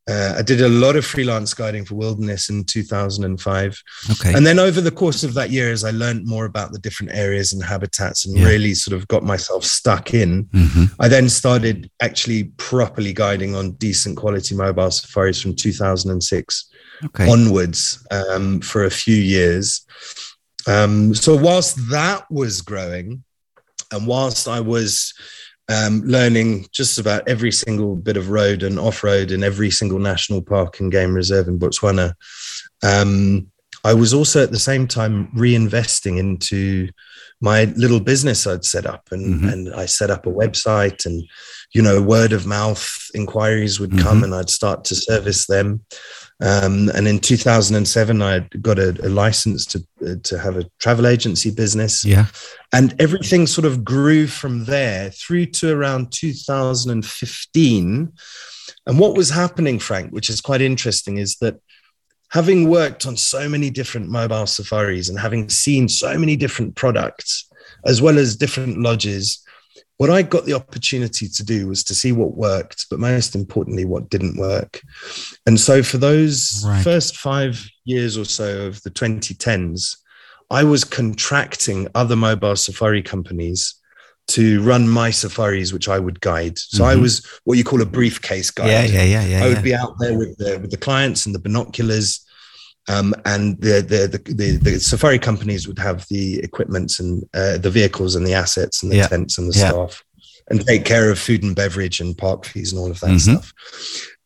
uh, 0.09 0.35
I 0.39 0.43
did 0.43 0.61
a 0.61 0.69
lot 0.69 0.95
of 0.95 1.05
freelance 1.05 1.53
guiding 1.53 1.85
for 1.85 1.97
wilderness 1.97 2.49
in 2.49 2.65
2005. 2.65 3.83
Okay. 4.13 4.33
And 4.35 4.47
then 4.47 4.59
over 4.59 4.81
the 4.81 4.91
course 4.93 5.25
of 5.25 5.35
that 5.35 5.51
year, 5.51 5.73
as 5.73 5.83
I 5.83 5.91
learned 5.91 6.27
more 6.27 6.45
about 6.45 6.73
the 6.73 6.79
different 6.79 7.13
areas 7.13 7.53
and 7.53 7.63
habitats 7.63 8.25
and 8.25 8.37
Yeah. 8.39 8.47
really 8.47 8.75
sort 8.75 8.97
of 8.97 9.09
got 9.09 9.25
myself 9.25 9.65
stuck 9.65 10.15
in, 10.15 10.45
Mhm. 10.55 10.91
I 11.01 11.09
then 11.09 11.29
started 11.29 11.91
actually 12.01 12.45
properly 12.57 13.13
guiding 13.13 13.57
on 13.57 13.73
decent 13.73 14.17
quality 14.17 14.55
mobile 14.55 14.91
safaris 14.93 15.41
from 15.41 15.57
2006 15.57 16.67
Okay. 17.07 17.29
onwards 17.29 17.99
um, 18.11 18.61
for 18.61 18.85
a 18.85 18.91
few 18.91 19.17
years. 19.17 19.83
Um, 20.69 21.15
so 21.15 21.37
whilst 21.37 21.77
that 21.91 22.31
was 22.31 22.61
growing, 22.61 23.25
and 23.93 24.07
whilst 24.07 24.49
I 24.49 24.61
was 24.61 25.15
um, 25.69 26.03
learning 26.05 26.67
just 26.73 26.99
about 26.99 27.29
every 27.29 27.51
single 27.53 27.97
bit 27.97 28.17
of 28.17 28.31
road 28.31 28.63
and 28.63 28.79
off 28.79 29.03
road 29.03 29.31
in 29.31 29.43
every 29.43 29.71
single 29.71 29.99
national 29.99 30.43
park 30.43 30.81
and 30.81 30.93
game 30.93 31.13
reserve 31.15 31.49
in 31.49 31.59
Botswana, 31.59 32.15
um, 32.85 33.49
I 33.85 33.95
was 33.95 34.13
also 34.13 34.43
at 34.43 34.51
the 34.51 34.59
same 34.59 34.87
time 34.89 35.29
reinvesting 35.37 36.19
into 36.19 36.89
my 37.41 37.65
little 37.77 38.01
business 38.01 38.47
I'd 38.47 38.65
set 38.65 38.87
up, 38.87 39.09
and 39.11 39.43
Mhm. 39.43 39.53
and 39.53 39.75
I 39.75 39.87
set 39.87 40.11
up 40.11 40.27
a 40.27 40.31
website, 40.31 41.05
and 41.05 41.23
you 41.75 41.83
know, 41.83 42.01
word 42.01 42.33
of 42.33 42.47
mouth 42.47 42.89
inquiries 43.15 43.79
would 43.79 43.99
come, 43.99 44.21
Mhm. 44.21 44.25
and 44.25 44.35
I'd 44.35 44.51
start 44.51 44.85
to 44.87 44.95
service 44.95 45.47
them. 45.47 45.85
Um, 46.39 46.91
and 46.95 47.09
in 47.09 47.19
2007, 47.19 48.21
I 48.21 48.41
got 48.61 48.79
a, 48.79 48.91
a 49.03 49.09
license 49.09 49.65
to 49.67 49.79
uh, 50.07 50.17
to 50.25 50.39
have 50.39 50.59
a 50.59 50.67
travel 50.79 51.07
agency 51.07 51.51
business, 51.51 52.05
Yeah. 52.05 52.27
and 52.75 52.95
everything 53.01 53.47
sort 53.47 53.65
of 53.65 53.83
grew 53.85 54.27
from 54.27 54.67
there 54.67 55.09
through 55.11 55.47
to 55.47 55.73
around 55.73 56.13
2015. 56.13 58.13
And 58.87 58.99
what 58.99 59.17
was 59.17 59.31
happening, 59.31 59.79
Frank, 59.79 60.13
which 60.13 60.29
is 60.29 60.41
quite 60.43 60.61
interesting, 60.61 61.17
is 61.19 61.37
that 61.37 61.59
having 62.31 62.69
worked 62.69 63.07
on 63.07 63.17
so 63.17 63.49
many 63.49 63.71
different 63.71 64.11
mobile 64.11 64.47
safaris 64.47 65.09
and 65.09 65.19
having 65.19 65.49
seen 65.49 65.89
so 65.89 66.19
many 66.19 66.37
different 66.37 66.75
products, 66.77 67.49
as 67.87 68.03
well 68.03 68.19
as 68.19 68.37
different 68.37 68.79
lodges, 68.81 69.43
what 69.99 70.11
I 70.11 70.23
got 70.23 70.45
the 70.45 70.53
opportunity 70.53 71.29
to 71.29 71.45
do 71.45 71.69
was 71.69 71.83
to 71.85 71.95
see 71.95 72.13
what 72.13 72.37
worked, 72.37 72.87
but 72.91 72.99
most 73.01 73.35
importantly, 73.35 73.85
what 73.85 74.11
didn't 74.11 74.37
work. 74.37 74.83
And 75.47 75.59
so 75.59 75.83
for 75.83 75.99
those 75.99 76.63
Right. 76.67 76.83
first 76.85 77.17
five 77.17 77.67
years 77.85 78.17
or 78.19 78.25
so 78.25 78.67
of 78.67 78.83
the 78.83 78.91
2010s, 78.91 79.97
I 80.51 80.65
was 80.65 80.85
contracting 80.85 81.89
other 81.95 82.15
mobile 82.17 82.57
safari 82.57 83.03
companies 83.03 83.75
to 84.29 84.61
run 84.63 84.89
my 84.89 85.11
safaris, 85.11 85.73
which 85.73 85.89
I 85.89 85.99
would 85.99 86.21
guide. 86.21 86.59
So 86.59 86.85
I 86.85 86.95
Mhm. 86.95 87.01
was 87.01 87.27
what 87.45 87.59
you 87.59 87.65
call 87.65 87.81
a 87.81 87.87
briefcase 87.87 88.51
guide. 88.51 88.69
Yeah, 88.69 88.85
yeah, 88.85 89.03
yeah, 89.05 89.25
yeah. 89.27 89.45
I 89.45 89.49
would 89.49 89.59
yeah. 89.59 89.63
be 89.63 89.75
out 89.75 89.95
there 90.01 90.19
with 90.19 90.37
the 90.37 90.59
with 90.61 90.73
the 90.73 90.77
clients 90.77 91.27
and 91.27 91.35
the 91.35 91.39
binoculars, 91.39 92.21
um, 92.89 93.15
and 93.25 93.61
the 93.61 93.81
the, 93.83 94.09
the 94.09 94.33
the 94.35 94.57
the 94.57 94.81
safari 94.81 95.19
companies 95.19 95.67
would 95.67 95.79
have 95.79 96.07
the 96.09 96.39
equipments 96.41 97.01
and 97.01 97.25
uh, 97.35 97.59
the 97.59 97.71
vehicles 97.71 98.15
and 98.17 98.27
the 98.27 98.35
assets 98.35 98.83
and 98.83 98.93
the 98.93 98.97
Yeah. 98.97 99.09
tents 99.09 99.39
and 99.39 99.53
the 99.53 99.59
Yeah. 99.59 99.71
staff, 99.71 100.05
and 100.49 100.65
take 100.67 100.85
care 100.85 101.11
of 101.11 101.19
food 101.19 101.43
and 101.43 101.57
beverage 101.57 102.01
and 102.01 102.17
park 102.17 102.45
fees 102.45 102.73
and 102.73 102.81
all 102.81 102.91
of 102.91 103.01
that 103.01 103.11
Mhm. 103.11 103.21
stuff. 103.21 103.53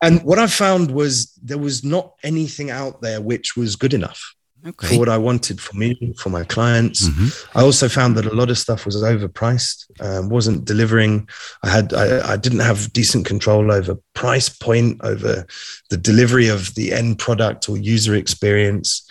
And 0.02 0.22
what 0.22 0.38
I 0.38 0.46
found 0.46 0.90
was 0.90 1.32
there 1.42 1.58
was 1.58 1.82
not 1.84 2.12
anything 2.22 2.70
out 2.70 3.00
there 3.02 3.20
which 3.20 3.56
was 3.56 3.76
good 3.76 3.94
enough 3.94 4.34
for 4.82 4.98
what 4.98 5.08
I 5.08 5.16
wanted 5.18 5.60
for 5.60 5.76
me, 5.76 6.14
for 6.18 6.30
my 6.30 6.44
clients. 6.44 7.08
Mhm. 7.08 7.46
I 7.54 7.62
also 7.62 7.88
found 7.88 8.16
that 8.16 8.26
a 8.26 8.34
lot 8.34 8.50
of 8.50 8.58
stuff 8.58 8.84
was 8.86 8.96
overpriced, 8.96 9.86
um, 10.00 10.28
wasn't 10.28 10.64
delivering. 10.64 11.28
I 11.62 11.70
had, 11.70 11.92
I, 11.94 12.32
I 12.32 12.36
didn't 12.36 12.60
have 12.60 12.92
decent 12.92 13.26
control 13.26 13.72
over 13.72 13.96
price 14.14 14.48
point, 14.48 15.00
over 15.02 15.46
the 15.90 15.96
delivery 15.96 16.48
of 16.48 16.74
the 16.74 16.92
end 16.92 17.18
product 17.18 17.68
or 17.68 17.76
user 17.76 18.14
experience. 18.14 19.02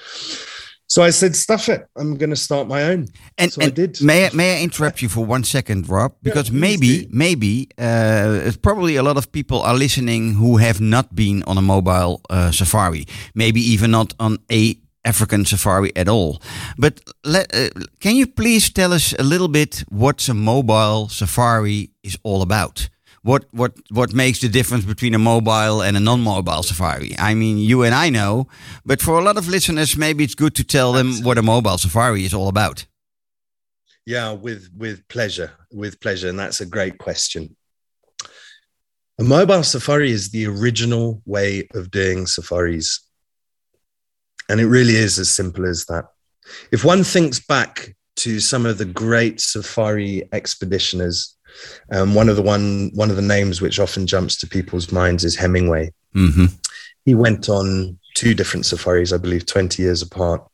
So 0.87 1.03
I 1.03 1.11
said, 1.11 1.35
"Stuff 1.35 1.69
it! 1.69 1.85
I'm 1.95 2.17
going 2.17 2.31
to 2.31 2.35
start 2.35 2.67
my 2.67 2.81
own." 2.91 3.07
And, 3.37 3.53
So 3.53 3.61
I 3.61 3.69
did. 3.69 4.01
may 4.01 4.25
I, 4.25 4.29
may 4.33 4.57
I 4.57 4.63
interrupt 4.63 5.03
you 5.03 5.09
for 5.09 5.23
one 5.23 5.43
second, 5.43 5.87
Rob? 5.87 6.13
Because 6.23 6.49
please 6.49 6.59
maybe 6.59 7.07
maybe 7.11 7.69
uh, 7.77 8.51
probably 8.63 8.95
a 8.97 9.03
lot 9.03 9.15
of 9.15 9.31
people 9.31 9.61
are 9.61 9.75
listening 9.77 10.33
who 10.33 10.57
have 10.57 10.81
not 10.81 11.13
been 11.13 11.43
on 11.43 11.57
a 11.59 11.61
mobile 11.61 12.21
uh, 12.31 12.49
safari, 12.51 13.05
maybe 13.35 13.61
even 13.61 13.91
not 13.91 14.13
on 14.19 14.39
a 14.51 14.75
African 15.05 15.45
safari 15.45 15.91
at 15.95 16.07
all. 16.07 16.41
But 16.77 17.01
let, 17.23 17.53
uh, 17.53 17.69
can 17.99 18.15
you 18.15 18.27
please 18.27 18.69
tell 18.69 18.93
us 18.93 19.13
a 19.17 19.23
little 19.23 19.47
bit 19.47 19.83
what 19.89 20.27
a 20.29 20.33
mobile 20.33 21.07
safari 21.09 21.91
is 22.03 22.17
all 22.23 22.41
about? 22.41 22.89
What 23.21 23.45
what 23.51 23.73
what 23.91 24.13
makes 24.13 24.39
the 24.39 24.47
difference 24.47 24.85
between 24.85 25.13
a 25.13 25.19
mobile 25.19 25.81
and 25.81 25.97
a 25.97 25.99
non-mobile 25.99 26.63
safari? 26.63 27.15
I 27.19 27.33
mean, 27.33 27.57
you 27.57 27.83
and 27.83 27.93
I 27.93 28.09
know, 28.09 28.47
but 28.85 29.01
for 29.01 29.19
a 29.19 29.23
lot 29.23 29.37
of 29.37 29.47
listeners, 29.47 29.97
maybe 29.97 30.23
it's 30.23 30.35
good 30.35 30.55
to 30.55 30.63
tell 30.63 30.93
them 30.93 31.21
what 31.23 31.37
a 31.37 31.41
mobile 31.41 31.77
safari 31.77 32.23
is 32.23 32.33
all 32.33 32.47
about. 32.47 32.85
Yeah, 34.05 34.31
with 34.31 34.69
with 34.75 35.05
pleasure, 35.09 35.51
with 35.71 35.99
pleasure, 35.99 36.29
and 36.29 36.39
that's 36.39 36.61
a 36.61 36.65
great 36.65 36.97
question. 36.97 37.55
A 39.19 39.23
mobile 39.23 39.63
safari 39.63 40.11
is 40.11 40.29
the 40.29 40.47
original 40.47 41.21
way 41.25 41.67
of 41.73 41.91
doing 41.91 42.25
safaris, 42.25 43.01
and 44.49 44.59
it 44.59 44.67
really 44.67 44.95
is 44.95 45.19
as 45.19 45.29
simple 45.29 45.65
as 45.65 45.85
that. 45.85 46.05
If 46.71 46.83
one 46.83 47.03
thinks 47.03 47.39
back 47.39 47.95
to 48.17 48.39
some 48.39 48.65
of 48.65 48.77
the 48.77 48.85
great 48.85 49.39
safari 49.39 50.23
expeditioners, 50.33 51.35
um, 51.91 52.15
one 52.15 52.29
of 52.29 52.35
the 52.35 52.41
one 52.41 52.91
one 52.93 53.09
of 53.09 53.15
the 53.15 53.21
names 53.21 53.61
which 53.61 53.79
often 53.79 54.07
jumps 54.07 54.35
to 54.37 54.47
people's 54.47 54.91
minds 54.91 55.23
is 55.23 55.35
Hemingway. 55.35 55.91
hmm 56.13 56.45
He 57.05 57.15
went 57.15 57.49
on 57.49 57.97
two 58.15 58.33
different 58.33 58.65
safaris, 58.65 59.13
I 59.13 59.17
believe, 59.17 59.45
twenty 59.45 59.83
years 59.83 60.01
apart. 60.01 60.45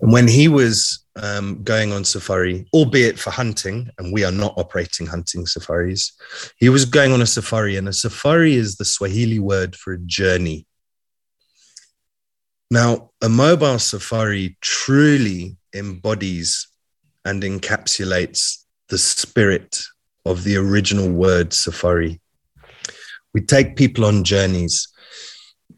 And 0.00 0.12
when 0.12 0.28
he 0.28 0.48
was 0.48 1.04
um, 1.16 1.62
going 1.62 1.92
on 1.92 2.04
safari, 2.04 2.66
albeit 2.74 3.18
for 3.18 3.30
hunting, 3.30 3.88
and 3.98 4.12
we 4.12 4.24
are 4.24 4.32
not 4.32 4.54
operating 4.58 5.06
hunting 5.06 5.46
safaris, 5.46 6.12
he 6.58 6.68
was 6.68 6.84
going 6.84 7.12
on 7.12 7.22
a 7.22 7.26
safari, 7.26 7.76
and 7.76 7.88
a 7.88 7.92
safari 7.92 8.54
is 8.54 8.76
the 8.76 8.84
Swahili 8.84 9.38
word 9.38 9.74
for 9.74 9.94
a 9.94 9.98
journey. 9.98 10.66
Now, 12.70 13.10
a 13.22 13.28
mobile 13.28 13.78
safari 13.78 14.56
truly 14.60 15.56
embodies 15.74 16.68
and 17.24 17.42
encapsulates 17.42 18.64
the 18.88 18.98
spirit 18.98 19.82
of 20.24 20.44
the 20.44 20.56
original 20.56 21.10
word 21.10 21.52
safari. 21.52 22.20
We 23.32 23.40
take 23.40 23.76
people 23.76 24.04
on 24.04 24.24
journeys. 24.24 24.88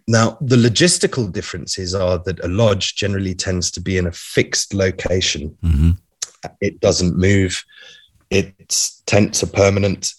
Now, 0.07 0.39
the 0.41 0.57
logistical 0.57 1.31
differences 1.31 1.95
are 1.95 2.19
that 2.25 2.43
a 2.43 2.49
lodge 2.49 2.95
generally 2.97 3.35
tends 3.35 3.71
to 3.73 3.81
be 3.81 3.99
in 3.99 4.07
a 4.07 4.13
fixed 4.13 4.73
location. 4.73 5.57
hmm 5.63 5.91
It 6.61 6.81
doesn't 6.81 7.17
move. 7.19 7.63
Its 8.31 9.03
tents 9.07 9.43
are 9.43 9.49
permanent. 9.49 10.13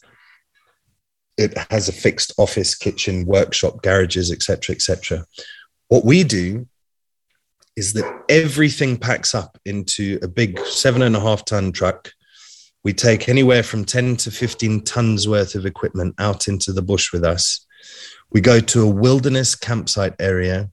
It 1.37 1.57
has 1.71 1.87
a 1.87 1.93
fixed 1.93 2.33
office, 2.37 2.75
kitchen, 2.75 3.25
workshop, 3.25 3.81
garages, 3.81 4.31
etc., 4.31 4.75
etc. 4.75 5.25
What 5.89 6.05
we 6.05 6.23
do 6.23 6.67
is 7.75 7.93
that 7.93 8.23
everything 8.29 8.95
packs 8.95 9.33
up 9.33 9.57
into 9.65 10.19
a 10.21 10.27
big 10.27 10.59
seven 10.59 11.01
and 11.01 11.15
a 11.15 11.19
half 11.19 11.45
ton 11.45 11.71
truck. 11.71 12.11
We 12.83 12.93
take 12.93 13.27
anywhere 13.27 13.63
from 13.63 13.85
10 13.85 14.17
to 14.17 14.31
15 14.31 14.83
tons 14.83 15.27
worth 15.27 15.55
of 15.55 15.65
equipment 15.65 16.13
out 16.19 16.47
into 16.47 16.71
the 16.71 16.83
bush 16.83 17.11
with 17.11 17.23
us. 17.23 17.65
We 18.31 18.39
go 18.39 18.59
to 18.59 18.83
a 18.83 18.89
wilderness 18.89 19.55
campsite 19.55 20.13
area 20.19 20.69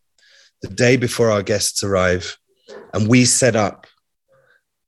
the 0.61 0.69
day 0.69 0.97
before 0.97 1.31
our 1.31 1.43
guests 1.43 1.83
arrive, 1.83 2.37
and 2.93 3.09
we 3.09 3.25
set 3.25 3.57
up 3.57 3.87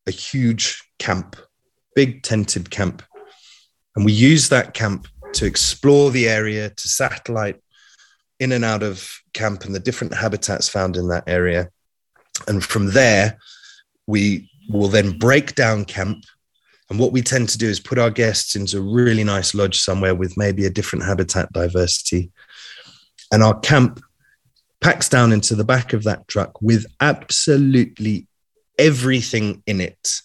a 0.07 0.11
huge 0.11 0.83
camp, 0.99 1.37
big 1.95 2.23
tented 2.23 2.71
camp. 2.71 3.03
And 3.97 4.05
we 4.05 4.13
use 4.13 4.51
that 4.51 4.75
camp 4.75 5.09
to 5.35 5.47
explore 5.47 6.11
the 6.11 6.29
area, 6.29 6.69
to 6.69 6.89
satellite 6.89 7.63
in 8.41 8.53
and 8.53 8.65
out 8.65 8.83
of 8.83 9.21
camp 9.33 9.65
and 9.65 9.75
the 9.75 9.81
different 9.81 10.15
habitats 10.15 10.69
found 10.69 10.97
in 10.97 11.09
that 11.09 11.25
area. 11.27 11.71
And 12.47 12.63
from 12.63 12.93
there, 12.93 13.39
we 14.07 14.51
will 14.69 14.89
then 14.89 15.19
break 15.19 15.55
down 15.55 15.85
camp. 15.85 16.25
And 16.91 16.99
what 16.99 17.13
we 17.13 17.21
tend 17.21 17.49
to 17.51 17.59
do 17.59 17.69
is 17.69 17.81
put 17.81 17.99
our 17.99 18.11
guests 18.11 18.55
into 18.55 18.79
a 18.79 18.81
really 18.81 19.25
nice 19.25 19.55
lodge 19.55 19.79
somewhere 19.79 20.15
with 20.15 20.37
maybe 20.37 20.65
a 20.65 20.71
different 20.71 21.05
habitat 21.05 21.53
diversity. 21.53 22.31
And 23.33 23.43
our 23.43 23.59
camp 23.61 24.01
packs 24.81 25.09
down 25.09 25.33
into 25.33 25.55
the 25.55 25.65
back 25.65 25.93
of 25.93 26.05
that 26.05 26.29
truck 26.29 26.63
with 26.63 26.87
absolutely 27.01 28.27
everything 28.79 29.63
in 29.67 29.81
it. 29.81 30.21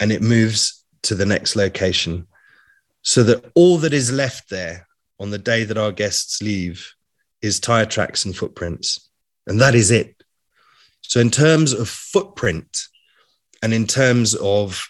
And 0.00 0.12
it 0.12 0.22
moves 0.22 0.84
to 1.02 1.14
the 1.14 1.26
next 1.26 1.54
location 1.56 2.26
so 3.02 3.22
that 3.22 3.50
all 3.54 3.78
that 3.78 3.94
is 3.94 4.12
left 4.12 4.50
there 4.50 4.87
on 5.18 5.30
the 5.30 5.38
day 5.38 5.64
that 5.64 5.78
our 5.78 5.92
guests 5.92 6.40
leave 6.42 6.92
is 7.42 7.60
tire 7.60 7.86
tracks 7.86 8.24
and 8.24 8.36
footprints. 8.36 9.08
And 9.46 9.60
that 9.60 9.74
is 9.74 9.90
it. 9.90 10.14
So, 11.02 11.20
in 11.20 11.30
terms 11.30 11.72
of 11.72 11.88
footprint 11.88 12.76
and 13.62 13.72
in 13.72 13.86
terms 13.86 14.34
of 14.34 14.86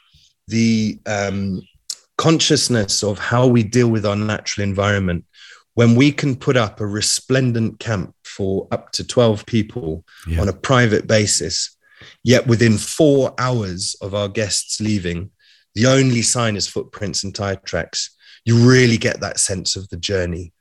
the 0.49 0.99
um, 1.07 1.63
consciousness 2.17 3.03
of 3.05 3.19
how 3.19 3.47
we 3.47 3.63
deal 3.63 3.89
with 3.89 4.05
our 4.05 4.17
natural 4.17 4.65
environment, 4.65 5.25
when 5.75 5.95
we 5.95 6.11
can 6.11 6.35
put 6.35 6.57
up 6.57 6.81
a 6.81 6.87
resplendent 6.87 7.79
camp 7.79 8.15
for 8.25 8.67
up 8.73 8.91
to 8.93 9.07
12 9.07 9.47
people 9.47 10.05
Yeah. 10.27 10.41
on 10.41 10.49
a 10.49 10.53
private 10.53 11.07
basis, 11.07 11.77
yet 12.25 12.47
within 12.47 12.77
four 12.79 13.35
hours 13.39 13.95
of 14.01 14.15
our 14.15 14.29
guests 14.29 14.81
leaving, 14.81 15.31
the 15.75 15.87
only 15.87 16.23
sign 16.23 16.57
is 16.57 16.67
footprints 16.67 17.23
and 17.23 17.33
tire 17.35 17.57
tracks, 17.57 18.11
you 18.49 18.57
really 18.67 18.97
get 18.97 19.21
that 19.21 19.39
sense 19.39 19.77
of 19.77 19.87
the 19.91 19.97
journey. 19.99 20.53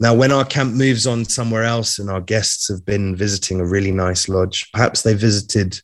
Now, 0.00 0.12
when 0.12 0.32
our 0.32 0.44
camp 0.44 0.74
moves 0.74 1.06
on 1.06 1.24
somewhere 1.24 1.62
else 1.62 2.00
and 2.00 2.10
our 2.10 2.20
guests 2.20 2.68
have 2.68 2.84
been 2.84 3.14
visiting 3.14 3.60
a 3.60 3.66
really 3.66 3.92
nice 3.92 4.28
lodge, 4.28 4.68
perhaps 4.72 5.02
they 5.02 5.14
visited 5.14 5.80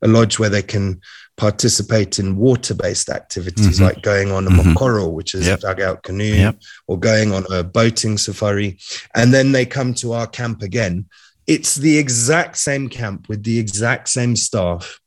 a 0.00 0.06
lodge 0.06 0.38
where 0.38 0.50
they 0.50 0.62
can 0.62 1.00
participate 1.36 2.20
in 2.20 2.36
water 2.36 2.74
based 2.74 3.08
activities 3.08 3.78
Mhm. 3.78 3.84
like 3.86 4.02
going 4.02 4.30
on 4.30 4.46
a 4.46 4.50
Mhm. 4.50 4.74
mokoro, 4.74 5.10
which 5.10 5.34
is 5.34 5.46
Yep. 5.46 5.58
a 5.58 5.62
dugout 5.62 6.02
canoe, 6.04 6.24
Yep. 6.44 6.56
or 6.86 7.00
going 7.00 7.32
on 7.32 7.44
a 7.50 7.64
boating 7.64 8.16
safari. 8.16 8.78
And 9.16 9.34
then 9.34 9.50
they 9.52 9.66
come 9.66 9.92
to 9.94 10.12
our 10.12 10.28
camp 10.28 10.62
again. 10.62 11.06
It's 11.48 11.74
the 11.74 11.96
exact 11.98 12.58
same 12.58 12.88
camp 12.88 13.28
with 13.28 13.42
the 13.42 13.58
exact 13.58 14.08
same 14.08 14.36
staff, 14.36 15.00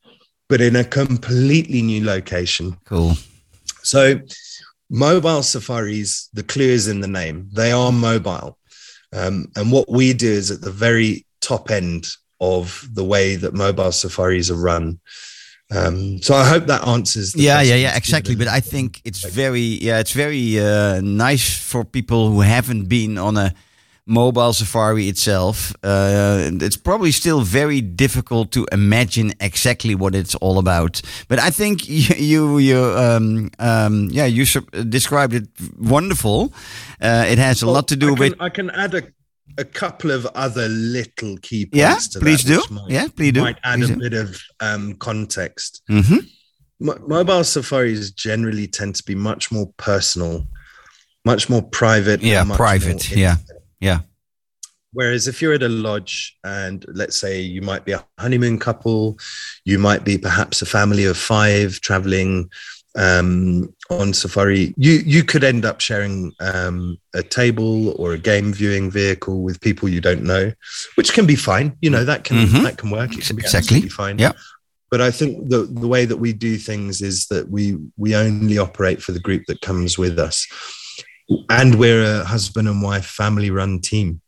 but 0.49 0.59
in 0.59 0.75
a 0.75 0.83
completely 0.83 1.81
new 1.81 2.03
location. 2.03 2.75
Cool. 2.85 3.17
So, 3.83 4.19
mobile 4.91 5.41
safaris, 5.41 6.29
the 6.33 6.43
clue 6.43 6.65
is 6.65 6.87
in 6.87 6.99
the 6.99 7.07
name, 7.07 7.49
they 7.53 7.71
are 7.71 7.91
mobile. 7.91 8.59
Um, 9.13 9.47
and 9.55 9.71
what 9.71 9.89
we 9.89 10.13
do 10.13 10.29
is 10.29 10.51
at 10.51 10.61
the 10.61 10.71
very 10.71 11.25
top 11.39 11.71
end 11.71 12.07
of 12.39 12.87
the 12.93 13.03
way 13.03 13.37
that 13.37 13.53
mobile 13.53 13.91
safaris 13.91 14.51
are 14.51 14.55
run. 14.55 14.99
Um, 15.73 16.21
so 16.21 16.35
I 16.35 16.45
hope 16.45 16.65
that 16.65 16.85
answers. 16.85 17.31
The 17.31 17.43
yeah, 17.43 17.61
yeah, 17.61 17.75
yeah, 17.75 17.95
exactly. 17.95 18.35
But 18.35 18.49
I 18.49 18.59
think 18.59 19.01
it's 19.05 19.23
very, 19.23 19.61
yeah, 19.61 19.99
it's 19.99 20.11
very 20.11 20.59
uh, 20.59 20.99
nice 21.01 21.57
for 21.57 21.85
people 21.85 22.29
who 22.29 22.41
haven't 22.41 22.85
been 22.85 23.17
on 23.17 23.37
a 23.37 23.53
mobile 24.05 24.53
safari 24.53 25.07
itself, 25.07 25.73
uh, 25.83 26.49
it's 26.61 26.77
probably 26.77 27.11
still 27.11 27.41
very 27.41 27.81
difficult 27.81 28.51
to 28.51 28.65
imagine 28.71 29.33
exactly 29.39 29.95
what 29.95 30.15
it's 30.15 30.35
all 30.35 30.57
about. 30.57 31.01
But 31.27 31.39
I 31.39 31.49
think 31.51 31.87
you, 31.89 32.15
you, 32.17 32.57
you 32.57 32.77
um, 32.97 33.49
um, 33.59 34.09
yeah, 34.11 34.25
you 34.25 34.45
described 34.89 35.33
it 35.33 35.47
wonderful. 35.79 36.53
Uh, 37.01 37.25
it 37.27 37.37
has 37.37 37.61
a 37.61 37.69
lot 37.69 37.87
to 37.89 37.95
do 37.95 38.07
I 38.07 38.09
can, 38.15 38.19
with 38.19 38.33
I 38.39 38.49
can 38.49 38.69
add 38.71 38.93
a, 38.95 39.03
a 39.57 39.65
couple 39.65 40.11
of 40.11 40.25
other 40.35 40.67
little 40.67 41.37
key 41.37 41.65
points 41.65 41.77
Yeah, 41.77 41.97
to 42.11 42.19
please 42.19 42.43
that, 42.43 42.67
do. 42.67 42.73
Might, 42.73 42.89
Yeah, 42.89 43.07
please 43.15 43.31
do. 43.33 43.41
Might 43.41 43.59
add 43.63 43.79
Please 43.79 43.89
a 43.89 43.93
do. 43.95 43.99
bit 43.99 44.13
of 44.13 44.41
um, 44.59 44.93
context. 44.95 45.81
hmm 45.87 46.17
Mo- 46.79 46.97
mobile 47.07 47.43
safaris 47.43 48.09
generally 48.11 48.65
tend 48.67 48.95
to 48.95 49.03
be 49.03 49.13
much 49.13 49.51
more 49.51 49.71
personal, 49.77 50.47
much 51.23 51.47
more 51.47 51.61
private. 51.61 52.21
Yeah, 52.23 52.43
private, 52.55 53.11
more 53.11 53.19
yeah. 53.19 53.31
intimate. 53.33 53.60
Yeah, 53.81 53.99
Whereas 54.93 55.25
if 55.27 55.41
you're 55.41 55.53
at 55.53 55.63
a 55.63 55.69
lodge 55.69 56.37
and 56.43 56.85
let's 56.89 57.15
say 57.15 57.39
you 57.39 57.61
might 57.61 57.85
be 57.85 57.93
a 57.93 58.05
honeymoon 58.19 58.59
couple, 58.59 59.17
you 59.63 59.79
might 59.79 60.03
be 60.03 60.17
perhaps 60.17 60.61
a 60.61 60.65
family 60.65 61.05
of 61.05 61.17
five 61.17 61.79
traveling 61.79 62.49
um, 62.97 63.73
on 63.89 64.11
safari, 64.13 64.73
you 64.75 64.93
you 65.05 65.23
could 65.23 65.45
end 65.45 65.63
up 65.63 65.79
sharing 65.79 66.33
um, 66.41 66.97
a 67.15 67.23
table 67.23 67.91
or 68.01 68.11
a 68.11 68.17
game 68.17 68.51
viewing 68.51 68.91
vehicle 68.91 69.41
with 69.43 69.61
people 69.61 69.87
you 69.87 70.01
don't 70.01 70.23
know, 70.23 70.51
which 70.95 71.13
can 71.13 71.25
be 71.25 71.37
fine. 71.37 71.77
You 71.81 71.89
know 71.89 72.03
that 72.03 72.25
can 72.25 72.35
Mhm. 72.47 72.63
that 72.63 72.77
can 72.77 72.89
work. 72.91 73.13
It 73.17 73.25
can 73.25 73.37
be 73.37 73.43
Exactly. 73.43 73.77
absolutely 73.77 73.89
fine. 73.89 74.19
Yeah. 74.19 74.33
But 74.89 74.99
I 74.99 75.09
think 75.09 75.47
the 75.49 75.59
the 75.71 75.87
way 75.87 76.03
that 76.03 76.17
we 76.17 76.33
do 76.33 76.57
things 76.57 77.01
is 77.01 77.27
that 77.27 77.49
we 77.49 77.77
we 77.95 78.13
only 78.13 78.57
operate 78.57 79.01
for 79.01 79.13
the 79.13 79.21
group 79.21 79.43
that 79.47 79.61
comes 79.61 79.97
with 79.97 80.19
us, 80.19 80.45
and 81.49 81.75
we're 81.75 82.03
a 82.03 82.23
husband 82.23 82.67
and 82.67 82.81
wife 82.81 83.05
family 83.05 83.49
run 83.49 83.79
team. 83.79 84.21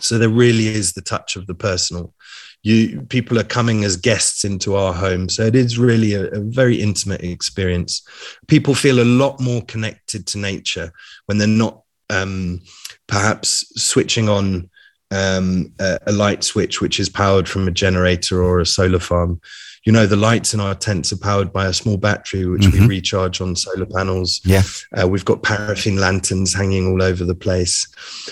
So 0.00 0.18
there 0.18 0.28
really 0.28 0.68
is 0.68 0.92
the 0.92 1.02
touch 1.02 1.36
of 1.36 1.46
the 1.46 1.54
personal. 1.54 2.14
You 2.62 3.02
people 3.02 3.38
are 3.38 3.44
coming 3.44 3.84
as 3.84 3.96
guests 3.96 4.44
into 4.44 4.76
our 4.76 4.92
home, 4.92 5.28
so 5.28 5.42
it 5.44 5.56
is 5.56 5.78
really 5.78 6.14
a, 6.14 6.26
a 6.28 6.40
very 6.40 6.80
intimate 6.80 7.22
experience. 7.22 8.02
People 8.46 8.74
feel 8.74 9.00
a 9.00 9.04
lot 9.04 9.40
more 9.40 9.62
connected 9.62 10.26
to 10.28 10.38
nature 10.38 10.92
when 11.26 11.38
they're 11.38 11.48
not 11.48 11.82
um, 12.08 12.60
perhaps 13.08 13.66
switching 13.82 14.28
on 14.28 14.70
um, 15.12 15.72
a, 15.78 15.98
a 16.06 16.12
light 16.12 16.42
switch 16.42 16.80
which 16.80 16.98
is 16.98 17.08
powered 17.08 17.48
from 17.48 17.68
a 17.68 17.70
generator 17.70 18.42
or 18.42 18.60
a 18.60 18.66
solar 18.66 18.98
farm. 18.98 19.40
You 19.84 19.92
know, 19.92 20.06
the 20.06 20.16
lights 20.16 20.54
in 20.54 20.60
our 20.60 20.74
tents 20.76 21.12
are 21.12 21.18
powered 21.18 21.52
by 21.52 21.66
a 21.66 21.72
small 21.72 21.96
battery 21.96 22.46
which 22.46 22.62
Mhm. 22.62 22.72
we 22.82 22.86
recharge 22.86 23.40
on 23.40 23.56
solar 23.56 23.86
panels. 23.86 24.40
yeah, 24.44 24.62
Uh, 24.96 25.08
we've 25.08 25.24
got 25.24 25.42
paraffin 25.42 25.96
lanterns 25.96 26.54
hanging 26.54 26.86
all 26.92 27.02
over 27.02 27.24
the 27.24 27.34
place. 27.34 27.86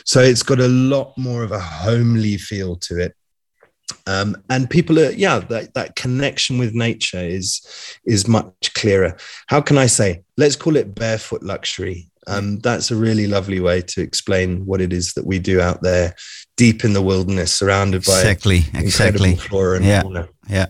So 0.04 0.20
it's 0.22 0.44
got 0.44 0.60
a 0.60 0.68
lot 0.68 1.12
more 1.18 1.42
of 1.42 1.50
a 1.52 1.58
homely 1.60 2.36
feel 2.38 2.76
to 2.76 2.98
it. 2.98 3.14
Um, 4.06 4.36
and 4.48 4.70
people 4.70 4.98
are, 5.00 5.10
yeah, 5.10 5.40
that, 5.40 5.74
that 5.74 5.96
connection 5.96 6.58
with 6.58 6.74
nature 6.74 7.18
is 7.20 7.60
is 8.06 8.28
much 8.28 8.72
clearer. 8.74 9.16
How 9.48 9.60
can 9.60 9.76
I 9.76 9.86
say? 9.86 10.22
Let's 10.36 10.56
call 10.56 10.76
it 10.76 10.94
barefoot 10.94 11.42
luxury. 11.42 12.09
Um, 12.26 12.58
that's 12.58 12.90
a 12.90 12.96
really 12.96 13.26
lovely 13.26 13.60
way 13.60 13.82
to 13.82 14.00
explain 14.02 14.66
what 14.66 14.80
it 14.80 14.92
is 14.92 15.14
that 15.14 15.26
we 15.26 15.38
do 15.38 15.60
out 15.60 15.82
there, 15.82 16.14
deep 16.56 16.84
in 16.84 16.92
the 16.92 17.02
wilderness, 17.02 17.52
surrounded 17.52 18.04
by 18.04 18.18
exactly, 18.20 18.56
incredible 18.74 19.24
exactly. 19.26 19.36
flora 19.36 19.76
and 19.76 19.84
Yeah. 19.84 20.02
fauna. 20.02 20.28
Yeah. 20.48 20.66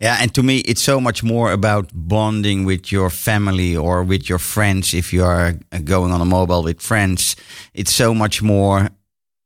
Yeah, 0.00 0.18
and 0.20 0.34
to 0.34 0.42
me, 0.42 0.58
it's 0.58 0.82
so 0.82 1.00
much 1.00 1.22
more 1.22 1.52
about 1.52 1.90
bonding 1.94 2.66
with 2.66 2.92
your 2.92 3.10
family 3.10 3.76
or 3.76 4.02
with 4.02 4.28
your 4.28 4.38
friends. 4.38 4.92
If 4.94 5.12
you 5.12 5.24
are 5.24 5.54
uh, 5.72 5.78
going 5.84 6.12
on 6.12 6.20
a 6.20 6.24
mobile 6.24 6.62
with 6.62 6.80
friends, 6.82 7.36
it's 7.72 7.94
so 7.94 8.14
much 8.14 8.42
more 8.42 8.88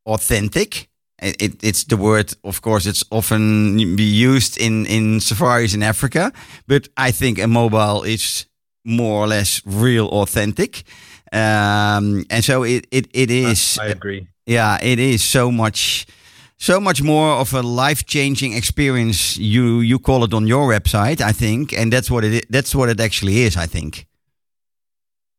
authentic. 0.07 0.89
It, 1.23 1.43
it, 1.43 1.65
it's 1.65 1.85
the 1.85 1.97
word, 1.97 2.35
of 2.43 2.63
course, 2.63 2.87
it's 2.87 3.05
often 3.11 3.97
be 3.97 4.03
used 4.03 4.57
in, 4.59 4.87
in 4.87 5.21
safaris 5.21 5.75
in 5.75 5.83
Africa, 5.83 6.33
but 6.67 6.89
I 6.97 7.13
think 7.13 7.39
a 7.39 7.47
mobile 7.47 8.03
is 8.03 8.47
more 8.85 9.23
or 9.25 9.27
less 9.29 9.61
real 9.67 10.07
authentic. 10.09 10.85
Um, 11.33 12.25
and 12.31 12.45
so 12.45 12.65
it, 12.65 12.87
it, 12.91 13.07
it 13.13 13.31
is 13.31 13.79
I 13.81 13.87
agree. 13.87 14.27
yeah 14.47 14.79
it 14.83 14.99
is 14.99 15.23
so 15.23 15.51
much 15.53 16.07
so 16.59 16.81
much 16.81 17.03
more 17.03 17.39
of 17.41 17.55
a 17.55 17.63
life-changing 17.63 18.53
experience 18.53 19.37
you 19.39 19.81
you 19.81 19.99
call 19.99 20.25
it 20.25 20.35
on 20.35 20.47
your 20.47 20.69
website 20.69 21.21
i 21.21 21.33
think 21.33 21.73
and 21.73 21.93
that's 21.93 22.11
what 22.11 22.25
it 22.25 22.47
that's 22.51 22.75
what 22.75 22.89
it 22.89 23.01
actually 23.01 23.43
is 23.43 23.57
i 23.57 23.67
think 23.67 24.07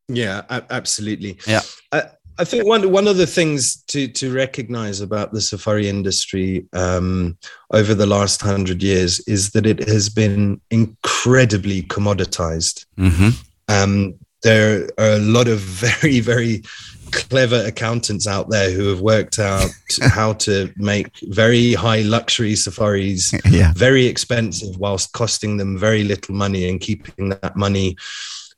Yeah, 0.08 0.42
absolutely. 0.70 1.38
Yeah. 1.48 1.62
I, 1.92 2.02
I 2.38 2.44
think 2.44 2.66
one 2.66 2.92
one 2.92 3.08
of 3.08 3.18
the 3.18 3.28
things 3.28 3.84
to 3.88 4.08
to 4.08 4.34
recognize 4.34 5.00
about 5.00 5.32
the 5.32 5.42
safari 5.42 5.88
industry 5.88 6.66
um, 6.74 7.38
over 7.70 7.94
the 7.96 8.06
last 8.06 8.42
hundred 8.42 8.82
years 8.84 9.20
is 9.28 9.52
that 9.52 9.66
it 9.66 9.88
has 9.88 10.10
been 10.10 10.60
incredibly 10.70 11.84
commoditized. 11.84 12.86
mm-hmm. 12.98 13.30
Um, 13.68 14.16
there 14.44 14.90
are 14.98 15.14
a 15.14 15.20
lot 15.20 15.48
of 15.48 15.60
very 16.02 16.20
very 16.20 16.62
clever 17.12 17.62
accountants 17.66 18.26
out 18.26 18.50
there 18.50 18.72
who 18.72 18.88
have 18.88 19.02
worked 19.02 19.38
out 19.38 19.70
how 20.02 20.32
to 20.32 20.72
make 20.78 21.10
very 21.24 21.74
high 21.74 22.00
luxury 22.04 22.56
safaris 22.56 23.34
yeah 23.50 23.74
very 23.76 24.06
expensive 24.06 24.78
whilst 24.78 25.12
costing 25.12 25.58
them 25.58 25.78
very 25.78 26.06
little 26.06 26.34
money 26.34 26.70
and 26.70 26.80
keeping 26.80 27.30
that 27.30 27.56
money 27.58 27.98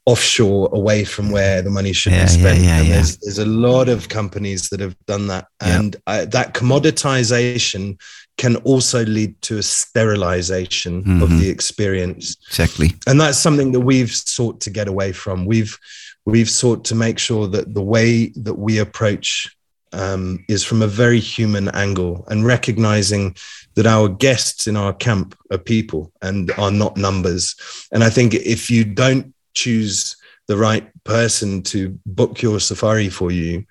offshore 0.06 0.70
away 0.74 1.06
from 1.06 1.32
where 1.32 1.62
the 1.62 1.70
money 1.70 1.94
should 1.94 2.12
Yeah, 2.12 2.26
be 2.26 2.30
spent. 2.30 2.62
yeah, 2.62 2.78
and 2.80 2.88
yeah. 2.88 2.94
There's, 2.96 3.18
there's 3.20 3.38
a 3.40 3.46
lot 3.46 3.88
of 3.88 4.10
companies 4.10 4.68
that 4.70 4.82
have 4.82 4.98
done 5.06 5.28
that. 5.28 5.48
And 5.62 5.96
I, 6.06 6.26
that 6.26 6.54
commoditization 6.54 7.98
can 8.38 8.56
also 8.58 9.06
lead 9.06 9.40
to 9.44 9.58
a 9.60 9.64
sterilization 9.64 11.22
of 11.22 11.30
Mhm. 11.30 11.40
the 11.40 11.50
experience. 11.50 12.36
Exactly. 12.50 12.94
And 13.08 13.20
that's 13.22 13.38
something 13.40 13.72
that 13.74 13.82
we've 13.82 14.12
sought 14.12 14.60
to 14.62 14.70
get 14.70 14.88
away 14.88 15.12
from. 15.12 15.46
We've 15.46 15.78
we've 16.26 16.50
sought 16.50 16.86
to 16.86 16.96
make 16.96 17.20
sure 17.20 17.48
that 17.50 17.74
the 17.74 17.82
way 17.82 18.32
that 18.38 18.54
we 18.58 18.78
approach 18.80 19.50
um, 19.92 20.44
is 20.48 20.64
from 20.64 20.82
a 20.82 20.88
very 20.88 21.20
human 21.20 21.68
angle 21.70 22.26
and 22.30 22.46
recognizing 22.46 23.36
that 23.76 23.86
our 23.86 24.08
guests 24.10 24.66
in 24.66 24.76
our 24.76 24.94
camp 24.94 25.36
are 25.52 25.58
people 25.60 26.12
and 26.24 26.50
are 26.58 26.72
not 26.72 26.98
numbers. 26.98 27.56
And 27.92 28.04
i 28.04 28.10
think 28.10 28.34
if 28.34 28.72
you 28.72 28.84
don't 28.86 29.34
choose 29.54 30.16
the 30.48 30.58
right 30.58 30.88
person 31.04 31.62
to 31.62 32.00
book 32.06 32.42
your 32.42 32.60
safari 32.60 33.10
for 33.10 33.30
you 33.32 33.66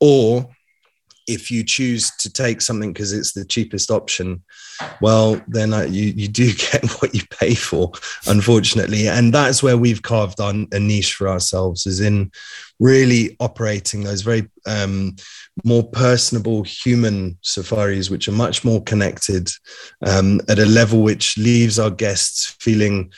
or 0.00 0.48
if 1.28 1.50
you 1.50 1.62
choose 1.62 2.10
to 2.16 2.32
take 2.32 2.60
something 2.60 2.92
because 2.92 3.12
it's 3.12 3.32
the 3.32 3.44
cheapest 3.44 3.90
option, 3.90 4.42
well, 5.00 5.40
then 5.46 5.72
uh, 5.74 5.82
you 5.82 6.04
you 6.16 6.26
do 6.26 6.52
get 6.72 6.90
what 7.00 7.14
you 7.14 7.22
pay 7.30 7.54
for, 7.54 7.92
unfortunately, 8.26 9.08
and 9.08 9.32
that's 9.32 9.62
where 9.62 9.76
we've 9.76 10.02
carved 10.02 10.40
on 10.40 10.66
a 10.72 10.80
niche 10.80 11.14
for 11.14 11.28
ourselves, 11.28 11.86
is 11.86 12.00
in 12.00 12.32
really 12.80 13.36
operating 13.40 14.02
those 14.02 14.22
very 14.22 14.48
um, 14.66 15.14
more 15.64 15.84
personable 15.84 16.62
human 16.62 17.36
safaris, 17.42 18.10
which 18.10 18.26
are 18.28 18.32
much 18.32 18.64
more 18.64 18.82
connected 18.84 19.48
um, 20.06 20.40
at 20.48 20.58
a 20.58 20.66
level 20.66 21.02
which 21.02 21.36
leaves 21.36 21.78
our 21.78 21.90
guests 21.90 22.56
feeling 22.60 23.12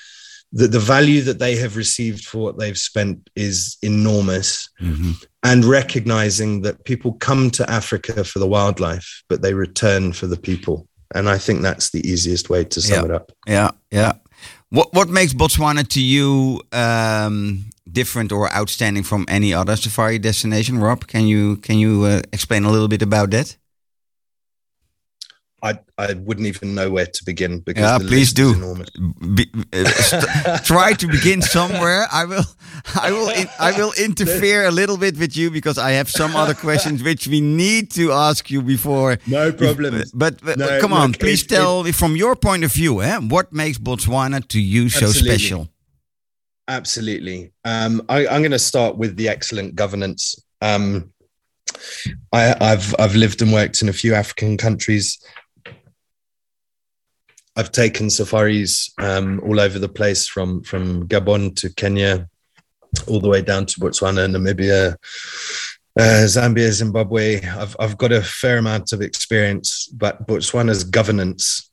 that 0.53 0.73
the 0.73 0.81
value 0.81 1.21
that 1.23 1.39
they 1.39 1.55
have 1.57 1.77
received 1.77 2.25
for 2.25 2.39
what 2.39 2.59
they've 2.59 2.79
spent 2.79 3.31
is 3.37 3.77
enormous 3.83 4.69
hmm 4.79 5.13
and 5.43 5.65
recognizing 5.65 6.61
that 6.61 6.85
people 6.85 7.15
come 7.15 7.51
to 7.51 7.65
Africa 7.71 8.25
for 8.25 8.41
the 8.41 8.47
wildlife, 8.47 9.23
but 9.31 9.41
they 9.41 9.55
return 9.55 10.13
for 10.13 10.27
the 10.27 10.37
people. 10.37 10.87
And 11.15 11.31
I 11.31 11.39
think 11.39 11.63
that's 11.63 11.89
the 11.93 12.07
easiest 12.07 12.51
way 12.51 12.63
to 12.65 12.81
sum 12.83 12.99
Yeah. 12.99 13.05
it 13.05 13.11
up. 13.11 13.33
yeah 13.47 13.71
yeah 13.91 14.13
what 14.69 14.89
what 14.93 15.09
makes 15.09 15.33
botswana 15.35 15.85
to 15.89 16.01
you 16.01 16.61
um, 16.73 17.65
different 17.91 18.33
or 18.33 18.53
outstanding 18.55 19.03
from 19.03 19.25
any 19.29 19.55
other 19.55 19.77
safari 19.77 20.19
destination 20.19 20.79
rob 20.79 21.07
can 21.07 21.27
you 21.27 21.57
can 21.57 21.79
you 21.79 22.05
uh, 22.05 22.21
explain 22.33 22.65
a 22.65 22.71
little 22.71 22.89
bit 22.89 23.03
about 23.03 23.31
that 23.31 23.57
I, 25.63 25.79
I 25.99 26.15
wouldn't 26.15 26.47
even 26.47 26.75
know 26.75 26.91
where 26.91 27.07
to 27.07 27.25
begin 27.25 27.61
because 27.61 27.83
Yeah, 27.83 27.99
the 27.99 28.07
please 28.07 28.33
do. 28.33 28.55
enormous. 28.55 28.89
Be, 29.35 29.47
uh, 29.73 30.59
try 30.65 30.95
to 30.95 31.07
begin 31.07 31.43
somewhere. 31.43 32.07
I 32.11 32.25
will, 32.25 32.45
I 33.01 33.11
will, 33.13 33.29
in, 33.29 33.47
I 33.59 33.73
will 33.79 33.93
interfere 33.99 34.65
a 34.67 34.71
little 34.71 34.97
bit 34.97 35.19
with 35.19 35.37
you 35.37 35.51
because 35.51 35.77
I 35.77 35.91
have 35.93 36.09
some 36.11 36.35
other 36.35 36.55
questions 36.55 37.03
which 37.03 37.27
we 37.29 37.41
need 37.41 37.91
to 37.93 38.13
ask 38.13 38.51
you 38.51 38.63
before. 38.63 39.19
No 39.27 39.53
problem. 39.53 40.03
But, 40.15 40.43
but 40.43 40.57
No, 40.59 40.81
come 40.81 40.93
on, 40.95 41.11
look, 41.13 41.21
please 41.21 41.43
it- 41.43 41.49
tell 41.49 41.85
me 41.85 41.93
from 41.93 42.17
your 42.17 42.37
point 42.37 42.65
of 42.65 42.73
view, 42.73 43.03
eh, 43.03 43.19
what 43.19 43.53
makes 43.53 43.77
Botswana 43.79 44.47
to 44.49 44.61
you 44.61 44.89
so 44.89 45.07
Absolutely. 45.09 45.31
special? 45.39 45.69
Absolutely. 46.69 47.53
Um, 47.65 48.03
I, 48.09 48.27
I'm 48.29 48.43
going 48.43 48.53
to 48.53 48.59
start 48.59 48.97
with 48.97 49.17
the 49.17 49.29
excellent 49.29 49.75
governance. 49.75 50.37
Um, 50.63 51.13
I, 52.33 52.55
I've 52.61 52.95
I've 52.99 53.15
lived 53.15 53.43
and 53.43 53.53
worked 53.53 53.81
in 53.83 53.89
a 53.89 53.93
few 53.93 54.15
African 54.15 54.57
countries. 54.57 55.19
I've 57.61 57.73
taken 57.73 58.09
safaris 58.09 58.91
um, 58.99 59.39
all 59.45 59.61
over 59.61 59.79
the 59.79 59.95
place, 60.01 60.27
from 60.27 60.63
from 60.63 61.07
Gabon 61.07 61.55
to 61.57 61.69
Kenya, 61.75 62.27
all 63.07 63.21
the 63.21 63.29
way 63.29 63.43
down 63.43 63.67
to 63.67 63.81
Botswana, 63.81 64.27
Namibia, 64.27 64.95
uh, 65.99 66.25
Zambia, 66.27 66.71
Zimbabwe. 66.71 67.43
I've 67.45 67.77
I've 67.79 67.99
got 67.99 68.13
a 68.13 68.23
fair 68.23 68.57
amount 68.57 68.95
of 68.95 69.03
experience, 69.03 69.89
but 69.89 70.27
Botswana's 70.27 70.85
governance 70.85 71.71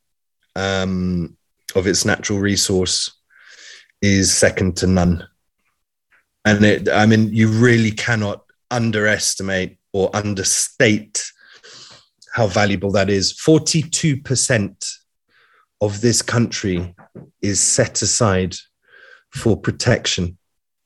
um, 0.56 1.38
of 1.74 1.86
its 1.86 2.04
natural 2.04 2.38
resource 2.38 3.10
is 4.02 4.30
second 4.30 4.76
to 4.76 4.86
none. 4.86 5.26
And 6.44 6.64
it, 6.64 6.88
I 6.90 7.06
mean, 7.06 7.32
you 7.32 7.48
really 7.48 7.92
cannot 7.92 8.44
underestimate 8.70 9.78
or 9.94 10.14
understate 10.14 11.32
how 12.34 12.46
valuable 12.46 12.92
that 12.92 13.08
is. 13.08 13.32
Forty-two 13.32 14.18
percent 14.18 14.84
of 15.80 16.00
this 16.00 16.22
country 16.22 16.94
is 17.42 17.60
set 17.60 18.02
aside 18.02 18.54
for 19.30 19.56
protection 19.56 20.36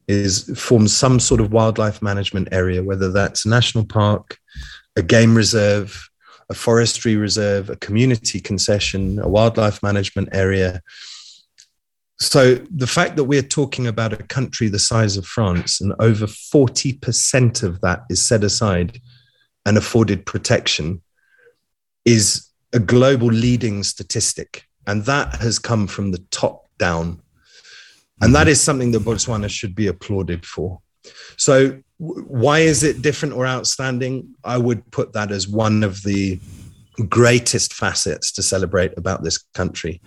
is 0.08 0.50
forms 0.56 0.94
some 0.94 1.20
sort 1.20 1.40
of 1.40 1.52
wildlife 1.52 2.02
management 2.02 2.48
area 2.50 2.82
whether 2.82 3.10
that's 3.12 3.44
a 3.44 3.48
national 3.48 3.84
park 3.84 4.38
a 4.96 5.02
game 5.02 5.34
reserve 5.34 6.10
a 6.52 6.54
forestry 6.54 7.16
reserve 7.16 7.70
a 7.70 7.76
community 7.76 8.38
concession 8.40 9.18
a 9.18 9.28
wildlife 9.28 9.82
management 9.82 10.28
area. 10.32 10.82
So 12.20 12.54
the 12.70 12.86
fact 12.86 13.16
that 13.16 13.24
we're 13.24 13.42
talking 13.42 13.86
about 13.86 14.12
a 14.12 14.22
country 14.22 14.68
the 14.68 14.78
size 14.78 15.16
of 15.16 15.26
France 15.26 15.80
and 15.80 15.92
over 15.98 16.26
40% 16.26 17.62
of 17.62 17.80
that 17.80 18.02
is 18.08 18.24
set 18.24 18.44
aside 18.44 19.00
and 19.66 19.76
afforded 19.76 20.26
protection 20.26 21.02
is 22.04 22.48
a 22.72 22.78
global 22.78 23.28
leading 23.28 23.82
statistic 23.82 24.64
and 24.86 25.04
that 25.04 25.36
has 25.36 25.58
come 25.58 25.86
from 25.86 26.12
the 26.12 26.22
top 26.30 26.68
down. 26.78 27.20
And 28.20 28.34
that 28.34 28.46
is 28.46 28.60
something 28.60 28.92
that 28.92 29.02
Botswana 29.02 29.50
should 29.50 29.74
be 29.74 29.88
applauded 29.88 30.46
for. 30.46 30.80
So, 31.36 31.82
why 31.98 32.60
is 32.60 32.82
it 32.82 33.02
different 33.02 33.34
or 33.34 33.46
outstanding? 33.46 34.34
I 34.44 34.58
would 34.58 34.88
put 34.90 35.12
that 35.12 35.32
as 35.32 35.48
one 35.48 35.82
of 35.82 36.02
the 36.02 36.40
greatest 37.08 37.72
facets 37.74 38.32
to 38.32 38.42
celebrate 38.42 38.96
about 38.96 39.22
this 39.22 39.38
country. 39.54 40.00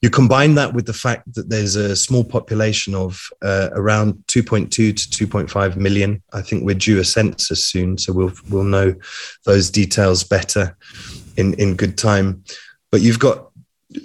You 0.00 0.10
combine 0.10 0.54
that 0.56 0.74
with 0.74 0.86
the 0.86 0.92
fact 0.92 1.32
that 1.34 1.48
there's 1.48 1.76
a 1.76 1.96
small 1.96 2.24
population 2.24 2.94
of 2.94 3.26
uh, 3.42 3.70
around 3.72 4.14
2.2 4.28 4.70
to 4.70 4.92
2.5 4.94 5.76
million. 5.76 6.22
I 6.32 6.42
think 6.42 6.64
we're 6.64 6.74
due 6.74 7.00
a 7.00 7.04
census 7.04 7.66
soon, 7.66 7.96
so 7.96 8.12
we'll 8.12 8.32
we'll 8.50 8.64
know 8.64 8.94
those 9.44 9.70
details 9.70 10.22
better 10.24 10.76
in 11.36 11.54
in 11.54 11.74
good 11.74 11.96
time. 11.96 12.44
But 12.92 13.00
you've 13.00 13.18
got 13.18 13.50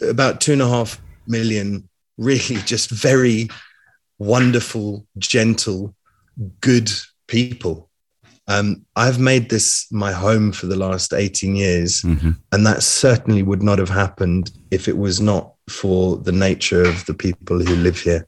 about 0.01 0.41
two 0.41 0.53
and 0.53 0.61
a 0.61 0.67
half 0.67 1.01
million 1.27 1.87
really 2.17 2.61
just 2.65 2.89
very 2.89 3.49
wonderful, 4.17 5.07
gentle, 5.17 5.95
good 6.61 6.91
people. 7.27 7.89
Um, 8.47 8.85
I've 8.95 9.19
made 9.19 9.49
this 9.49 9.87
my 9.91 10.11
home 10.11 10.51
for 10.51 10.65
the 10.65 10.75
last 10.75 11.13
18 11.13 11.55
years, 11.55 12.03
and 12.51 12.65
that 12.65 12.81
certainly 12.81 13.43
would 13.43 13.61
not 13.61 13.77
have 13.77 13.89
happened 13.89 14.51
if 14.71 14.87
it 14.87 14.97
was 14.97 15.21
not 15.21 15.53
for 15.69 16.17
the 16.17 16.31
nature 16.31 16.83
of 16.83 17.05
the 17.05 17.13
people 17.13 17.59
who 17.59 17.75
live 17.75 17.99
here. 17.99 18.25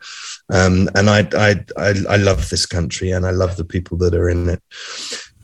Um, 0.53 0.89
and 0.93 1.09
I, 1.09 1.27
I, 1.33 1.65
I, 1.75 1.93
I 2.07 2.15
love 2.17 2.49
this 2.49 2.67
country 2.67 3.09
and 3.09 3.25
I 3.25 3.31
love 3.31 3.57
the 3.57 3.65
people 3.65 3.97
that 3.97 4.13
are 4.13 4.29
in 4.29 4.47
it. 4.47 4.61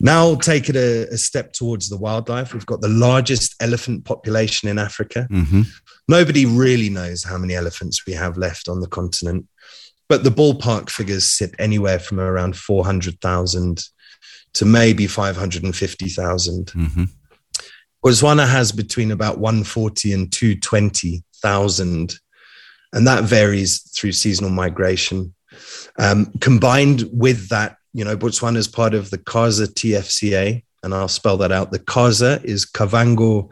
Now, 0.00 0.34
take 0.36 0.68
it 0.68 0.76
a, 0.76 1.08
a 1.12 1.18
step 1.18 1.52
towards 1.52 1.88
the 1.88 1.96
wildlife. 1.96 2.54
We've 2.54 2.66
got 2.66 2.80
the 2.80 2.88
largest 2.88 3.54
elephant 3.60 4.04
population 4.04 4.68
in 4.68 4.78
Africa. 4.78 5.26
Nobody 6.06 6.46
really 6.46 6.88
knows 6.88 7.24
how 7.24 7.36
many 7.38 7.54
elephants 7.54 8.06
we 8.06 8.12
have 8.14 8.36
left 8.38 8.68
on 8.68 8.80
the 8.80 8.86
continent, 8.88 9.46
but 10.08 10.24
the 10.24 10.30
ballpark 10.30 10.88
figures 10.88 11.24
sit 11.26 11.54
anywhere 11.58 11.98
from 11.98 12.20
around 12.20 12.56
400,000 12.56 13.84
to 14.54 14.64
maybe 14.64 15.06
550,000. 15.06 16.66
Botswana 18.04 18.48
has 18.48 18.72
between 18.72 19.10
about 19.10 19.38
140 19.38 20.12
and 20.12 20.32
220,000, 20.32 22.14
and 22.92 23.06
that 23.06 23.24
varies 23.24 23.80
through 23.94 24.12
seasonal 24.12 24.50
migration. 24.50 25.34
Um, 25.98 26.32
combined 26.40 27.08
with 27.12 27.48
that, 27.48 27.77
you 27.92 28.04
know, 28.04 28.16
Botswana 28.16 28.56
is 28.56 28.68
part 28.68 28.94
of 28.94 29.10
the 29.10 29.18
Kaza 29.18 29.66
TFCA, 29.66 30.62
and 30.82 30.94
I'll 30.94 31.08
spell 31.08 31.36
that 31.38 31.52
out. 31.52 31.70
The 31.70 31.78
Kaza 31.78 32.42
is 32.44 32.64
Kavango 32.64 33.50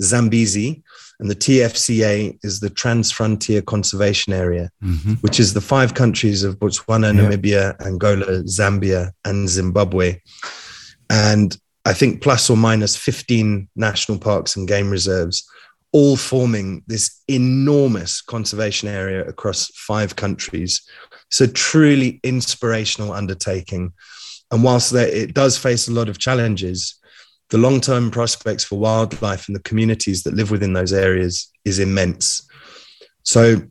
Zambezi, 0.00 0.82
and 1.20 1.30
the 1.30 1.36
TFCA 1.36 2.38
is 2.42 2.60
the 2.60 2.70
Transfrontier 2.70 3.64
Conservation 3.64 4.32
Area, 4.32 4.70
mm-hmm. 4.82 5.14
which 5.14 5.38
is 5.38 5.54
the 5.54 5.60
five 5.60 5.94
countries 5.94 6.42
of 6.42 6.58
Botswana, 6.58 7.12
Namibia, 7.14 7.80
Angola, 7.80 8.42
Zambia, 8.44 9.12
and 9.24 9.48
Zimbabwe. 9.48 10.20
And 11.10 11.56
I 11.84 11.92
think 11.92 12.22
plus 12.22 12.48
or 12.48 12.56
minus 12.56 12.96
15 12.96 13.68
national 13.76 14.18
parks 14.18 14.56
and 14.56 14.66
game 14.66 14.90
reserves, 14.90 15.48
all 15.92 16.16
forming 16.16 16.82
this 16.86 17.22
enormous 17.28 18.22
conservation 18.22 18.88
area 18.88 19.24
across 19.24 19.66
five 19.74 20.16
countries. 20.16 20.82
It's 21.32 21.40
a 21.40 21.48
truly 21.48 22.20
inspirational 22.22 23.14
undertaking. 23.14 23.94
And 24.50 24.62
whilst 24.62 24.92
it 24.92 25.32
does 25.32 25.56
face 25.56 25.88
a 25.88 25.92
lot 25.92 26.10
of 26.10 26.18
challenges, 26.18 27.00
the 27.48 27.56
long 27.56 27.80
term 27.80 28.10
prospects 28.10 28.64
for 28.64 28.78
wildlife 28.78 29.48
and 29.48 29.56
the 29.56 29.62
communities 29.62 30.24
that 30.24 30.34
live 30.34 30.50
within 30.50 30.74
those 30.74 30.92
areas 30.92 31.50
is 31.64 31.78
immense. 31.78 32.46
So 33.22 33.62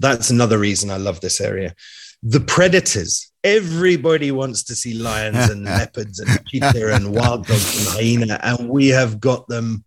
that's 0.00 0.28
another 0.28 0.58
reason 0.58 0.90
I 0.90 0.98
love 0.98 1.22
this 1.22 1.40
area. 1.40 1.74
The 2.22 2.40
predators. 2.40 3.32
Everybody 3.42 4.30
wants 4.30 4.62
to 4.64 4.74
see 4.74 4.92
lions 4.92 5.48
and 5.48 5.64
leopards 5.78 6.20
and 6.20 6.46
cheetah 6.46 6.94
and 6.94 7.14
wild 7.14 7.46
dogs 7.46 7.78
and 7.78 7.96
hyena, 7.96 8.38
and 8.42 8.68
we 8.68 8.88
have 8.88 9.18
got 9.18 9.48
them 9.48 9.84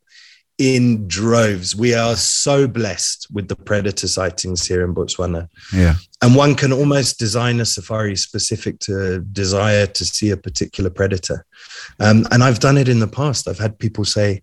in 0.57 1.07
droves. 1.07 1.75
We 1.75 1.93
are 1.93 2.15
so 2.15 2.67
blessed 2.67 3.27
with 3.31 3.47
the 3.47 3.55
predator 3.55 4.07
sightings 4.07 4.65
here 4.65 4.83
in 4.83 4.93
Botswana. 4.95 5.49
Yeah. 5.73 5.95
And 6.21 6.35
one 6.35 6.55
can 6.55 6.71
almost 6.71 7.19
design 7.19 7.59
a 7.59 7.65
safari 7.65 8.15
specific 8.15 8.79
to 8.79 9.19
desire 9.19 9.85
to 9.87 10.05
see 10.05 10.29
a 10.31 10.37
particular 10.37 10.89
predator. 10.89 11.45
Um, 11.99 12.25
and 12.31 12.43
I've 12.43 12.59
done 12.59 12.77
it 12.77 12.87
in 12.87 12.99
the 12.99 13.07
past. 13.07 13.47
I've 13.47 13.59
had 13.59 13.79
people 13.79 14.05
say, 14.05 14.41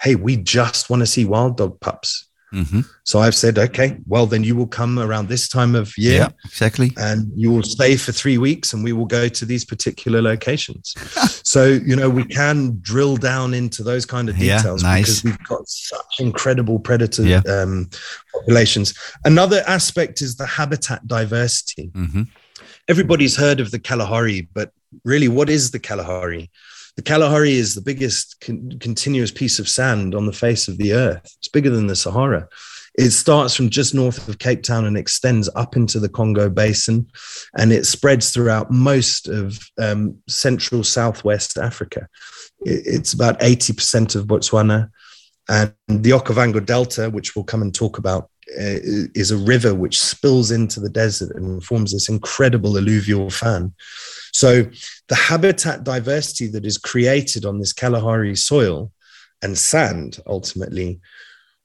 Hey, 0.00 0.14
we 0.14 0.36
just 0.36 0.88
want 0.88 1.00
to 1.00 1.06
see 1.06 1.26
wild 1.26 1.58
dog 1.58 1.78
pups. 1.80 2.29
Mhm. 2.52 2.84
So 3.04 3.20
I've 3.20 3.34
said, 3.34 3.58
Okay, 3.58 3.98
well, 4.06 4.26
then 4.26 4.42
you 4.44 4.56
will 4.56 4.66
come 4.66 4.98
around 4.98 5.28
this 5.28 5.48
time 5.48 5.74
of 5.74 5.96
year 5.96 6.18
Yeah, 6.18 6.28
exactly. 6.44 6.92
and 6.96 7.30
you 7.36 7.50
will 7.52 7.62
stay 7.62 7.96
for 7.96 8.12
three 8.12 8.38
weeks 8.38 8.72
and 8.72 8.82
we 8.82 8.92
will 8.92 9.06
go 9.06 9.28
to 9.28 9.44
these 9.44 9.64
particular 9.64 10.20
locations. 10.20 10.94
so, 11.44 11.66
you 11.66 11.94
know, 11.94 12.10
we 12.10 12.24
can 12.24 12.78
drill 12.82 13.16
down 13.16 13.54
into 13.54 13.82
those 13.82 14.04
kind 14.04 14.28
of 14.28 14.36
Yeah, 14.38 14.56
details 14.58 14.82
nice. 14.82 15.02
because 15.04 15.24
we've 15.24 15.44
got 15.48 15.68
such 15.68 16.18
incredible 16.18 16.78
predator 16.80 17.22
Yeah. 17.24 17.42
um, 17.48 17.88
populations. 18.34 18.94
Another 19.24 19.62
aspect 19.66 20.20
is 20.20 20.36
the 20.36 20.46
habitat 20.46 21.06
diversity. 21.06 21.90
Mhm. 21.94 22.26
Everybody's 22.88 23.36
heard 23.36 23.60
of 23.60 23.70
the 23.70 23.78
Kalahari, 23.78 24.48
but 24.52 24.72
really, 25.04 25.28
what 25.28 25.48
is 25.48 25.70
the 25.70 25.78
Kalahari? 25.78 26.50
The 27.00 27.04
Kalahari 27.04 27.54
is 27.54 27.74
the 27.74 27.80
biggest 27.80 28.38
con- 28.42 28.76
continuous 28.78 29.30
piece 29.30 29.58
of 29.58 29.70
sand 29.70 30.14
on 30.14 30.26
the 30.26 30.34
face 30.34 30.68
of 30.68 30.76
the 30.76 30.92
earth. 30.92 31.22
It's 31.38 31.48
bigger 31.48 31.70
than 31.70 31.86
the 31.86 31.96
Sahara. 31.96 32.46
It 32.94 33.12
starts 33.12 33.54
from 33.54 33.70
just 33.70 33.94
north 33.94 34.28
of 34.28 34.38
Cape 34.38 34.62
Town 34.62 34.84
and 34.84 34.98
extends 34.98 35.48
up 35.56 35.76
into 35.76 35.98
the 35.98 36.10
Congo 36.10 36.50
Basin, 36.50 37.06
and 37.56 37.72
it 37.72 37.86
spreads 37.86 38.32
throughout 38.32 38.70
most 38.70 39.28
of 39.28 39.58
um, 39.78 40.18
central 40.28 40.84
southwest 40.84 41.56
Africa. 41.56 42.06
It- 42.66 42.82
it's 42.84 43.14
about 43.14 43.40
80% 43.40 44.14
of 44.14 44.26
Botswana. 44.26 44.90
And 45.48 45.72
the 45.88 46.10
Okavango 46.10 46.62
Delta, 46.62 47.08
which 47.08 47.34
we'll 47.34 47.46
come 47.46 47.62
and 47.62 47.74
talk 47.74 47.96
about, 47.96 48.24
uh, 48.58 48.76
is 49.14 49.30
a 49.30 49.38
river 49.38 49.74
which 49.74 49.98
spills 49.98 50.50
into 50.50 50.80
the 50.80 50.90
desert 50.90 51.34
and 51.34 51.64
forms 51.64 51.92
this 51.94 52.10
incredible 52.10 52.76
alluvial 52.76 53.30
fan. 53.30 53.72
So, 54.32 54.64
the 55.08 55.14
habitat 55.14 55.84
diversity 55.84 56.46
that 56.48 56.64
is 56.64 56.78
created 56.78 57.44
on 57.44 57.58
this 57.58 57.72
Kalahari 57.72 58.36
soil 58.36 58.92
and 59.42 59.56
sand 59.56 60.18
ultimately 60.26 61.00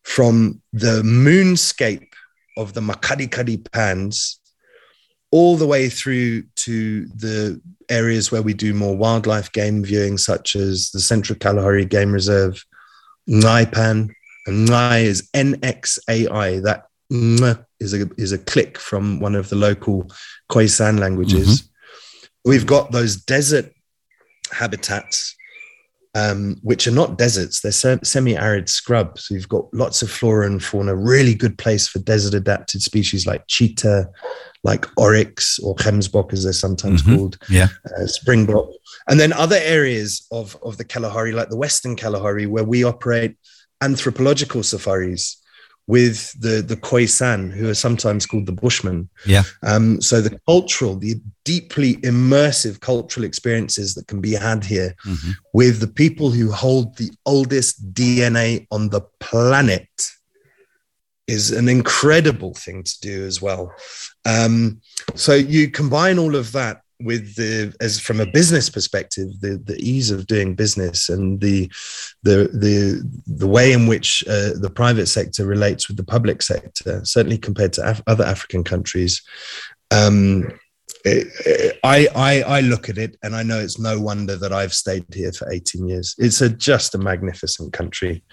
from 0.03 0.61
the 0.71 1.01
moonscape 1.01 2.07
of 2.57 2.73
the 2.73 2.81
Makgadikgadi 2.81 3.71
pans 3.71 4.39
all 5.31 5.57
the 5.57 5.67
way 5.67 5.89
through 5.89 6.43
to 6.55 7.07
the 7.07 7.61
areas 7.89 8.31
where 8.31 8.41
we 8.41 8.53
do 8.53 8.73
more 8.73 8.95
wildlife 8.95 9.51
game 9.51 9.83
viewing, 9.83 10.17
such 10.17 10.55
as 10.55 10.91
the 10.91 10.99
Central 10.99 11.37
Kalahari 11.37 11.85
Game 11.85 12.11
Reserve, 12.11 12.63
Nxai 13.29 13.71
Pan. 13.71 14.15
And 14.47 14.69
Ngai 14.69 15.03
is 15.03 15.29
NXAI. 15.33 16.63
That 16.63 16.85
is 17.79 17.93
a, 17.93 18.09
is 18.17 18.31
a 18.31 18.37
click 18.37 18.77
from 18.77 19.19
one 19.19 19.35
of 19.35 19.49
the 19.49 19.55
local 19.55 20.09
Khoisan 20.51 20.99
languages. 20.99 21.63
Mm-hmm. 21.63 21.67
We've 22.45 22.65
got 22.65 22.91
those 22.91 23.15
desert 23.17 23.71
habitats, 24.51 25.35
um, 26.13 26.57
which 26.61 26.87
are 26.87 26.91
not 26.91 27.17
deserts, 27.17 27.59
they're 27.61 27.71
se- 27.71 27.99
semi 28.03 28.37
arid 28.37 28.69
scrubs. 28.69 29.25
So 29.25 29.33
you've 29.33 29.49
got 29.49 29.65
lots 29.73 30.01
of 30.01 30.09
flora 30.11 30.45
and 30.45 30.63
fauna, 30.63 30.95
really 30.95 31.33
good 31.33 31.57
place 31.57 31.87
for 31.87 31.99
desert 31.99 32.33
adapted 32.33 32.81
species 32.81 33.25
like 33.25 33.43
cheetah, 33.47 34.09
like 34.63 34.85
Oryx 34.97 35.59
or 35.59 35.75
Gemsbok, 35.75 36.31
as 36.33 36.43
they're 36.43 36.53
sometimes 36.53 37.01
Mhm. 37.03 37.15
called, 37.17 37.37
Yeah. 37.49 37.67
uh, 37.99 38.07
Springbok, 38.07 38.69
and 39.09 39.19
then 39.19 39.33
other 39.33 39.59
areas 39.61 40.25
of, 40.31 40.55
of 40.63 40.77
the 40.77 40.85
Kalahari, 40.85 41.31
like 41.33 41.49
the 41.49 41.57
Western 41.57 41.95
Kalahari, 41.95 42.45
where 42.45 42.63
we 42.63 42.83
operate 42.83 43.35
anthropological 43.81 44.63
safaris 44.63 45.41
with 45.87 46.31
the 46.39 46.63
the 46.63 46.77
Khoisan, 46.77 47.51
who 47.53 47.69
are 47.69 47.75
sometimes 47.75 48.25
called 48.25 48.47
the 48.47 48.51
Bushmen. 48.51 49.09
Yeah. 49.25 49.43
Um, 49.61 50.01
so 50.01 50.19
the 50.21 50.39
cultural, 50.47 50.95
the 50.97 51.21
deeply 51.45 51.95
immersive 51.97 52.79
cultural 52.81 53.23
experiences 53.25 53.93
that 53.95 54.07
can 54.07 54.19
be 54.19 54.33
had 54.33 54.63
here 54.65 54.93
Mhm. 55.05 55.35
with 55.53 55.79
the 55.79 55.87
people 56.03 56.31
who 56.31 56.51
hold 56.51 56.97
the 56.97 57.11
oldest 57.25 57.93
DNA 57.93 58.67
on 58.71 58.89
the 58.89 59.01
planet 59.19 59.87
is 61.27 61.51
an 61.51 61.67
incredible 61.69 62.53
thing 62.53 62.83
to 62.83 62.95
do 63.01 63.25
as 63.25 63.41
well. 63.41 63.73
Um, 64.25 64.81
so 65.15 65.33
you 65.33 65.71
combine 65.71 66.19
all 66.19 66.35
of 66.35 66.51
that 66.51 66.81
with 67.01 67.35
the 67.35 67.73
as 67.81 67.99
from 67.99 68.21
a 68.21 68.25
business 68.39 68.69
perspective 68.69 69.27
the 69.41 69.57
the 69.65 69.75
ease 69.91 70.11
of 70.11 70.27
doing 70.27 70.55
business 70.55 71.09
and 71.09 71.41
the 71.41 71.69
the 72.23 72.37
the 72.63 73.03
the 73.27 73.47
way 73.47 73.73
in 73.73 73.85
which 73.85 74.23
uh, 74.29 74.51
the 74.65 74.69
private 74.73 75.07
sector 75.07 75.45
relates 75.45 75.89
with 75.89 75.97
the 75.97 76.05
public 76.05 76.41
sector 76.41 77.01
certainly 77.03 77.37
compared 77.37 77.73
to 77.73 77.81
Af- 77.89 78.01
other 78.07 78.23
african 78.23 78.63
countries 78.63 79.21
um 79.91 80.47
it- 81.05 81.79
I, 81.83 82.07
I 82.15 82.41
I 82.57 82.59
look 82.61 82.89
at 82.89 82.97
it 82.97 83.15
and 83.21 83.35
I 83.35 83.43
know 83.43 83.59
it's 83.59 83.77
no 83.79 83.99
wonder 83.99 84.35
that 84.37 84.51
I've 84.51 84.73
stayed 84.73 85.05
here 85.13 85.31
for 85.31 85.51
18 85.51 85.87
years. 85.87 86.15
It's 86.17 86.41
a 86.41 86.49
just 86.49 86.95
a 86.95 86.97
magnificent 86.97 87.73
country. 87.73 88.23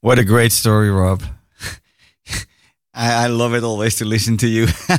What 0.00 0.18
a 0.18 0.24
great 0.24 0.52
story, 0.52 0.90
Rob. 0.90 1.22
I, 2.94 3.24
I 3.24 3.26
love 3.28 3.54
it 3.54 3.64
always 3.64 3.96
to 3.96 4.04
listen 4.04 4.36
to 4.38 4.46
you. 4.46 4.66
uh, 4.88 4.96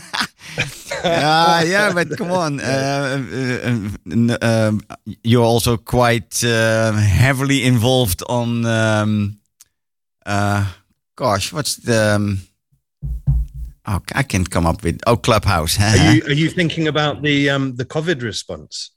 yeah, 1.67 1.91
but 1.93 2.17
come 2.17 2.31
on. 2.31 2.59
Uh, 2.67 3.19
uh, 3.31 4.33
uh, 4.33 4.37
um, 4.41 4.81
you're 5.23 5.45
also 5.45 5.77
quite 5.77 6.43
uh, 6.43 6.91
heavily 6.93 7.63
involved 7.63 8.23
on, 8.27 8.65
um, 8.65 9.39
uh, 10.25 10.65
gosh, 11.15 11.53
what's 11.53 11.75
the. 11.77 12.15
Um, 12.15 12.39
oh, 13.87 14.01
I 14.13 14.23
can't 14.23 14.49
come 14.49 14.65
up 14.65 14.83
with. 14.83 14.99
Oh, 15.07 15.17
Clubhouse. 15.17 15.79
Are 15.79 16.13
you 16.13 16.23
are 16.25 16.33
you 16.33 16.49
thinking 16.49 16.87
about 16.87 17.21
the 17.21 17.49
um 17.49 17.75
the 17.75 17.85
COVID 17.85 18.21
response? 18.21 18.91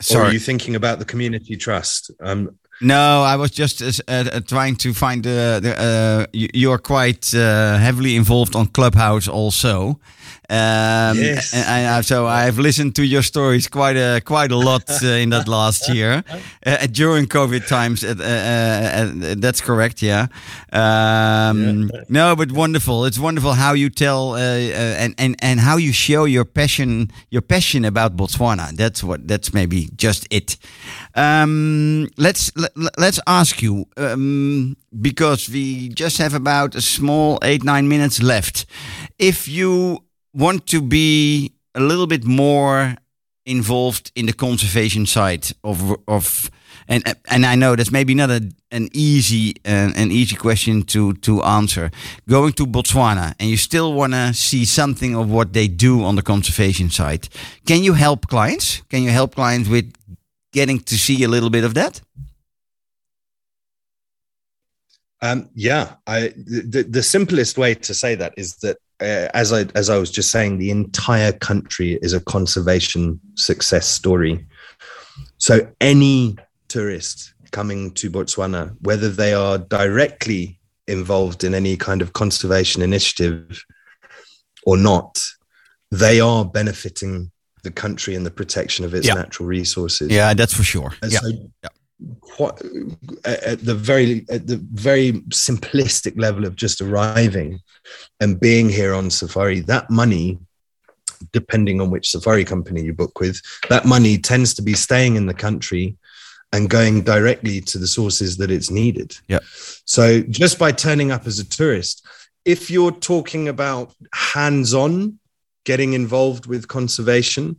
Or 0.00 0.02
Sorry. 0.02 0.28
are 0.28 0.32
you 0.32 0.38
thinking 0.38 0.76
about 0.76 0.98
the 0.98 1.04
community 1.04 1.56
trust? 1.56 2.10
Um 2.20 2.58
No, 2.80 3.22
I 3.22 3.36
was 3.36 3.50
just 3.52 3.80
uh, 3.82 3.90
uh, 4.08 4.40
trying 4.40 4.76
to 4.76 4.92
find 4.92 5.22
the. 5.22 5.60
the 5.62 5.80
uh, 5.80 6.26
you, 6.32 6.48
you're 6.52 6.78
quite 6.78 7.34
uh, 7.34 7.78
heavily 7.78 8.16
involved 8.16 8.54
on 8.54 8.66
Clubhouse 8.66 9.28
also. 9.28 9.98
Um, 10.48 11.16
Yes. 11.18 11.52
and, 11.54 11.64
and, 11.66 11.86
uh, 11.88 12.02
so 12.02 12.26
I've 12.26 12.58
listened 12.58 12.94
to 12.96 13.02
your 13.02 13.22
stories 13.22 13.66
quite 13.68 13.96
a 13.96 14.20
quite 14.20 14.52
a 14.52 14.56
lot 14.56 14.82
uh, 15.02 15.06
in 15.06 15.30
that 15.30 15.48
last 15.48 15.88
year 15.88 16.22
uh, 16.66 16.86
during 16.92 17.26
COVID 17.26 17.66
times. 17.66 18.04
Uh, 18.04 18.14
uh, 18.18 18.22
uh, 18.22 19.34
that's 19.38 19.60
correct, 19.60 20.02
yeah. 20.02 20.26
Um, 20.72 21.90
No, 22.08 22.36
but 22.36 22.52
wonderful. 22.52 23.04
It's 23.06 23.18
wonderful 23.18 23.54
how 23.54 23.72
you 23.74 23.90
tell 23.90 24.34
uh, 24.34 24.38
uh, 24.38 25.02
and 25.02 25.14
and 25.18 25.34
and 25.42 25.60
how 25.60 25.78
you 25.78 25.92
show 25.92 26.26
your 26.26 26.44
passion 26.44 27.10
your 27.30 27.42
passion 27.42 27.84
about 27.84 28.16
Botswana. 28.16 28.70
That's 28.76 29.02
what. 29.02 29.26
That's 29.26 29.52
maybe 29.52 29.88
just 29.96 30.26
it. 30.30 30.56
Um, 31.16 32.08
let's 32.18 32.54
let, 32.56 32.72
let's 32.98 33.18
ask 33.26 33.62
you 33.62 33.86
um, 33.96 34.76
because 35.00 35.48
we 35.48 35.88
just 35.88 36.18
have 36.18 36.34
about 36.34 36.74
a 36.74 36.82
small 36.82 37.38
eight 37.42 37.64
nine 37.64 37.88
minutes 37.88 38.22
left. 38.22 38.66
If 39.18 39.48
you 39.48 40.04
want 40.34 40.66
to 40.66 40.82
be 40.82 41.52
a 41.74 41.80
little 41.80 42.06
bit 42.06 42.24
more 42.24 42.96
involved 43.46 44.12
in 44.14 44.26
the 44.26 44.32
conservation 44.32 45.06
side 45.06 45.46
of 45.64 45.96
of 46.06 46.50
and 46.88 47.02
and 47.30 47.46
I 47.46 47.54
know 47.54 47.76
that's 47.76 47.90
maybe 47.90 48.14
not 48.14 48.30
a, 48.30 48.50
an 48.70 48.88
easy 48.92 49.54
uh, 49.64 49.92
an 49.96 50.10
easy 50.10 50.36
question 50.36 50.82
to 50.82 51.14
to 51.14 51.42
answer. 51.42 51.90
Going 52.28 52.52
to 52.54 52.66
Botswana 52.66 53.34
and 53.40 53.48
you 53.48 53.56
still 53.56 53.94
want 53.94 54.12
to 54.12 54.34
see 54.34 54.64
something 54.64 55.16
of 55.16 55.30
what 55.30 55.52
they 55.52 55.68
do 55.68 56.04
on 56.04 56.16
the 56.16 56.22
conservation 56.22 56.90
side. 56.90 57.28
Can 57.66 57.82
you 57.82 57.94
help 57.94 58.26
clients? 58.28 58.82
Can 58.90 59.02
you 59.02 59.10
help 59.10 59.34
clients 59.34 59.68
with 59.68 59.92
getting 60.56 60.80
to 60.80 60.96
see 60.96 61.22
a 61.22 61.28
little 61.28 61.50
bit 61.50 61.64
of 61.64 61.74
that? 61.74 62.00
Um, 65.20 65.50
yeah, 65.54 65.94
I 66.06 66.32
the, 66.36 66.86
the 66.88 67.02
simplest 67.02 67.58
way 67.58 67.74
to 67.74 67.92
say 67.94 68.14
that 68.16 68.32
is 68.36 68.56
that 68.56 68.76
uh, 69.00 69.28
as 69.34 69.52
I 69.52 69.66
as 69.74 69.90
I 69.90 69.98
was 69.98 70.10
just 70.10 70.30
saying, 70.30 70.58
the 70.58 70.70
entire 70.70 71.32
country 71.32 71.98
is 72.02 72.14
a 72.14 72.20
conservation 72.20 73.20
success 73.34 73.86
story. 73.86 74.46
So 75.38 75.54
any 75.80 76.36
tourist 76.68 77.34
coming 77.50 77.92
to 77.94 78.10
Botswana, 78.10 78.74
whether 78.80 79.10
they 79.10 79.34
are 79.34 79.58
directly 79.58 80.58
involved 80.88 81.44
in 81.44 81.54
any 81.54 81.76
kind 81.76 82.00
of 82.02 82.12
conservation 82.12 82.82
initiative 82.82 83.64
or 84.64 84.76
not, 84.76 85.20
they 85.90 86.20
are 86.20 86.44
benefiting 86.44 87.30
the 87.66 87.72
country 87.84 88.14
and 88.16 88.24
the 88.24 88.30
protection 88.40 88.84
of 88.84 88.92
its 88.94 89.06
Yeah. 89.06 89.14
natural 89.22 89.46
resources. 89.58 90.08
Yeah, 90.10 90.32
that's 90.34 90.54
for 90.54 90.62
sure. 90.74 90.90
And 91.02 91.12
Yeah. 91.12 91.20
so 91.20 91.28
Yeah. 91.64 91.68
quite, 92.20 92.56
at 93.24 93.40
at 93.52 93.58
the 93.64 93.74
very 93.74 94.12
at 94.36 94.46
the 94.46 94.60
very 94.88 95.08
simplistic 95.46 96.14
level 96.26 96.44
of 96.48 96.52
just 96.64 96.80
arriving 96.80 97.50
and 98.20 98.40
being 98.48 98.68
here 98.78 98.92
on 99.00 99.10
safari, 99.10 99.60
that 99.60 99.86
money, 99.90 100.38
depending 101.32 101.80
on 101.82 101.90
which 101.90 102.10
safari 102.10 102.44
company 102.44 102.80
you 102.84 102.94
book 103.02 103.14
with, 103.20 103.36
that 103.72 103.84
money 103.96 104.14
tends 104.18 104.54
to 104.54 104.62
be 104.62 104.74
staying 104.74 105.16
in 105.16 105.26
the 105.26 105.38
country 105.46 105.96
and 106.52 106.70
going 106.78 107.02
directly 107.14 107.60
to 107.60 107.76
the 107.78 107.90
sources 107.98 108.36
that 108.36 108.50
it's 108.50 108.70
needed. 108.70 109.16
Yeah. 109.28 109.40
So 109.84 110.04
just 110.42 110.58
by 110.58 110.70
turning 110.72 111.10
up 111.10 111.26
as 111.26 111.38
a 111.38 111.44
tourist, 111.58 112.06
if 112.44 112.70
you're 112.70 112.96
talking 113.12 113.48
about 113.48 113.86
hands-on 114.12 115.18
getting 115.66 115.92
involved 115.92 116.46
with 116.46 116.66
conservation, 116.68 117.56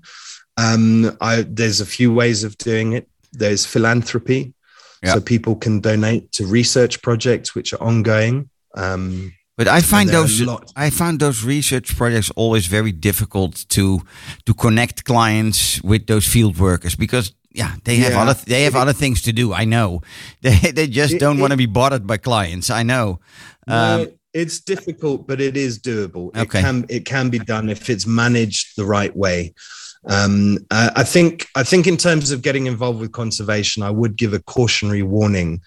um, 0.57 1.15
I, 1.21 1.45
there's 1.47 1.79
a 1.81 1.85
few 1.85 2.11
ways 2.13 2.43
of 2.43 2.57
doing 2.57 2.93
it. 2.93 3.07
There's 3.39 3.65
philanthropy, 3.65 4.53
Yeah. 5.03 5.13
so 5.13 5.21
people 5.21 5.55
can 5.55 5.79
donate 5.81 6.23
to 6.37 6.43
research 6.47 7.01
projects 7.01 7.53
which 7.55 7.73
are 7.73 7.81
ongoing. 7.89 8.49
Um, 8.75 9.33
But 9.57 9.67
I 9.67 9.81
find 9.81 10.09
those. 10.09 10.41
I 10.85 10.89
found 10.91 11.19
those 11.19 11.43
research 11.47 11.95
projects 11.97 12.31
always 12.35 12.67
very 12.67 12.91
difficult 12.91 13.65
to 13.69 13.83
to 14.45 14.53
connect 14.53 15.03
clients 15.03 15.81
with 15.83 16.05
those 16.05 16.29
field 16.29 16.57
workers 16.57 16.95
because 16.95 17.33
yeah 17.51 17.71
they 17.83 17.95
have 18.03 18.11
Yeah. 18.13 18.21
other 18.23 18.35
they 18.45 18.63
have 18.65 18.75
other 18.81 18.93
things 18.93 19.21
to 19.21 19.31
do. 19.31 19.45
I 19.61 19.65
know 19.65 20.01
they 20.41 20.71
they 20.73 20.87
just 20.87 21.13
It- 21.13 21.19
don't 21.19 21.39
want 21.39 21.51
to 21.51 21.57
be 21.57 21.71
bothered 21.71 22.05
by 22.05 22.17
clients. 22.17 22.69
I 22.69 22.83
know. 22.83 23.19
Um, 23.67 24.01
no, 24.01 24.07
it's 24.33 24.59
difficult, 24.59 25.27
but 25.27 25.41
it 25.41 25.57
is 25.57 25.79
doable. 25.79 26.35
Okay. 26.35 26.59
It 26.59 26.61
can 26.61 26.85
it 26.89 27.05
can 27.05 27.29
be 27.29 27.39
done 27.39 27.69
if 27.69 27.89
it's 27.89 28.05
managed 28.05 28.75
the 28.77 28.85
right 28.85 29.15
way. 29.15 29.53
Um, 30.05 30.59
uh, 30.71 30.91
I 30.95 31.03
think 31.03 31.47
I 31.55 31.63
think 31.63 31.87
in 31.87 31.97
terms 31.97 32.31
of 32.31 32.41
getting 32.41 32.67
involved 32.67 32.99
with 32.99 33.11
conservation, 33.11 33.83
I 33.83 33.91
would 33.91 34.15
give 34.15 34.33
a 34.33 34.39
cautionary 34.39 35.03
warning, 35.03 35.61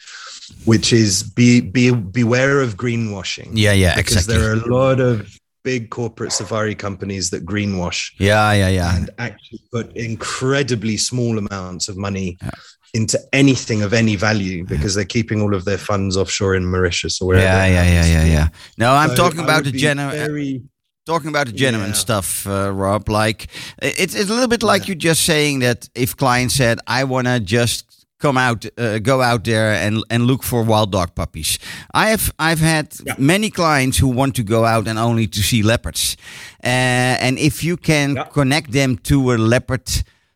which 0.64 0.92
is 0.92 1.22
be 1.22 1.61
be 1.61 1.90
beware 1.90 2.61
of 2.61 2.76
greenwashing. 2.76 3.50
yeah, 3.54 3.72
yeah, 3.72 3.96
because 3.96 4.16
exactly. 4.16 4.38
there 4.38 4.50
are 4.52 4.54
a 4.54 4.74
lot 4.74 5.00
of 5.00 5.28
big 5.62 5.90
corporate 5.90 6.32
safari 6.32 6.74
companies 6.74 7.28
that 7.30 7.44
greenwash 7.44 8.12
yeah, 8.18 8.50
yeah, 8.52 8.68
yeah. 8.68 8.96
and 8.96 9.11
actually 9.18 9.61
put 9.70 9.94
incredibly 9.94 10.96
small 10.96 11.36
amounts 11.36 11.88
of 11.88 11.98
money 11.98 12.38
Yeah. 12.42 12.50
Into 12.93 13.18
anything 13.32 13.82
of 13.82 13.93
any 13.93 14.16
value 14.16 14.64
because 14.64 14.95
they're 14.95 15.05
keeping 15.05 15.41
all 15.41 15.55
of 15.55 15.64
their 15.64 15.78
funds 15.78 16.16
offshore 16.16 16.55
in 16.57 16.64
Mauritius 16.66 17.20
or 17.20 17.28
wherever. 17.28 17.45
Yeah, 17.47 17.66
yeah, 17.66 17.84
yeah, 17.84 18.07
yeah, 18.07 18.24
yeah. 18.24 18.49
No, 18.78 18.93
I'm 18.93 19.11
So 19.11 19.16
talking 19.16 19.41
about 19.41 19.64
the 19.64 19.72
general. 19.72 20.11
very- 20.11 20.62
talking 21.07 21.28
about 21.30 21.47
the 21.47 21.53
genuine 21.53 21.91
Yeah. 21.91 21.95
stuff, 22.07 22.47
uh, 22.47 22.70
Rob. 22.72 23.09
Like 23.09 23.47
it's 23.82 24.14
it's 24.14 24.30
a 24.30 24.34
little 24.34 24.49
bit 24.49 24.62
like 24.62 24.88
you 24.88 24.95
just 24.95 25.22
saying 25.24 25.61
that 25.61 25.88
if 25.95 26.16
clients 26.16 26.55
said, 26.57 26.78
"I 26.86 27.05
want 27.05 27.26
to 27.26 27.41
just 27.41 27.84
come 28.20 28.36
out, 28.36 28.66
uh, 28.76 28.99
go 28.99 29.22
out 29.22 29.43
there 29.45 29.72
and 29.86 30.05
and 30.11 30.26
look 30.26 30.43
for 30.45 30.62
wild 30.62 30.91
dog 30.93 31.14
puppies." 31.14 31.59
I 31.95 32.11
have 32.11 32.32
I've 32.38 32.61
had 32.61 32.86
Yeah. 33.05 33.14
many 33.18 33.51
clients 33.51 33.99
who 33.99 34.09
want 34.09 34.34
to 34.36 34.43
go 34.43 34.64
out 34.64 34.86
and 34.88 34.99
only 34.99 35.26
to 35.28 35.41
see 35.43 35.62
leopards, 35.62 36.16
uh, 36.64 37.16
and 37.26 37.38
if 37.38 37.62
you 37.64 37.76
can 37.76 38.14
Yeah. 38.16 38.24
connect 38.32 38.70
them 38.72 38.99
to 39.05 39.32
a 39.32 39.36
leopard 39.36 39.88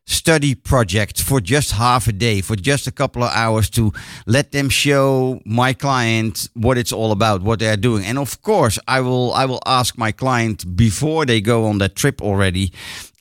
study 0.07 0.55
project 0.55 1.23
for 1.23 1.41
just 1.41 1.73
half 1.73 2.07
a 2.07 2.13
day 2.13 2.41
for 2.41 2.57
just 2.57 2.87
a 2.87 2.93
couple 2.93 3.23
of 3.23 3.31
hours 3.33 3.71
to 3.71 3.93
let 4.27 4.53
them 4.53 4.69
show 4.69 5.41
my 5.47 5.73
client 5.73 6.49
what 6.55 6.77
it's 6.77 6.93
all 6.93 7.11
about 7.11 7.43
what 7.43 7.59
they're 7.59 7.77
doing 7.77 8.05
and 8.05 8.19
of 8.19 8.41
course 8.43 8.79
i 8.87 9.01
will 9.01 9.33
i 9.33 9.47
will 9.47 9.63
ask 9.65 9.97
my 9.97 10.13
client 10.13 10.77
before 10.77 11.25
they 11.25 11.41
go 11.41 11.65
on 11.65 11.79
that 11.79 11.97
trip 11.97 12.21
already 12.21 12.71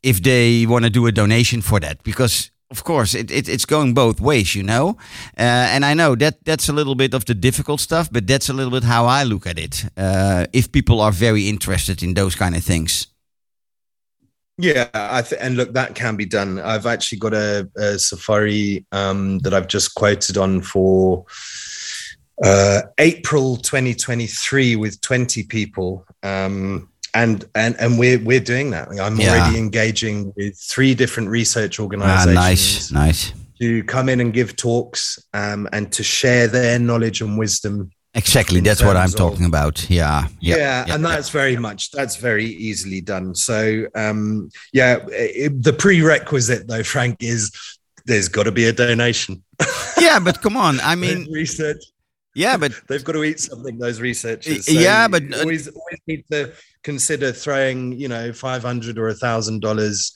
if 0.02 0.22
they 0.22 0.66
want 0.66 0.84
to 0.84 0.90
do 0.90 1.08
a 1.08 1.12
donation 1.12 1.62
for 1.62 1.80
that 1.80 2.04
because 2.04 2.52
of 2.74 2.84
course, 2.84 3.14
it, 3.14 3.30
it, 3.30 3.48
it's 3.48 3.66
going 3.66 3.94
both 3.94 4.20
ways, 4.20 4.56
you 4.56 4.64
know. 4.64 4.98
Uh, 5.38 5.74
and 5.76 5.86
I 5.86 5.94
know 5.94 6.16
that 6.16 6.44
that's 6.44 6.70
a 6.70 6.74
little 6.74 6.96
bit 6.96 7.14
of 7.14 7.24
the 7.26 7.36
difficult 7.36 7.80
stuff, 7.80 8.10
but 8.12 8.26
that's 8.26 8.50
a 8.50 8.54
little 8.54 8.72
bit 8.72 8.84
how 8.84 9.06
I 9.06 9.24
look 9.26 9.46
at 9.46 9.60
it. 9.60 9.86
Uh, 9.96 10.48
if 10.54 10.72
people 10.72 11.00
are 11.00 11.12
very 11.12 11.48
interested 11.48 12.02
in 12.02 12.16
those 12.16 12.34
kind 12.34 12.56
of 12.56 12.64
things. 12.64 13.13
Yeah, 14.58 14.90
I 14.94 15.22
th- 15.24 15.42
and 15.42 15.58
look, 15.58 15.74
that 15.74 15.96
can 15.96 16.16
be 16.16 16.26
done. 16.26 16.60
I've 16.60 16.86
actually 16.86 17.18
got 17.20 17.34
a, 17.34 17.68
a 17.76 17.98
safari 17.98 18.86
um, 18.92 19.40
that 19.40 19.54
I've 19.54 19.68
just 19.68 19.96
quoted 19.96 20.38
on 20.38 20.62
for 20.62 21.26
uh, 22.44 22.82
April 23.00 23.58
2023 23.58 24.76
with 24.76 25.02
20 25.02 25.44
people. 25.44 26.06
Um, 26.22 26.90
and 27.16 27.46
and 27.54 27.76
and 27.80 28.00
we're 28.00 28.18
we're 28.18 28.40
doing 28.40 28.72
that. 28.72 28.88
I'm 28.90 29.20
Yeah. 29.20 29.36
already 29.38 29.60
engaging 29.60 30.34
with 30.36 30.58
three 30.60 30.96
different 30.96 31.30
research 31.30 31.80
organizations. 31.80 32.38
Ah, 32.38 32.42
nice, 32.42 32.92
nice. 32.92 33.34
to 33.62 33.84
come 33.84 34.10
in 34.10 34.20
and 34.20 34.34
give 34.34 34.56
talks 34.56 35.20
um, 35.34 35.68
and 35.72 35.92
to 35.92 36.02
share 36.04 36.48
their 36.48 36.80
knowledge 36.80 37.22
and 37.22 37.38
wisdom 37.38 37.92
Exactly, 38.16 38.60
that's 38.60 38.84
what 38.84 38.96
I'm 38.96 39.06
of- 39.10 39.16
talking 39.16 39.46
about. 39.46 39.90
Yeah, 39.90 40.28
yeah, 40.40 40.58
yeah, 40.58 40.82
and 40.94 41.04
yeah. 41.04 41.10
that's 41.10 41.30
very 41.30 41.58
much 41.58 41.90
that's 41.92 42.16
very 42.18 42.46
easily 42.46 43.02
done 43.02 43.34
so 43.34 43.86
um 43.96 44.50
yeah 44.72 45.00
it, 45.10 45.64
the 45.64 45.74
prerequisite 45.74 46.68
though 46.68 46.84
frank 46.84 47.18
is 47.22 47.52
there's 48.06 48.28
got 48.28 48.44
to 48.44 48.52
be 48.52 48.66
a 48.66 48.74
donation 48.74 49.44
yeah. 50.00 50.20
But 50.20 50.42
come 50.42 50.58
on, 50.58 50.80
I 50.82 50.96
mean, 51.04 51.32
research 51.32 51.82
yeah, 52.36 52.58
but 52.58 52.74
they've 52.88 53.04
got 53.04 53.14
to 53.14 53.24
eat 53.24 53.40
something 53.40 53.78
those 53.78 54.02
researchers 54.02 54.68
Y- 54.68 54.82
yeah, 54.82 55.08
but, 55.08 55.24
uh, 55.34 55.40
always, 55.40 55.68
always 55.68 56.00
need 56.08 56.24
to 56.32 56.52
consider 56.84 57.32
throwing 57.32 57.94
you 57.94 58.10
know 58.10 58.34
500 58.34 58.98
or 59.00 59.08
a 59.08 59.14
thousand 59.14 59.62
dollars 59.62 60.12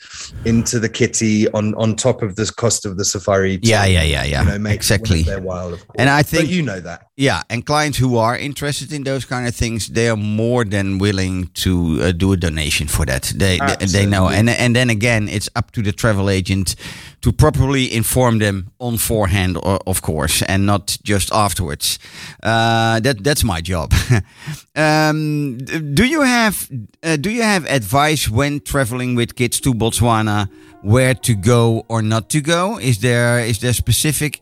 into 0.45 0.79
the 0.79 0.89
kitty 0.89 1.47
on 1.51 1.73
on 1.75 1.95
top 1.95 2.21
of 2.21 2.35
the 2.35 2.51
cost 2.57 2.85
of 2.85 2.97
the 2.97 3.05
safari 3.05 3.57
to, 3.59 3.67
yeah, 3.67 3.85
yeah, 3.85 4.03
yeah, 4.03 4.23
yeah. 4.25 4.53
you 4.53 4.59
know 4.59 4.69
exactly. 4.69 5.21
their 5.23 5.39
while 5.41 5.73
of 5.73 5.79
course 5.87 5.95
And 5.97 6.09
I 6.09 6.21
but 6.23 6.27
think- 6.27 6.49
you 6.49 6.61
know 6.63 6.79
that 6.81 7.06
Yeah, 7.19 7.41
and 7.49 7.65
clients 7.65 7.97
who 7.97 8.17
are 8.17 8.37
interested 8.37 8.93
in 8.93 9.03
those 9.03 9.25
kind 9.25 9.47
of 9.47 9.55
things, 9.55 9.87
they 9.87 10.07
are 10.07 10.15
more 10.15 10.63
than 10.63 10.99
willing 10.99 11.47
to 11.55 11.97
uh, 11.99 12.11
do 12.11 12.31
a 12.31 12.37
donation 12.37 12.87
for 12.87 13.07
that. 13.07 13.33
They 13.35 13.57
they, 13.57 13.85
they 13.87 14.05
know, 14.05 14.29
and 14.29 14.47
and 14.47 14.75
then 14.75 14.91
again, 14.91 15.27
it's 15.27 15.49
up 15.55 15.71
to 15.71 15.81
the 15.81 15.91
travel 15.91 16.29
agent 16.29 16.75
to 17.21 17.31
properly 17.31 17.91
inform 17.91 18.37
them 18.37 18.69
on 18.79 18.97
forehand, 18.97 19.57
of 19.57 20.03
course, 20.03 20.43
and 20.43 20.67
not 20.67 20.95
just 21.03 21.31
afterwards. 21.33 21.97
Uh, 22.43 22.99
that 22.99 23.23
that's 23.23 23.43
my 23.43 23.61
job. 23.61 23.93
um, 24.75 25.57
do 25.95 26.05
you 26.05 26.21
have 26.21 26.69
uh, 27.01 27.17
do 27.17 27.31
you 27.31 27.41
have 27.41 27.65
advice 27.65 28.29
when 28.29 28.59
traveling 28.59 29.15
with 29.15 29.35
kids 29.35 29.59
to 29.61 29.73
Botswana? 29.73 30.49
Where 30.83 31.15
to 31.15 31.33
go 31.33 31.83
or 31.89 32.03
not 32.03 32.29
to 32.29 32.41
go? 32.41 32.77
Is 32.77 32.99
there 32.99 33.39
is 33.39 33.57
there 33.57 33.73
specific 33.73 34.41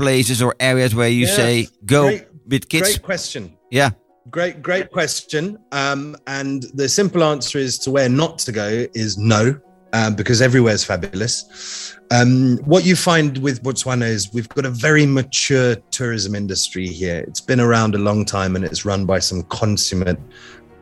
places 0.00 0.42
or 0.42 0.54
areas 0.58 0.94
where 0.94 1.08
you 1.08 1.26
say 1.26 1.68
go 1.84 2.02
great- 2.08 2.26
with 2.46 2.68
kids? 2.68 2.88
great 2.88 3.02
question 3.02 3.56
Yeah. 3.70 3.90
Great, 4.30 4.62
great 4.62 4.92
question. 4.92 5.58
Um, 5.72 6.16
and 6.26 6.64
the 6.74 6.88
simple 6.88 7.24
answer 7.24 7.58
is 7.58 7.78
to 7.80 7.90
where 7.90 8.08
not 8.08 8.38
to 8.40 8.52
go 8.52 8.86
is 8.94 9.18
no, 9.18 9.58
um, 9.92 10.14
because 10.14 10.40
is 10.40 10.84
fabulous. 10.84 11.96
Um, 12.12 12.58
what 12.64 12.84
you 12.84 12.96
find 12.96 13.38
with 13.38 13.62
Botswana 13.62 14.06
is 14.08 14.32
we've 14.32 14.48
got 14.50 14.66
a 14.66 14.70
very 14.70 15.06
mature 15.06 15.74
tourism 15.90 16.34
industry 16.34 16.86
here. 16.86 17.24
It's 17.26 17.40
been 17.40 17.60
around 17.60 17.94
a 17.94 17.98
long 17.98 18.24
time 18.24 18.54
and 18.56 18.64
it's 18.64 18.84
run 18.84 19.04
by 19.04 19.20
some 19.20 19.42
consummate 19.44 20.20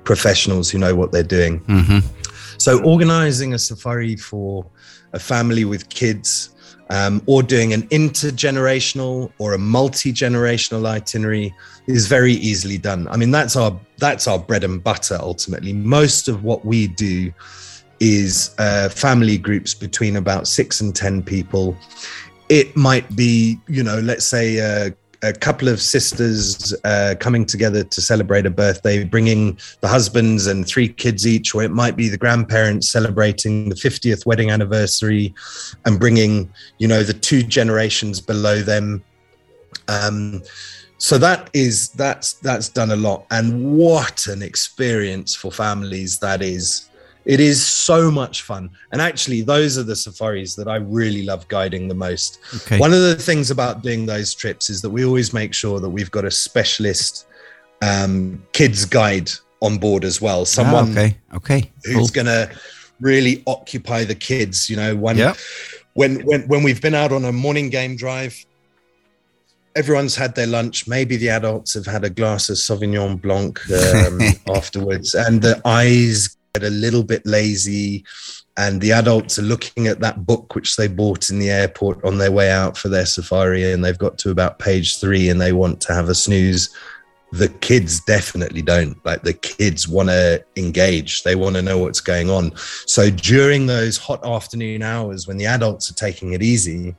professionals 0.05 0.69
who 0.71 0.79
know 0.79 0.95
what 0.95 1.13
they're 1.13 1.23
doing. 1.39 1.61
Mm-hmm. 1.61 1.99
So, 2.59 2.83
organizing 2.83 3.55
a 3.55 3.59
safari 3.59 4.17
for 4.17 4.67
a 5.13 5.19
family 5.19 5.65
with 5.65 5.89
kids, 5.91 6.51
um, 6.91 7.23
or 7.27 7.43
doing 7.43 7.73
an 7.73 7.83
intergenerational 7.89 9.31
or 9.39 9.53
a 9.53 9.59
multi 9.59 10.13
generational 10.13 10.87
itinerary 10.87 11.55
is 11.87 12.07
very 12.07 12.33
easily 12.35 12.79
done. 12.79 13.09
I 13.09 13.17
mean, 13.17 13.31
that's 13.31 13.57
our 13.57 13.79
that's 13.99 14.27
our 14.27 14.39
bread 14.39 14.65
and 14.65 14.83
butter. 14.83 15.19
Ultimately, 15.21 15.73
most 15.73 16.29
of 16.29 16.45
what 16.45 16.65
we 16.65 16.89
do 16.89 17.33
is 18.01 18.55
uh, 18.59 18.89
family 18.89 19.39
groups 19.39 19.75
between 19.75 20.17
about 20.17 20.47
six 20.47 20.81
and 20.81 20.95
ten 20.95 21.23
people. 21.23 21.77
It 22.49 22.75
might 22.77 23.15
be, 23.15 23.59
you 23.69 23.83
know, 23.83 23.99
let's 23.99 24.25
say 24.25 24.61
uh, 24.61 24.91
a 25.23 25.33
couple 25.33 25.69
of 25.69 25.81
sisters 25.81 26.75
uh, 26.85 27.15
coming 27.19 27.45
together 27.45 27.83
to 27.83 28.01
celebrate 28.01 28.47
a 28.47 28.51
birthday, 28.51 29.03
bringing 29.05 29.59
the 29.81 29.89
husbands 29.89 30.47
and 30.47 30.67
three 30.67 30.89
kids 30.89 31.27
each, 31.27 31.55
or 31.55 31.63
it 31.63 31.71
might 31.71 31.97
be 31.97 32.09
the 32.09 32.17
grandparents 32.17 32.89
celebrating 32.89 33.69
the 33.69 33.75
50th 33.75 34.27
wedding 34.27 34.51
anniversary 34.51 35.35
and 35.85 35.99
bringing, 35.99 36.53
you 36.79 36.87
know, 36.87 37.03
the 37.03 37.13
two 37.13 37.43
generations 37.43 38.21
below 38.21 38.63
them. 38.63 39.03
Um, 39.89 40.43
so 40.99 41.17
that 41.19 41.49
is 41.53 41.91
that's 41.91 42.35
that's 42.35 42.69
done 42.69 42.91
a 42.91 42.97
lot, 42.97 43.25
and 43.31 43.77
what 43.77 44.27
an 44.27 44.43
experience 44.43 45.35
for 45.35 45.53
families 45.53 46.19
that 46.19 46.43
is. 46.43 46.91
It 47.29 47.41
is 47.41 47.65
so 47.65 48.11
much 48.11 48.41
fun, 48.43 48.71
and 48.91 49.01
actually, 49.03 49.43
those 49.43 49.77
are 49.77 49.83
the 49.83 49.95
safaris 49.95 50.55
that 50.57 50.67
I 50.67 50.77
really 50.77 51.23
love 51.25 51.47
guiding 51.49 51.87
the 51.87 51.95
most. 51.95 52.39
Okay. 52.57 52.79
One 52.79 52.93
of 52.95 53.01
the 53.01 53.17
things 53.17 53.51
about 53.51 53.83
doing 53.83 54.07
those 54.07 54.35
trips 54.35 54.71
is 54.71 54.81
that 54.83 54.89
we 54.89 55.05
always 55.05 55.35
make 55.35 55.53
sure 55.53 55.79
that 55.79 55.91
we've 55.91 56.11
got 56.11 56.25
a 56.25 56.31
specialist 56.31 57.27
um, 57.83 58.43
kids 58.53 58.87
guide 58.87 59.31
on 59.61 59.77
board 59.77 60.05
as 60.05 60.23
well. 60.23 60.41
Ah, 60.41 60.45
Someone 60.45 60.91
okay. 60.93 61.17
Okay. 61.35 61.71
who's 61.85 61.95
Cool. 61.97 62.25
going 62.25 62.27
to 62.27 62.51
really 63.01 63.43
occupy 63.47 64.05
the 64.05 64.15
kids. 64.15 64.71
You 64.71 64.77
know, 64.77 64.97
when 64.97 65.19
Yeah. 65.19 65.35
when 65.93 66.21
when 66.25 66.49
when 66.49 66.63
we've 66.63 66.81
been 66.81 66.95
out 66.95 67.13
on 67.13 67.25
a 67.27 67.33
morning 67.33 67.69
game 67.69 67.95
drive, 67.97 68.35
everyone's 69.77 70.17
had 70.17 70.35
their 70.35 70.47
lunch. 70.47 70.89
Maybe 70.89 71.17
the 71.17 71.29
adults 71.29 71.75
have 71.75 71.87
had 71.87 72.05
a 72.05 72.11
glass 72.11 72.49
of 72.49 72.57
Sauvignon 72.57 73.21
Blanc 73.21 73.61
um, 73.71 74.21
afterwards, 74.57 75.15
and 75.15 75.43
the 75.43 75.61
eyes 75.65 76.37
a 76.63 76.71
little 76.71 77.03
bit 77.03 77.25
lazy. 77.27 78.05
And 78.57 78.81
the 78.81 78.93
adults 78.93 79.39
are 79.39 79.43
looking 79.43 79.87
at 79.87 80.01
that 80.01 80.27
book 80.27 80.55
which 80.55 80.77
they 80.77 80.89
bought 80.89 81.31
in 81.31 81.39
the 81.39 81.51
airport 81.51 82.05
on 82.05 82.19
their 82.19 82.33
way 82.33 82.51
out 82.51 82.77
for 82.77 82.89
their 82.89 83.07
safari, 83.07 83.73
and 83.73 83.85
they've 83.85 83.97
got 83.97 84.19
to 84.19 84.31
about 84.31 84.59
page 84.59 84.99
three, 84.99 85.29
and 85.29 85.41
they 85.41 85.53
want 85.53 85.81
to 85.83 85.95
have 85.95 86.09
a 86.09 86.15
snooze 86.15 86.75
the 87.33 87.49
kids 87.49 88.01
definitely 88.01 88.63
don't 88.63 88.97
like 89.05 89.23
the 89.23 89.35
kids 89.35 89.87
want 89.87 90.09
to 90.09 90.43
engage 90.57 91.23
they 91.25 91.35
want 91.35 91.55
to 91.55 91.63
know 91.63 91.77
what's 91.77 92.01
going 92.01 92.31
on 92.31 92.51
so 92.87 93.11
during 93.11 93.67
those 93.67 93.99
hot 93.99 94.25
afternoon 94.25 94.83
hours 94.83 95.27
when 95.27 95.37
the 95.37 95.45
adults 95.45 95.91
are 95.91 95.95
taking 95.95 96.33
it 96.33 96.43
easy 96.43 96.95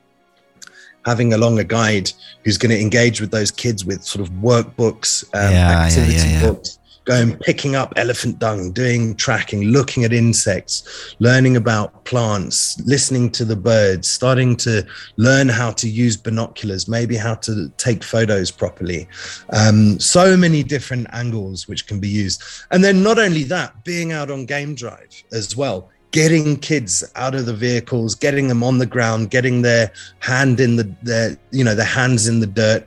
having 1.04 1.32
along 1.32 1.58
a 1.58 1.64
guide 1.64 2.12
who's 2.44 2.58
going 2.58 2.70
to 2.70 2.80
engage 2.80 3.20
with 3.20 3.30
those 3.30 3.50
kids 3.50 3.84
with 3.84 4.04
sort 4.04 4.24
of 4.26 4.32
workbooks 4.34 5.24
um, 5.34 5.52
Yeah, 5.52 5.80
activity 5.80 6.12
yeah, 6.12 6.26
yeah. 6.26 6.46
books 6.46 6.78
going 7.04 7.36
picking 7.38 7.74
up 7.74 7.92
elephant 7.96 8.38
dung 8.38 8.72
doing 8.72 9.16
tracking 9.16 9.64
looking 9.64 10.04
at 10.04 10.12
insects 10.12 11.14
learning 11.18 11.56
about 11.56 12.04
plants 12.04 12.80
listening 12.86 13.30
to 13.30 13.44
the 13.44 13.56
birds 13.56 14.08
starting 14.08 14.54
to 14.54 14.86
learn 15.16 15.48
how 15.48 15.70
to 15.70 15.88
use 15.88 16.16
binoculars 16.16 16.88
maybe 16.88 17.16
how 17.16 17.34
to 17.34 17.70
take 17.76 18.02
photos 18.02 18.50
properly. 18.50 19.08
Um, 19.50 19.98
so 19.98 20.36
many 20.36 20.62
different 20.62 21.06
angles 21.12 21.68
which 21.68 21.86
can 21.86 22.00
be 22.00 22.08
used. 22.08 22.42
And 22.70 22.82
then 22.84 23.02
not 23.02 23.18
only 23.18 23.44
that 23.44 23.84
being 23.84 24.12
out 24.12 24.30
on 24.30 24.46
game 24.46 24.74
drive 24.74 25.10
as 25.32 25.56
well 25.56 25.88
getting 26.12 26.56
kids 26.56 27.04
out 27.14 27.36
of 27.36 27.46
the 27.46 27.54
vehicles 27.54 28.16
getting 28.16 28.48
them 28.48 28.64
on 28.64 28.78
the 28.78 28.86
ground 28.86 29.30
getting 29.30 29.62
their 29.62 29.92
hand 30.18 30.58
in 30.58 30.74
the 30.74 30.92
their 31.02 31.36
you 31.52 31.62
know 31.62 31.74
their 31.74 31.86
hands 31.86 32.26
in 32.26 32.40
the 32.40 32.48
dirt 32.48 32.84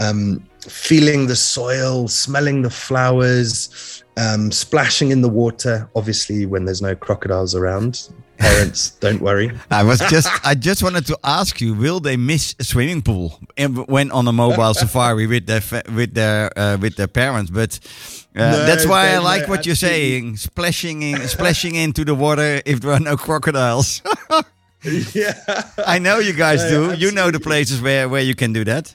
um, 0.00 0.46
feeling 0.68 1.26
the 1.26 1.36
soil 1.36 2.08
smelling 2.08 2.62
the 2.62 2.70
flowers 2.70 4.02
um, 4.16 4.50
splashing 4.52 5.10
in 5.10 5.20
the 5.22 5.28
water 5.28 5.88
obviously 5.94 6.46
when 6.46 6.64
there's 6.64 6.82
no 6.82 6.94
crocodiles 6.94 7.54
around 7.54 8.08
parents 8.38 8.90
don't 9.00 9.20
worry 9.20 9.50
I 9.70 9.82
was 9.82 9.98
just 10.10 10.28
I 10.44 10.54
just 10.54 10.82
wanted 10.82 11.06
to 11.06 11.18
ask 11.24 11.60
you: 11.60 11.74
Will 11.74 11.98
they 12.00 12.16
miss 12.16 12.54
a 12.60 12.64
swimming 12.64 13.02
pool 13.02 13.38
when 13.86 14.10
on 14.12 14.26
a 14.28 14.32
mobile 14.32 14.74
safari 14.82 15.26
with 15.26 15.46
their 15.46 15.60
with 15.94 16.14
their 16.14 16.56
uh, 16.58 16.76
with 16.80 16.94
their 16.96 17.08
parents? 17.08 17.50
But 17.50 17.78
uh, 18.36 18.50
No, 18.52 18.66
that's 18.66 18.86
why 18.86 19.10
I 19.14 19.18
like 19.18 19.42
no, 19.42 19.48
what 19.48 19.66
you're 19.66 19.72
absolutely. 19.72 19.98
saying: 20.00 20.36
splashing 20.36 21.02
in, 21.02 21.26
splashing 21.28 21.74
into 21.74 22.04
the 22.04 22.14
water 22.14 22.62
if 22.64 22.80
there 22.80 22.92
are 22.92 23.00
no 23.00 23.16
crocodiles. 23.16 24.02
yeah 25.14 25.34
I 25.84 25.98
know 25.98 26.18
you 26.20 26.32
guys 26.32 26.62
No, 26.70 26.94
do. 26.94 26.96
You 26.96 27.10
know 27.10 27.30
the 27.32 27.40
places 27.40 27.80
where 27.82 28.08
where 28.08 28.22
you 28.22 28.34
can 28.36 28.52
do 28.52 28.64
that. 28.64 28.94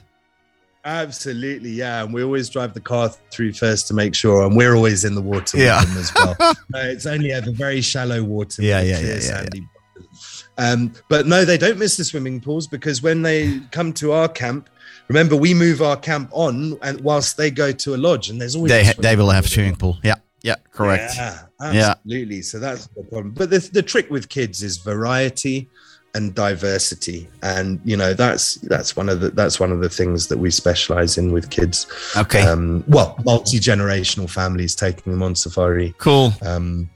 Absolutely, 0.84 1.70
yeah. 1.70 2.04
And 2.04 2.12
we 2.12 2.22
always 2.22 2.48
drive 2.50 2.74
the 2.74 2.80
car 2.80 3.08
through 3.30 3.54
first 3.54 3.88
to 3.88 3.94
make 3.94 4.14
sure, 4.14 4.44
and 4.44 4.54
we're 4.56 4.74
always 4.74 5.04
in 5.04 5.14
the 5.14 5.22
water 5.22 5.56
Yeah. 5.58 5.80
with 5.80 5.88
them 5.88 5.98
as 5.98 6.12
well. 6.14 6.36
no, 6.70 6.80
it's 6.90 7.06
only 7.06 7.32
over 7.32 7.50
very 7.52 7.80
shallow 7.80 8.22
water. 8.22 8.62
Yeah, 8.62 8.80
yeah, 8.82 9.00
yeah, 9.00 9.14
yeah, 9.14 9.18
sandy 9.20 9.66
waters. 9.96 10.44
Um, 10.58 10.92
but 11.08 11.26
no, 11.26 11.44
they 11.44 11.56
don't 11.58 11.78
miss 11.78 11.96
the 11.96 12.04
swimming 12.04 12.40
pools 12.40 12.66
because 12.66 13.02
when 13.02 13.22
they 13.22 13.60
come 13.70 13.92
to 13.94 14.12
our 14.12 14.28
camp, 14.28 14.68
remember 15.08 15.36
we 15.36 15.54
move 15.54 15.80
our 15.80 15.96
camp 15.96 16.28
on, 16.32 16.78
and 16.82 17.00
whilst 17.00 17.36
they 17.38 17.50
go 17.50 17.72
to 17.72 17.94
a 17.94 17.98
lodge, 17.98 18.28
and 18.28 18.40
there's 18.40 18.54
always 18.54 18.70
They 18.70 18.92
they 18.98 19.16
will 19.16 19.30
have 19.30 19.48
swimming 19.48 19.76
pool. 19.76 19.96
Yeah, 20.02 20.16
yeah, 20.42 20.56
correct. 20.70 21.14
Yeah, 21.16 21.38
Yeah. 21.72 21.90
absolutely. 21.92 22.42
So 22.42 22.58
that's 22.58 22.88
the 22.88 23.02
problem. 23.04 23.30
But 23.30 23.48
the, 23.50 23.58
the 23.72 23.82
trick 23.82 24.10
with 24.10 24.28
kids 24.28 24.62
is 24.62 24.76
variety. 24.76 25.70
And 26.14 26.34
diversity 26.34 27.28
and 27.42 27.80
you 27.84 27.96
know 27.96 28.14
that's 28.14 28.54
that's 28.72 28.94
one 28.96 29.08
of 29.08 29.20
the 29.20 29.30
that's 29.30 29.58
one 29.58 29.72
of 29.72 29.80
the 29.80 29.88
things 29.88 30.28
that 30.28 30.38
we 30.38 30.50
specialize 30.50 31.18
in 31.18 31.32
with 31.32 31.50
kids 31.50 31.86
Okay, 32.16 32.42
um 32.42 32.84
well 32.88 33.16
multi-generational 33.24 34.30
families 34.30 34.74
taking 34.76 35.12
them 35.12 35.22
on 35.22 35.34
safari 35.34 35.94
cool. 35.98 36.32
um 36.42 36.88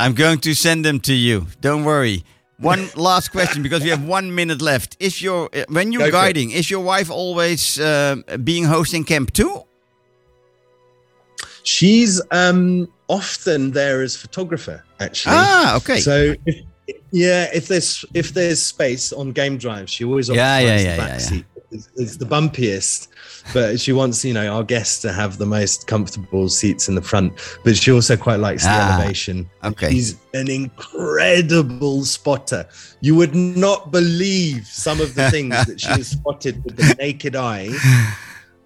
I'm 0.00 0.14
going 0.14 0.38
to 0.40 0.54
send 0.54 0.84
them 0.84 1.00
to 1.00 1.12
you. 1.12 1.46
Don't 1.60 1.82
worry. 1.84 2.22
One 2.58 2.88
last 2.94 3.32
question 3.32 3.64
because 3.64 3.82
we 3.82 3.90
have 3.90 4.04
one 4.04 4.32
minute 4.32 4.62
left. 4.62 4.96
Is 5.00 5.20
your 5.20 5.48
uh, 5.52 5.64
when 5.70 5.90
you're 5.90 6.04
Go 6.12 6.12
guiding, 6.12 6.52
is 6.52 6.70
your 6.70 6.84
wife 6.84 7.10
always 7.10 7.80
uh, 7.80 8.14
being 8.44 8.64
hosting 8.64 9.02
camp 9.04 9.32
too? 9.32 9.64
she's 11.64 12.22
um 12.30 12.88
often 13.08 13.72
there 13.72 14.00
as 14.02 14.16
photographer 14.16 14.84
actually 15.00 15.34
Ah, 15.36 15.76
okay. 15.76 16.00
So 16.00 16.34
if, 16.46 16.56
yeah, 17.10 17.48
if 17.54 17.68
there's 17.68 18.04
if 18.14 18.32
there's 18.34 18.62
space 18.62 19.12
on 19.12 19.32
game 19.32 19.58
drive, 19.58 19.88
she 19.90 20.04
always 20.04 20.28
Yeah, 20.28 20.58
yeah, 20.58 20.76
the 20.76 20.82
yeah, 20.82 20.96
back 20.96 21.08
yeah, 21.08 21.12
yeah. 21.14 21.18
seat. 21.18 21.44
It's, 21.70 21.90
it's 21.96 22.16
the 22.16 22.24
bumpiest, 22.24 23.08
but 23.52 23.78
she 23.78 23.92
wants 23.92 24.24
you 24.24 24.32
know 24.32 24.46
our 24.50 24.62
guests 24.64 25.02
to 25.02 25.12
have 25.12 25.36
the 25.36 25.44
most 25.44 25.86
comfortable 25.86 26.48
seats 26.48 26.88
in 26.88 26.94
the 26.94 27.02
front. 27.02 27.34
But 27.62 27.76
she 27.76 27.92
also 27.92 28.16
quite 28.16 28.40
likes 28.40 28.64
the 28.64 28.70
Ah, 28.72 28.94
elevation. 28.98 29.50
okay. 29.62 29.90
she's 29.90 30.16
an 30.32 30.48
incredible 30.50 32.04
spotter. 32.06 32.66
You 33.02 33.16
would 33.16 33.34
not 33.34 33.90
believe 33.92 34.66
some 34.66 35.00
of 35.02 35.14
the 35.14 35.30
things 35.30 35.62
that 35.66 35.78
she 35.78 35.88
has 35.88 36.08
spotted 36.08 36.64
with 36.64 36.76
the 36.76 36.94
naked 36.98 37.36
eye. 37.36 37.68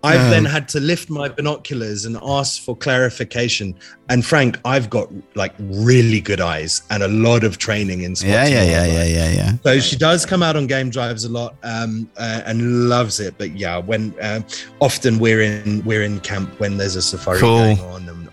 I've 0.05 0.21
Um, 0.21 0.31
then 0.31 0.45
had 0.45 0.69
to 0.71 0.81
lift 0.81 1.11
my 1.11 1.29
binoculars 1.29 2.05
and 2.05 2.19
ask 2.23 2.61
for 2.63 2.77
clarification. 2.77 3.75
And 4.09 4.27
Frank, 4.27 4.59
I've 4.65 4.91
got 4.91 5.09
like 5.35 5.55
really 5.59 6.21
good 6.21 6.41
eyes 6.41 6.83
and 6.91 7.03
a 7.03 7.09
lot 7.09 7.45
of 7.45 7.59
training 7.59 8.03
in 8.03 8.17
spotting. 8.17 8.35
Yeah, 8.35 8.47
yeah, 8.47 8.65
yeah, 8.65 8.85
yeah, 8.85 9.05
yeah, 9.05 9.31
yeah. 9.31 9.53
So 9.63 9.79
she 9.81 9.97
does 9.97 10.27
come 10.27 10.43
out 10.43 10.57
on 10.57 10.67
game 10.67 10.91
drives 10.91 11.25
a 11.25 11.29
lot 11.29 11.55
um, 11.63 12.11
uh, 12.17 12.43
and 12.45 12.89
loves 12.89 13.21
it. 13.21 13.35
But 13.39 13.53
yeah, 13.53 13.79
when 13.79 14.13
uh, 14.21 14.41
often 14.81 15.19
we're 15.19 15.43
in 15.43 15.83
we're 15.85 16.03
in 16.03 16.21
camp 16.21 16.59
when 16.59 16.77
there's 16.79 16.97
a 16.97 17.03
safari 17.03 17.39
Cool. 17.39 17.77
going 17.77 17.81
on, 17.81 18.09
and 18.09 18.29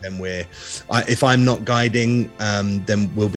then 0.00 0.18
we're 0.18 0.46
I, 0.90 1.02
if 1.06 1.22
I'm 1.22 1.44
not 1.44 1.64
guiding, 1.64 2.30
um, 2.40 2.82
then 2.86 3.14
we'll 3.14 3.32